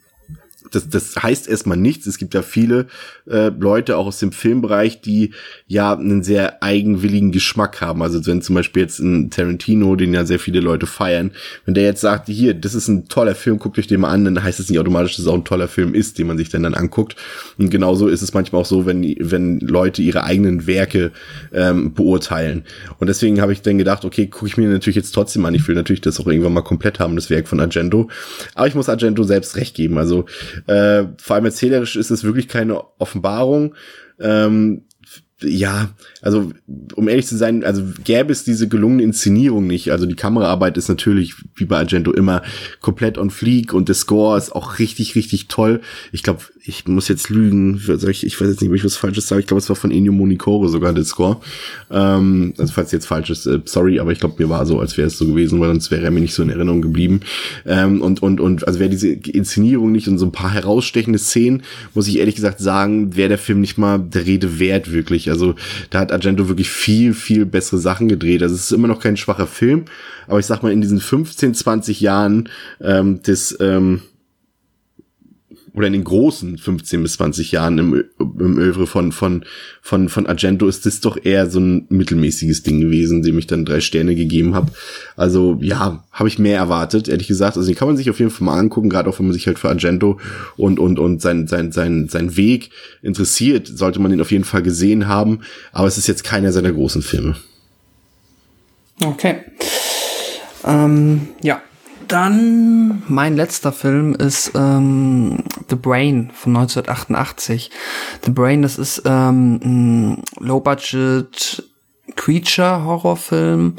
das, 0.75 0.89
das 0.89 1.15
heißt 1.21 1.47
erstmal 1.47 1.77
nichts. 1.77 2.07
Es 2.07 2.17
gibt 2.17 2.33
ja 2.33 2.41
viele 2.41 2.87
äh, 3.29 3.49
Leute 3.49 3.97
auch 3.97 4.07
aus 4.07 4.19
dem 4.19 4.31
Filmbereich, 4.31 5.01
die 5.01 5.31
ja 5.67 5.93
einen 5.93 6.23
sehr 6.23 6.63
eigenwilligen 6.63 7.31
Geschmack 7.31 7.81
haben. 7.81 8.01
Also 8.01 8.25
wenn 8.25 8.41
zum 8.41 8.55
Beispiel 8.55 8.83
jetzt 8.83 8.99
ein 8.99 9.29
Tarantino, 9.29 9.95
den 9.95 10.13
ja 10.13 10.25
sehr 10.25 10.39
viele 10.39 10.59
Leute 10.59 10.85
feiern, 10.85 11.31
wenn 11.65 11.73
der 11.73 11.83
jetzt 11.83 12.01
sagt, 12.01 12.27
hier, 12.27 12.53
das 12.53 12.73
ist 12.73 12.87
ein 12.87 13.07
toller 13.07 13.35
Film, 13.35 13.59
guckt 13.59 13.77
euch 13.77 13.87
den 13.87 14.01
mal 14.01 14.11
an, 14.11 14.25
dann 14.25 14.43
heißt 14.43 14.59
es 14.59 14.69
nicht 14.69 14.79
automatisch, 14.79 15.15
dass 15.15 15.25
es 15.25 15.27
auch 15.27 15.35
ein 15.35 15.45
toller 15.45 15.67
Film 15.67 15.93
ist, 15.93 16.17
den 16.17 16.27
man 16.27 16.37
sich 16.37 16.49
dann 16.49 16.63
dann 16.63 16.73
anguckt. 16.73 17.15
Und 17.57 17.69
genauso 17.69 18.07
ist 18.07 18.21
es 18.21 18.33
manchmal 18.33 18.61
auch 18.61 18.65
so, 18.65 18.85
wenn, 18.85 19.03
wenn 19.19 19.59
Leute 19.59 20.01
ihre 20.01 20.23
eigenen 20.23 20.67
Werke 20.67 21.11
ähm, 21.53 21.93
beurteilen. 21.93 22.63
Und 22.99 23.07
deswegen 23.07 23.41
habe 23.41 23.53
ich 23.53 23.61
dann 23.61 23.77
gedacht, 23.77 24.05
okay, 24.05 24.27
gucke 24.27 24.47
ich 24.47 24.57
mir 24.57 24.69
natürlich 24.69 24.95
jetzt 24.95 25.11
trotzdem 25.11 25.45
an. 25.45 25.53
Ich 25.53 25.67
will 25.67 25.75
natürlich 25.75 26.01
das 26.01 26.19
auch 26.19 26.27
irgendwann 26.27 26.53
mal 26.53 26.61
komplett 26.61 26.99
haben, 26.99 27.15
das 27.15 27.29
Werk 27.29 27.47
von 27.47 27.59
Argento. 27.59 28.09
Aber 28.55 28.67
ich 28.67 28.75
muss 28.75 28.89
Argento 28.89 29.23
selbst 29.23 29.55
recht 29.55 29.75
geben. 29.75 29.97
Also 29.97 30.25
äh, 30.67 31.05
vor 31.17 31.35
allem 31.35 31.45
erzählerisch 31.45 31.95
ist 31.95 32.11
es 32.11 32.23
wirklich 32.23 32.47
keine 32.47 32.81
Offenbarung. 32.99 33.75
Ähm, 34.19 34.83
ja, 35.41 35.89
also 36.21 36.51
um 36.95 37.07
ehrlich 37.07 37.27
zu 37.27 37.35
sein, 37.35 37.63
also 37.63 37.83
gäbe 38.03 38.31
es 38.31 38.43
diese 38.43 38.67
gelungene 38.67 39.03
Inszenierung 39.03 39.67
nicht. 39.67 39.91
Also 39.91 40.05
die 40.05 40.15
Kameraarbeit 40.15 40.77
ist 40.77 40.87
natürlich 40.87 41.35
wie 41.55 41.65
bei 41.65 41.77
Argento 41.77 42.13
immer 42.13 42.43
komplett 42.79 43.17
on 43.17 43.29
fleek 43.29 43.73
und 43.73 43.87
der 43.89 43.95
Score 43.95 44.37
ist 44.37 44.55
auch 44.55 44.79
richtig, 44.79 45.15
richtig 45.15 45.47
toll. 45.47 45.81
Ich 46.11 46.23
glaube, 46.23 46.43
ich 46.65 46.87
muss 46.87 47.09
jetzt 47.09 47.29
lügen, 47.29 47.75
ich, 47.75 47.89
weiß 47.89 48.21
jetzt 48.23 48.61
nicht, 48.61 48.69
ob 48.69 48.75
ich 48.75 48.85
was 48.85 48.95
Falsches 48.95 49.27
sage. 49.27 49.41
Ich 49.41 49.47
glaube, 49.47 49.59
es 49.59 49.67
war 49.67 49.75
von 49.75 49.91
Ennio 49.91 50.13
Monicore 50.13 50.69
sogar 50.69 50.93
der 50.93 51.03
Score. 51.03 51.41
Ähm, 51.91 52.53
also 52.57 52.71
falls 52.71 52.93
jetzt 52.93 53.05
falsch 53.05 53.29
ist, 53.31 53.45
äh, 53.45 53.59
sorry, 53.65 53.99
aber 53.99 54.13
ich 54.13 54.19
glaube, 54.19 54.41
mir 54.41 54.49
war 54.49 54.65
so, 54.65 54.79
als 54.79 54.95
wäre 54.95 55.07
es 55.07 55.17
so 55.17 55.27
gewesen, 55.27 55.59
weil 55.59 55.67
sonst 55.69 55.91
wäre 55.91 56.05
er 56.05 56.11
mir 56.11 56.21
nicht 56.21 56.33
so 56.33 56.41
in 56.41 56.49
Erinnerung 56.49 56.81
geblieben. 56.81 57.19
Ähm, 57.65 58.01
und 58.01 58.21
und 58.21 58.39
und 58.39 58.65
also 58.65 58.79
wäre 58.79 58.89
diese 58.89 59.09
Inszenierung 59.09 59.91
nicht 59.91 60.07
und 60.07 60.17
so 60.17 60.25
ein 60.25 60.31
paar 60.31 60.51
herausstechende 60.51 61.19
Szenen, 61.19 61.63
muss 61.93 62.07
ich 62.07 62.19
ehrlich 62.19 62.35
gesagt 62.35 62.61
sagen, 62.61 63.17
wäre 63.17 63.29
der 63.29 63.37
Film 63.37 63.59
nicht 63.59 63.77
mal 63.77 63.99
der 63.99 64.25
Rede 64.25 64.57
wert 64.57 64.89
wirklich. 64.89 65.29
Also 65.29 65.55
da 65.89 65.99
hat 65.99 66.13
Argento 66.13 66.47
wirklich 66.47 66.69
viel, 66.69 67.13
viel 67.13 67.45
bessere 67.45 67.79
Sachen 67.79 68.07
gedreht. 68.07 68.41
Also 68.41 68.55
es 68.55 68.61
ist 68.61 68.71
immer 68.71 68.87
noch 68.87 69.01
kein 69.01 69.17
schwacher 69.17 69.47
Film, 69.47 69.83
aber 70.27 70.39
ich 70.39 70.45
sag 70.45 70.63
mal, 70.63 70.71
in 70.71 70.79
diesen 70.79 71.01
15, 71.01 71.55
20 71.55 71.99
Jahren 71.99 72.47
ähm, 72.79 73.21
des 73.21 73.57
ähm, 73.59 73.99
oder 75.73 75.87
in 75.87 75.93
den 75.93 76.03
großen 76.03 76.57
15 76.57 77.01
bis 77.01 77.13
20 77.13 77.51
Jahren 77.51 77.77
im, 77.79 78.03
im 78.19 78.57
Övre 78.59 78.85
von, 78.85 79.11
von, 79.11 79.43
von, 79.81 80.07
von 80.07 80.27
Argento 80.27 80.67
ist 80.67 80.85
das 80.85 80.99
doch 80.99 81.17
eher 81.23 81.49
so 81.49 81.59
ein 81.59 81.87
mittelmäßiges 81.89 82.61
Ding 82.61 82.79
gewesen, 82.79 83.23
dem 83.23 83.39
ich 83.39 83.47
dann 83.47 83.65
drei 83.65 83.81
Sterne 83.81 84.13
gegeben 84.15 84.53
habe. 84.53 84.71
Also 85.15 85.57
ja, 85.61 86.03
habe 86.11 86.29
ich 86.29 86.37
mehr 86.37 86.57
erwartet, 86.57 87.07
ehrlich 87.07 87.27
gesagt. 87.27 87.57
Also 87.57 87.67
den 87.67 87.75
kann 87.75 87.87
man 87.87 87.97
sich 87.97 88.09
auf 88.11 88.19
jeden 88.19 88.29
Fall 88.29 88.45
mal 88.45 88.59
angucken, 88.59 88.89
gerade 88.89 89.09
auch 89.09 89.17
wenn 89.17 89.25
man 89.25 89.33
sich 89.33 89.47
halt 89.47 89.57
für 89.57 89.69
Argento 89.69 90.19
und, 90.57 90.79
und, 90.79 90.99
und 90.99 91.21
sein, 91.21 91.47
sein, 91.47 91.71
sein, 91.71 92.07
sein 92.07 92.37
Weg 92.37 92.69
interessiert, 93.01 93.67
sollte 93.67 93.99
man 93.99 94.11
den 94.11 94.21
auf 94.21 94.31
jeden 94.31 94.43
Fall 94.43 94.61
gesehen 94.61 95.07
haben. 95.07 95.39
Aber 95.71 95.87
es 95.87 95.97
ist 95.97 96.07
jetzt 96.07 96.23
keiner 96.23 96.51
seiner 96.51 96.71
großen 96.71 97.01
Filme. 97.01 97.35
Okay. 99.03 99.37
Ähm, 100.65 101.29
ja, 101.41 101.61
dann 102.13 103.01
mein 103.07 103.35
letzter 103.35 103.71
Film 103.71 104.13
ist 104.13 104.51
ähm, 104.53 105.43
The 105.69 105.75
Brain 105.75 106.29
von 106.31 106.55
1988. 106.55 107.71
The 108.23 108.31
Brain, 108.31 108.61
das 108.61 108.77
ist 108.77 109.01
ähm, 109.05 109.59
ein 109.63 110.23
Low-Budget 110.39 111.63
Creature-Horrorfilm. 112.15 113.77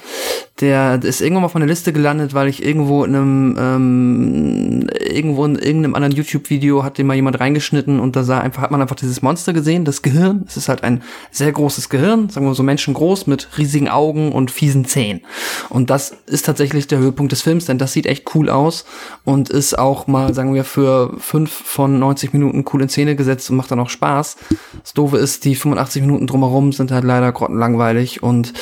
Der 0.60 1.02
ist 1.02 1.20
irgendwann 1.20 1.42
mal 1.42 1.48
von 1.48 1.62
der 1.62 1.68
Liste 1.68 1.92
gelandet, 1.92 2.32
weil 2.32 2.46
ich 2.46 2.64
irgendwo 2.64 3.02
in 3.04 3.16
einem 3.16 3.56
ähm, 3.58 4.86
irgendwo 5.04 5.44
in 5.44 5.56
irgendeinem 5.56 5.96
anderen 5.96 6.14
YouTube-Video 6.14 6.84
hat 6.84 6.96
den 6.96 7.08
mal 7.08 7.14
jemand 7.14 7.40
reingeschnitten 7.40 7.98
und 7.98 8.14
da 8.14 8.22
sah 8.22 8.38
einfach 8.38 8.62
hat 8.62 8.70
man 8.70 8.80
einfach 8.80 8.94
dieses 8.94 9.20
Monster 9.20 9.52
gesehen, 9.52 9.84
das 9.84 10.02
Gehirn. 10.02 10.44
Es 10.46 10.56
ist 10.56 10.68
halt 10.68 10.84
ein 10.84 11.02
sehr 11.32 11.50
großes 11.50 11.88
Gehirn, 11.88 12.28
sagen 12.28 12.46
wir 12.46 12.54
so 12.54 12.62
menschengroß 12.62 13.26
mit 13.26 13.48
riesigen 13.58 13.88
Augen 13.88 14.30
und 14.30 14.52
fiesen 14.52 14.84
Zähnen. 14.84 15.22
Und 15.70 15.90
das 15.90 16.16
ist 16.26 16.46
tatsächlich 16.46 16.86
der 16.86 17.00
Höhepunkt 17.00 17.32
des 17.32 17.42
Films, 17.42 17.66
denn 17.66 17.78
das 17.78 17.92
sieht 17.92 18.06
echt 18.06 18.34
cool 18.36 18.48
aus 18.48 18.84
und 19.24 19.50
ist 19.50 19.76
auch 19.76 20.06
mal, 20.06 20.34
sagen 20.34 20.54
wir, 20.54 20.62
für 20.62 21.14
fünf 21.18 21.50
von 21.50 21.98
90 21.98 22.32
Minuten 22.32 22.64
cool 22.72 22.82
in 22.82 22.88
Szene 22.88 23.16
gesetzt 23.16 23.50
und 23.50 23.56
macht 23.56 23.72
dann 23.72 23.80
auch 23.80 23.90
Spaß. 23.90 24.36
Das 24.82 24.94
Doofe 24.94 25.16
ist, 25.16 25.44
die 25.44 25.56
85 25.56 26.02
Minuten 26.02 26.28
drumherum 26.28 26.72
sind 26.72 26.92
halt 26.92 27.02
leider 27.02 27.32
grottenlangweilig 27.32 28.22
und 28.22 28.52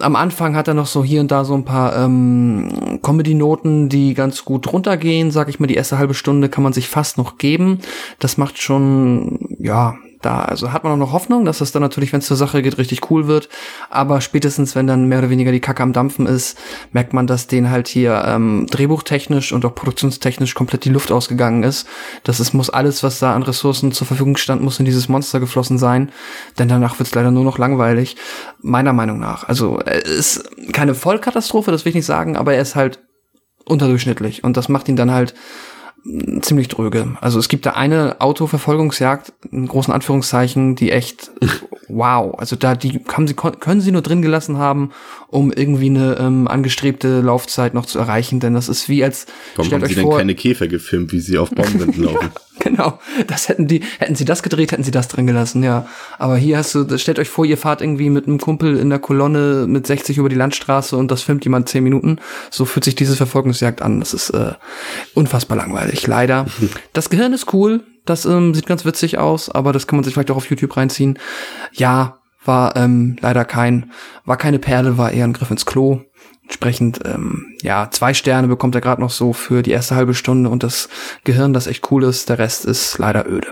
am 0.00 0.16
Anfang 0.16 0.56
hat 0.56 0.68
er 0.68 0.74
noch 0.74 0.86
so 0.86 1.04
hier 1.04 1.20
und 1.20 1.30
da 1.30 1.44
so 1.44 1.54
ein 1.54 1.64
paar 1.64 1.96
ähm, 1.96 3.00
Comedy-Noten, 3.02 3.88
die 3.88 4.14
ganz 4.14 4.44
gut 4.44 4.72
runtergehen. 4.72 5.30
Sag 5.30 5.48
ich 5.48 5.60
mal, 5.60 5.66
die 5.66 5.74
erste 5.74 5.98
halbe 5.98 6.14
Stunde 6.14 6.48
kann 6.48 6.64
man 6.64 6.72
sich 6.72 6.88
fast 6.88 7.18
noch 7.18 7.38
geben. 7.38 7.80
Das 8.18 8.36
macht 8.36 8.60
schon, 8.60 9.56
ja, 9.58 9.96
da, 10.22 10.42
also 10.42 10.72
hat 10.72 10.84
man 10.84 10.92
auch 10.92 10.96
noch 10.96 11.12
Hoffnung, 11.12 11.44
dass 11.44 11.58
das 11.58 11.72
dann 11.72 11.82
natürlich, 11.82 12.12
wenn 12.12 12.20
es 12.20 12.26
zur 12.26 12.36
Sache 12.36 12.62
geht, 12.62 12.78
richtig 12.78 13.10
cool 13.10 13.26
wird. 13.26 13.48
Aber 13.90 14.20
spätestens, 14.20 14.74
wenn 14.74 14.86
dann 14.86 15.08
mehr 15.08 15.18
oder 15.18 15.30
weniger 15.30 15.52
die 15.52 15.60
Kacke 15.60 15.82
am 15.82 15.92
Dampfen 15.92 16.26
ist, 16.26 16.58
merkt 16.92 17.12
man, 17.12 17.26
dass 17.26 17.46
denen 17.46 17.70
halt 17.70 17.88
hier 17.88 18.24
ähm, 18.26 18.66
drehbuchtechnisch 18.70 19.52
und 19.52 19.64
auch 19.64 19.74
produktionstechnisch 19.74 20.54
komplett 20.54 20.84
die 20.84 20.90
Luft 20.90 21.12
ausgegangen 21.12 21.62
ist. 21.62 21.86
Das 22.24 22.40
ist, 22.40 22.54
muss 22.54 22.70
alles, 22.70 23.02
was 23.02 23.18
da 23.18 23.34
an 23.34 23.42
Ressourcen 23.42 23.92
zur 23.92 24.06
Verfügung 24.06 24.36
stand, 24.36 24.62
muss 24.62 24.78
in 24.78 24.84
dieses 24.84 25.08
Monster 25.08 25.40
geflossen 25.40 25.78
sein. 25.78 26.10
Denn 26.58 26.68
danach 26.68 26.98
wird 26.98 27.08
es 27.08 27.14
leider 27.14 27.30
nur 27.30 27.44
noch 27.44 27.58
langweilig. 27.58 28.16
Meiner 28.62 28.92
Meinung 28.92 29.18
nach. 29.18 29.44
Also 29.44 29.80
es 29.80 30.36
ist 30.36 30.72
keine 30.72 30.94
Vollkatastrophe, 30.94 31.70
das 31.70 31.84
will 31.84 31.90
ich 31.90 31.96
nicht 31.96 32.06
sagen, 32.06 32.36
aber 32.36 32.54
er 32.54 32.62
ist 32.62 32.74
halt 32.74 33.00
unterdurchschnittlich. 33.64 34.44
Und 34.44 34.56
das 34.56 34.68
macht 34.68 34.88
ihn 34.88 34.96
dann 34.96 35.10
halt 35.10 35.34
ziemlich 36.40 36.68
dröge. 36.68 37.16
Also 37.20 37.38
es 37.38 37.48
gibt 37.48 37.66
da 37.66 37.72
eine 37.72 38.20
Autoverfolgungsjagd, 38.20 39.32
in 39.50 39.66
großen 39.66 39.92
Anführungszeichen, 39.92 40.76
die 40.76 40.92
echt 40.92 41.30
wow. 41.88 42.38
Also 42.38 42.56
da 42.56 42.74
die 42.74 43.00
haben 43.12 43.26
sie 43.26 43.34
können 43.34 43.80
sie 43.80 43.92
nur 43.92 44.02
drin 44.02 44.22
gelassen 44.22 44.58
haben, 44.58 44.92
um 45.36 45.52
irgendwie 45.52 45.90
eine 45.90 46.16
ähm, 46.18 46.48
angestrebte 46.48 47.20
Laufzeit 47.20 47.74
noch 47.74 47.84
zu 47.84 47.98
erreichen, 47.98 48.40
denn 48.40 48.54
das 48.54 48.70
ist 48.70 48.88
wie 48.88 49.04
als 49.04 49.26
Warum 49.54 49.66
stellt 49.66 49.82
haben 49.82 49.88
euch 49.88 49.94
sie 49.94 50.00
vor, 50.00 50.12
denn 50.12 50.18
keine 50.18 50.34
Käfer 50.34 50.66
gefilmt, 50.66 51.12
wie 51.12 51.20
sie 51.20 51.36
auf 51.36 51.50
Baumwänden 51.50 52.02
laufen? 52.04 52.30
genau, 52.58 52.98
das 53.26 53.50
hätten 53.50 53.66
die 53.68 53.82
hätten 53.98 54.14
sie 54.14 54.24
das 54.24 54.42
gedreht, 54.42 54.72
hätten 54.72 54.82
sie 54.82 54.90
das 54.90 55.08
drin 55.08 55.26
gelassen, 55.26 55.62
ja. 55.62 55.86
Aber 56.18 56.38
hier 56.38 56.56
hast 56.56 56.74
du 56.74 56.98
stellt 56.98 57.18
euch 57.18 57.28
vor, 57.28 57.44
ihr 57.44 57.58
fahrt 57.58 57.82
irgendwie 57.82 58.08
mit 58.08 58.26
einem 58.26 58.40
Kumpel 58.40 58.78
in 58.78 58.88
der 58.88 58.98
Kolonne 58.98 59.66
mit 59.68 59.86
60 59.86 60.16
über 60.16 60.30
die 60.30 60.36
Landstraße 60.36 60.96
und 60.96 61.10
das 61.10 61.20
filmt 61.20 61.44
jemand 61.44 61.68
10 61.68 61.84
Minuten. 61.84 62.18
So 62.50 62.64
fühlt 62.64 62.84
sich 62.84 62.94
diese 62.94 63.14
Verfolgungsjagd 63.14 63.82
an. 63.82 64.00
Das 64.00 64.14
ist 64.14 64.30
äh, 64.30 64.54
unfassbar 65.14 65.58
langweilig, 65.58 66.06
leider. 66.06 66.46
Das 66.92 67.10
Gehirn 67.10 67.34
ist 67.34 67.52
cool, 67.52 67.82
das 68.06 68.24
ähm, 68.24 68.54
sieht 68.54 68.66
ganz 68.66 68.86
witzig 68.86 69.18
aus, 69.18 69.50
aber 69.50 69.72
das 69.72 69.86
kann 69.86 69.98
man 69.98 70.04
sich 70.04 70.14
vielleicht 70.14 70.30
auch 70.30 70.36
auf 70.36 70.48
YouTube 70.48 70.76
reinziehen. 70.76 71.18
Ja, 71.72 72.20
war 72.46 72.76
ähm, 72.76 73.16
leider 73.20 73.44
kein, 73.44 73.92
war 74.24 74.36
keine 74.36 74.58
Perle, 74.58 74.98
war 74.98 75.12
eher 75.12 75.24
ein 75.24 75.32
Griff 75.32 75.50
ins 75.50 75.66
Klo. 75.66 76.00
Entsprechend, 76.42 77.00
ähm, 77.04 77.56
ja, 77.62 77.90
zwei 77.90 78.14
Sterne 78.14 78.46
bekommt 78.46 78.74
er 78.76 78.80
gerade 78.80 79.00
noch 79.00 79.10
so 79.10 79.32
für 79.32 79.62
die 79.62 79.72
erste 79.72 79.96
halbe 79.96 80.14
Stunde 80.14 80.48
und 80.48 80.62
das 80.62 80.88
Gehirn, 81.24 81.52
das 81.52 81.66
echt 81.66 81.90
cool 81.90 82.04
ist. 82.04 82.28
Der 82.28 82.38
Rest 82.38 82.64
ist 82.64 82.98
leider 82.98 83.28
öde. 83.28 83.48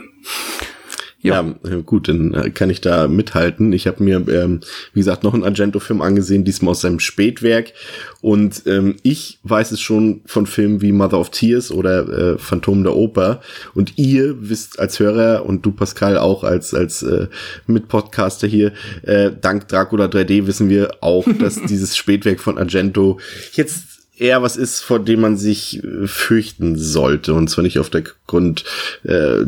Ja. 1.24 1.42
ja, 1.66 1.76
gut, 1.76 2.08
dann 2.08 2.34
äh, 2.34 2.50
kann 2.50 2.68
ich 2.68 2.82
da 2.82 3.08
mithalten. 3.08 3.72
Ich 3.72 3.86
habe 3.86 4.04
mir, 4.04 4.16
ähm, 4.28 4.60
wie 4.92 5.00
gesagt, 5.00 5.24
noch 5.24 5.32
einen 5.32 5.42
Argento-Film 5.42 6.02
angesehen, 6.02 6.44
diesmal 6.44 6.72
aus 6.72 6.82
seinem 6.82 7.00
Spätwerk. 7.00 7.72
Und 8.20 8.64
ähm, 8.66 8.96
ich 9.02 9.38
weiß 9.42 9.72
es 9.72 9.80
schon 9.80 10.20
von 10.26 10.46
Filmen 10.46 10.82
wie 10.82 10.92
Mother 10.92 11.18
of 11.18 11.30
Tears 11.30 11.70
oder 11.70 12.34
äh, 12.34 12.38
Phantom 12.38 12.82
der 12.82 12.94
Oper. 12.94 13.40
Und 13.74 13.96
ihr 13.96 14.36
wisst 14.50 14.78
als 14.78 15.00
Hörer 15.00 15.46
und 15.46 15.64
du, 15.64 15.72
Pascal, 15.72 16.18
auch 16.18 16.44
als, 16.44 16.74
als 16.74 17.02
äh, 17.02 17.28
Mitpodcaster 17.66 18.46
hier, 18.46 18.72
äh, 19.02 19.30
dank 19.40 19.66
Dracula 19.68 20.04
3D 20.04 20.46
wissen 20.46 20.68
wir 20.68 20.98
auch, 21.00 21.26
dass 21.38 21.62
dieses 21.68 21.96
Spätwerk 21.96 22.40
von 22.40 22.58
Argento 22.58 23.18
jetzt 23.54 23.93
eher 24.16 24.42
was 24.42 24.56
ist, 24.56 24.80
vor 24.80 25.00
dem 25.00 25.20
man 25.20 25.36
sich 25.36 25.82
äh, 25.82 26.06
fürchten 26.06 26.78
sollte. 26.78 27.34
Und 27.34 27.48
zwar 27.48 27.64
nicht 27.64 27.78
auf 27.78 27.90
der 27.90 28.04
Grund 28.26 28.64
äh, 29.02 29.44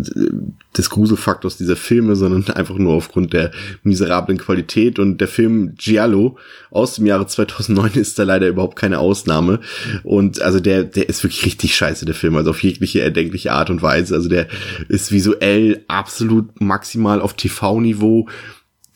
des 0.77 0.91
Gruselfaktors 0.91 1.57
dieser 1.57 1.77
Filme, 1.77 2.17
sondern 2.17 2.49
einfach 2.57 2.77
nur 2.77 2.95
aufgrund 2.95 3.33
der 3.33 3.53
miserablen 3.83 4.39
Qualität. 4.39 4.99
Und 4.99 5.19
der 5.21 5.29
Film 5.29 5.75
Giallo 5.77 6.37
aus 6.71 6.97
dem 6.97 7.07
Jahre 7.07 7.27
2009 7.27 7.93
ist 7.95 8.19
da 8.19 8.25
leider 8.25 8.49
überhaupt 8.49 8.77
keine 8.77 8.99
Ausnahme. 8.99 9.61
Und 10.03 10.43
also 10.43 10.59
der, 10.59 10.85
der 10.85 11.09
ist 11.09 11.23
wirklich 11.23 11.47
richtig 11.47 11.77
scheiße, 11.77 12.05
der 12.05 12.15
Film. 12.15 12.37
Also 12.37 12.51
auf 12.51 12.63
jegliche 12.63 13.01
erdenkliche 13.01 13.53
Art 13.53 13.71
und 13.71 13.83
Weise. 13.83 14.15
Also 14.15 14.29
der 14.29 14.49
ist 14.89 15.13
visuell 15.13 15.85
absolut 15.87 16.61
maximal 16.61 17.21
auf 17.21 17.35
TV-Niveau 17.35 18.29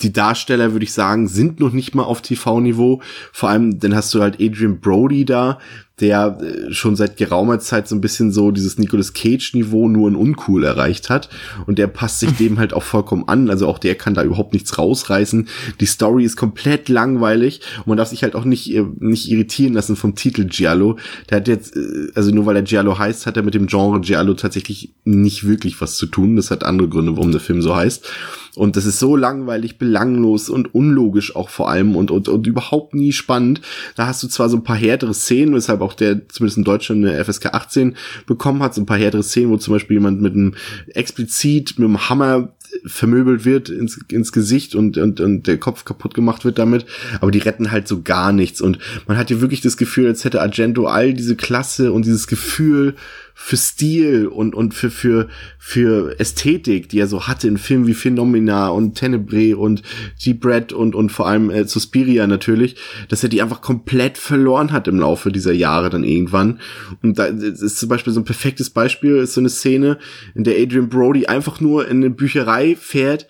die 0.02 0.12
Darsteller, 0.12 0.72
würde 0.72 0.84
ich 0.84 0.92
sagen, 0.92 1.28
sind 1.28 1.60
noch 1.60 1.72
nicht 1.72 1.94
mal 1.94 2.04
auf 2.04 2.22
TV-Niveau. 2.22 3.00
Vor 3.32 3.48
allem, 3.48 3.78
dann 3.78 3.94
hast 3.94 4.14
du 4.14 4.20
halt 4.20 4.40
Adrian 4.40 4.80
Brody 4.80 5.24
da, 5.24 5.58
der 6.00 6.38
äh, 6.40 6.72
schon 6.72 6.96
seit 6.96 7.16
geraumer 7.16 7.58
Zeit 7.60 7.88
so 7.88 7.94
ein 7.94 8.00
bisschen 8.00 8.32
so 8.32 8.50
dieses 8.50 8.78
Nicolas 8.78 9.12
Cage-Niveau 9.12 9.88
nur 9.88 10.08
in 10.08 10.16
uncool 10.16 10.64
erreicht 10.64 11.10
hat. 11.10 11.28
Und 11.66 11.78
der 11.78 11.86
passt 11.86 12.20
sich 12.20 12.32
dem 12.38 12.58
halt 12.58 12.72
auch 12.72 12.82
vollkommen 12.82 13.28
an. 13.28 13.50
Also 13.50 13.66
auch 13.66 13.78
der 13.78 13.94
kann 13.94 14.14
da 14.14 14.22
überhaupt 14.22 14.52
nichts 14.52 14.78
rausreißen. 14.78 15.48
Die 15.80 15.86
Story 15.86 16.24
ist 16.24 16.36
komplett 16.36 16.88
langweilig 16.88 17.60
und 17.78 17.88
man 17.88 17.98
darf 17.98 18.08
sich 18.08 18.22
halt 18.22 18.34
auch 18.34 18.44
nicht, 18.44 18.74
äh, 18.74 18.84
nicht 18.98 19.30
irritieren 19.30 19.74
lassen 19.74 19.96
vom 19.96 20.14
Titel 20.14 20.44
Giallo. 20.44 20.98
Der 21.28 21.38
hat 21.38 21.48
jetzt, 21.48 21.76
äh, 21.76 22.08
also 22.14 22.30
nur 22.30 22.46
weil 22.46 22.56
er 22.56 22.62
Giallo 22.62 22.98
heißt, 22.98 23.26
hat 23.26 23.36
er 23.36 23.42
mit 23.42 23.54
dem 23.54 23.66
Genre 23.66 24.00
Giallo 24.00 24.34
tatsächlich 24.34 24.94
nicht 25.04 25.46
wirklich 25.46 25.80
was 25.80 25.96
zu 25.96 26.06
tun. 26.06 26.36
Das 26.36 26.50
hat 26.50 26.64
andere 26.64 26.88
Gründe, 26.88 27.16
warum 27.16 27.32
der 27.32 27.40
Film 27.40 27.62
so 27.62 27.76
heißt. 27.76 28.08
Und 28.56 28.76
das 28.76 28.84
ist 28.84 28.98
so 28.98 29.16
langweilig, 29.16 29.78
belanglos 29.78 30.48
und 30.48 30.74
unlogisch 30.74 31.36
auch 31.36 31.48
vor 31.48 31.70
allem 31.70 31.94
und, 31.94 32.10
und, 32.10 32.28
und 32.28 32.46
überhaupt 32.46 32.94
nie 32.94 33.12
spannend. 33.12 33.60
Da 33.94 34.06
hast 34.06 34.22
du 34.22 34.28
zwar 34.28 34.48
so 34.48 34.56
ein 34.56 34.64
paar 34.64 34.76
härtere 34.76 35.14
Szenen, 35.14 35.54
weshalb 35.54 35.80
auch 35.82 35.89
der 35.94 36.28
zumindest 36.28 36.58
in 36.58 36.64
Deutschland 36.64 37.04
eine 37.04 37.24
FSK 37.24 37.46
18 37.46 37.96
bekommen 38.26 38.62
hat, 38.62 38.74
so 38.74 38.80
ein 38.80 38.86
paar 38.86 38.98
härtere 38.98 39.22
Szenen, 39.22 39.50
wo 39.50 39.56
zum 39.56 39.74
Beispiel 39.74 39.96
jemand 39.96 40.20
mit 40.20 40.34
einem 40.34 40.54
explizit 40.94 41.78
mit 41.78 41.86
einem 41.86 42.08
Hammer 42.08 42.52
vermöbelt 42.84 43.44
wird 43.44 43.68
ins, 43.68 43.98
ins 44.10 44.32
Gesicht 44.32 44.74
und, 44.74 44.96
und, 44.96 45.20
und 45.20 45.46
der 45.46 45.58
Kopf 45.58 45.84
kaputt 45.84 46.14
gemacht 46.14 46.44
wird 46.44 46.58
damit. 46.58 46.86
Aber 47.20 47.30
die 47.30 47.38
retten 47.38 47.70
halt 47.70 47.88
so 47.88 48.02
gar 48.02 48.32
nichts. 48.32 48.60
Und 48.60 48.78
man 49.06 49.16
hat 49.16 49.28
hier 49.28 49.40
wirklich 49.40 49.60
das 49.60 49.76
Gefühl, 49.76 50.06
als 50.06 50.24
hätte 50.24 50.40
Argento 50.40 50.86
all 50.86 51.12
diese 51.14 51.36
Klasse 51.36 51.92
und 51.92 52.04
dieses 52.04 52.26
Gefühl 52.26 52.94
für 53.42 53.56
Stil 53.56 54.26
und, 54.26 54.54
und 54.54 54.74
für, 54.74 54.90
für, 54.90 55.26
für 55.58 56.20
Ästhetik, 56.20 56.90
die 56.90 57.00
er 57.00 57.06
so 57.06 57.26
hatte 57.26 57.48
in 57.48 57.56
Filmen 57.56 57.86
wie 57.86 57.94
Phenomena 57.94 58.68
und 58.68 58.96
Tenebrae 58.96 59.54
und 59.54 59.82
G-Bread 60.22 60.74
und, 60.74 60.94
und 60.94 61.10
vor 61.10 61.26
allem 61.26 61.48
äh, 61.48 61.66
Suspiria 61.66 62.26
natürlich, 62.26 62.76
dass 63.08 63.22
er 63.22 63.30
die 63.30 63.40
einfach 63.40 63.62
komplett 63.62 64.18
verloren 64.18 64.72
hat 64.72 64.88
im 64.88 65.00
Laufe 65.00 65.32
dieser 65.32 65.54
Jahre 65.54 65.88
dann 65.88 66.04
irgendwann. 66.04 66.60
Und 67.02 67.18
da 67.18 67.24
ist 67.24 67.78
zum 67.78 67.88
Beispiel 67.88 68.12
so 68.12 68.20
ein 68.20 68.24
perfektes 68.24 68.68
Beispiel, 68.68 69.16
ist 69.16 69.32
so 69.32 69.40
eine 69.40 69.48
Szene, 69.48 69.96
in 70.34 70.44
der 70.44 70.60
Adrian 70.60 70.90
Brody 70.90 71.26
einfach 71.26 71.60
nur 71.60 71.88
in 71.88 71.96
eine 71.96 72.10
Bücherei 72.10 72.76
fährt, 72.76 73.26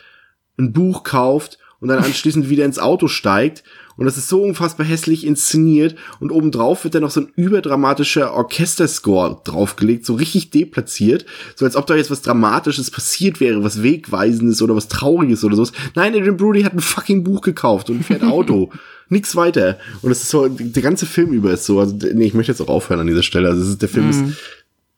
ein 0.59 0.73
Buch 0.73 1.05
kauft 1.05 1.59
und 1.79 1.89
dann 1.89 2.03
anschließend 2.03 2.51
wieder 2.51 2.65
ins 2.65 2.81
Auto 2.81 3.07
steigt 3.07 3.63
und 4.01 4.07
das 4.07 4.17
ist 4.17 4.31
so 4.31 4.43
unfassbar 4.43 4.87
hässlich 4.87 5.27
inszeniert. 5.27 5.95
Und 6.21 6.31
obendrauf 6.31 6.85
wird 6.85 6.95
dann 6.95 7.03
noch 7.03 7.11
so 7.11 7.21
ein 7.21 7.33
überdramatischer 7.37 8.33
Orchesterscore 8.33 9.43
draufgelegt, 9.45 10.07
so 10.07 10.15
richtig 10.15 10.49
deplatziert. 10.49 11.27
So 11.55 11.67
als 11.67 11.77
ob 11.77 11.87
da 11.87 11.97
jetzt 11.97 12.11
was 12.11 12.23
Dramatisches 12.23 12.91
passiert 12.91 13.41
wäre, 13.41 13.63
was 13.63 13.83
Wegweisendes 13.83 14.63
oder 14.63 14.75
was 14.75 14.89
Trauriges 14.89 15.45
oder 15.45 15.55
so. 15.55 15.67
Nein, 15.95 16.15
Adrian 16.15 16.39
Brody 16.39 16.63
hat 16.63 16.73
ein 16.73 16.81
fucking 16.81 17.25
Buch 17.25 17.43
gekauft 17.43 17.91
und 17.91 18.03
fährt 18.03 18.23
Auto. 18.23 18.71
Nix 19.11 19.37
weiter. 19.37 19.79
Und 20.01 20.11
es 20.11 20.23
ist 20.23 20.31
so, 20.31 20.49
der 20.49 20.83
ganze 20.83 21.05
Film 21.05 21.35
über 21.35 21.53
ist 21.53 21.67
so. 21.67 21.79
Also, 21.79 21.95
nee, 21.95 22.25
ich 22.25 22.33
möchte 22.33 22.53
jetzt 22.53 22.63
auch 22.63 22.69
aufhören 22.69 23.01
an 23.01 23.07
dieser 23.07 23.23
Stelle. 23.23 23.51
Also, 23.51 23.71
ist, 23.71 23.83
der 23.83 23.91
Film 23.91 24.07
mm. 24.07 24.11
ist 24.11 24.25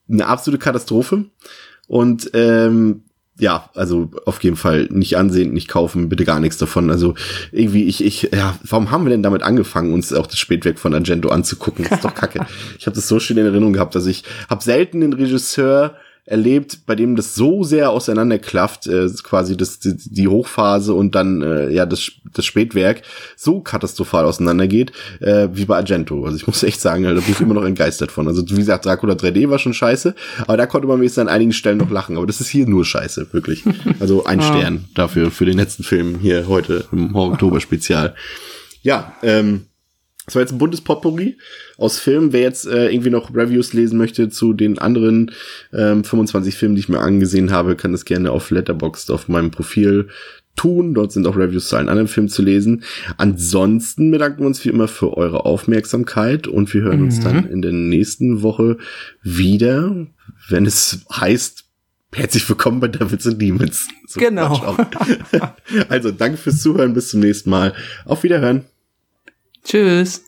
eine 0.09 0.27
absolute 0.29 0.63
Katastrophe. 0.63 1.25
Und 1.89 2.31
ähm, 2.35 3.03
ja, 3.39 3.70
also 3.74 4.11
auf 4.26 4.43
jeden 4.45 4.57
Fall 4.57 4.89
nicht 4.91 5.16
ansehen, 5.16 5.53
nicht 5.53 5.68
kaufen, 5.68 6.09
bitte 6.09 6.24
gar 6.24 6.39
nichts 6.39 6.59
davon. 6.59 6.91
Also 6.91 7.14
irgendwie, 7.51 7.85
ich, 7.85 8.05
ich, 8.05 8.30
ja, 8.33 8.59
warum 8.62 8.91
haben 8.91 9.05
wir 9.05 9.11
denn 9.11 9.22
damit 9.22 9.43
angefangen, 9.43 9.95
uns 9.95 10.12
auch 10.12 10.26
das 10.26 10.39
Spätwerk 10.39 10.78
von 10.78 10.95
Argento 10.95 11.30
anzugucken? 11.30 11.85
Das 11.85 11.99
ist 11.99 12.05
doch 12.05 12.14
kacke. 12.14 12.47
ich 12.78 12.87
habe 12.87 12.95
das 12.95 13.09
so 13.09 13.18
schön 13.18 13.39
in 13.39 13.47
Erinnerung 13.47 13.72
gehabt, 13.72 13.95
dass 13.95 14.07
ich 14.07 14.24
habe 14.51 14.62
selten 14.62 15.01
den 15.01 15.14
Regisseur 15.14 15.97
erlebt, 16.25 16.87
bei 16.87 16.95
dem 16.95 17.16
das 17.16 17.35
so 17.35 17.64
sehr 17.64 17.91
auseinanderklafft, 17.91 18.87
äh, 18.87 19.09
quasi 19.23 19.57
das, 19.57 19.81
die, 19.81 19.97
die 19.97 20.29
Hochphase 20.29 20.95
und 20.95 21.16
dann 21.16 21.43
äh, 21.43 21.70
ja 21.70 21.85
das, 21.85 22.12
das 22.33 22.45
Spätwerk 22.45 23.03
so 23.37 23.61
katastrophal 23.61 24.25
auseinandergeht, 24.25 24.93
äh, 25.20 25.49
wie 25.53 25.64
bei 25.64 25.77
Argento. 25.77 26.25
Also 26.25 26.37
ich 26.37 26.47
muss 26.47 26.62
echt 26.62 26.81
sagen, 26.81 27.03
da 27.03 27.12
bin 27.12 27.25
ich 27.29 27.41
immer 27.41 27.55
noch 27.55 27.64
entgeistert 27.64 28.12
von. 28.12 28.29
Also 28.29 28.43
wie 28.49 28.57
gesagt, 28.57 28.85
Dracula 28.87 29.14
3D 29.14 29.51
war 29.51 29.59
schon 29.59 29.75
scheiße, 29.75 30.14
aber 30.47 30.57
da 30.57 30.66
konnte 30.66 30.87
man 30.87 30.99
wenigstens 30.99 31.23
an 31.23 31.29
einigen 31.29 31.53
Stellen 31.53 31.79
noch 31.79 31.91
lachen. 31.91 32.16
Aber 32.16 32.27
das 32.27 32.41
ist 32.41 32.49
hier 32.49 32.66
nur 32.66 32.85
scheiße, 32.85 33.33
wirklich. 33.33 33.64
Also 33.99 34.25
ein 34.25 34.41
Stern 34.43 34.85
dafür, 34.95 35.33
für 35.33 35.45
den 35.45 35.59
letzten 35.59 35.83
Film 35.83 36.18
hier 36.20 36.47
heute 36.47 36.85
im 36.93 37.14
Oktober-Spezial. 37.16 38.14
Ja, 38.83 39.14
ähm, 39.23 39.66
das 40.27 40.37
war 40.37 40.43
jetzt 40.43 40.53
ein 40.53 40.59
buntes 40.59 40.81
Potpourri 40.81 41.37
aus 41.79 41.99
Filmen. 41.99 42.33
Wer 42.33 42.43
jetzt 42.43 42.66
äh, 42.66 42.91
irgendwie 42.91 43.11
noch 43.11 43.35
Reviews 43.35 43.73
lesen 43.73 43.99
möchte 43.99 44.29
zu 44.29 44.53
den 44.53 44.79
anderen 44.79 45.33
ähm, 45.73 46.05
25 46.05 46.55
Filmen, 46.55 46.77
die 46.77 46.81
ich 46.81 46.89
mir 46.89 47.01
angesehen 47.01 47.51
habe, 47.51 47.75
kann 47.75 47.93
das 47.93 48.05
gerne 48.05 48.31
auf 48.31 48.51
Letterboxd 48.51 49.11
auf 49.11 49.29
meinem 49.29 49.51
Profil 49.51 50.09
tun. 50.55 50.95
Dort 50.95 51.11
sind 51.12 51.27
auch 51.27 51.37
Reviews 51.37 51.68
zu 51.68 51.77
allen 51.77 51.89
anderen 51.89 52.07
Filmen 52.07 52.29
zu 52.29 52.43
lesen. 52.43 52.85
Ansonsten 53.16 54.12
bedanken 54.12 54.41
wir 54.41 54.47
uns 54.47 54.64
wie 54.64 54.68
immer 54.68 54.87
für 54.87 55.16
eure 55.16 55.45
Aufmerksamkeit 55.45 56.47
und 56.47 56.73
wir 56.73 56.83
hören 56.83 56.99
mhm. 56.99 57.05
uns 57.07 57.20
dann 57.20 57.49
in 57.49 57.62
der 57.62 57.73
nächsten 57.73 58.43
Woche 58.43 58.79
wieder, 59.23 60.07
wenn 60.49 60.66
es 60.66 61.05
heißt, 61.12 61.64
herzlich 62.14 62.49
willkommen 62.49 62.79
bei 62.79 62.89
Devils 62.89 63.27
and 63.27 63.41
Demons. 63.43 63.89
So 64.07 64.20
genau. 64.20 64.77
also 65.89 66.12
danke 66.12 66.37
fürs 66.37 66.61
Zuhören, 66.61 66.93
bis 66.93 67.09
zum 67.09 67.20
nächsten 67.20 67.51
Mal. 67.51 67.75
Auf 68.05 68.23
Wiederhören. 68.23 68.66
Tschüss. 69.65 70.23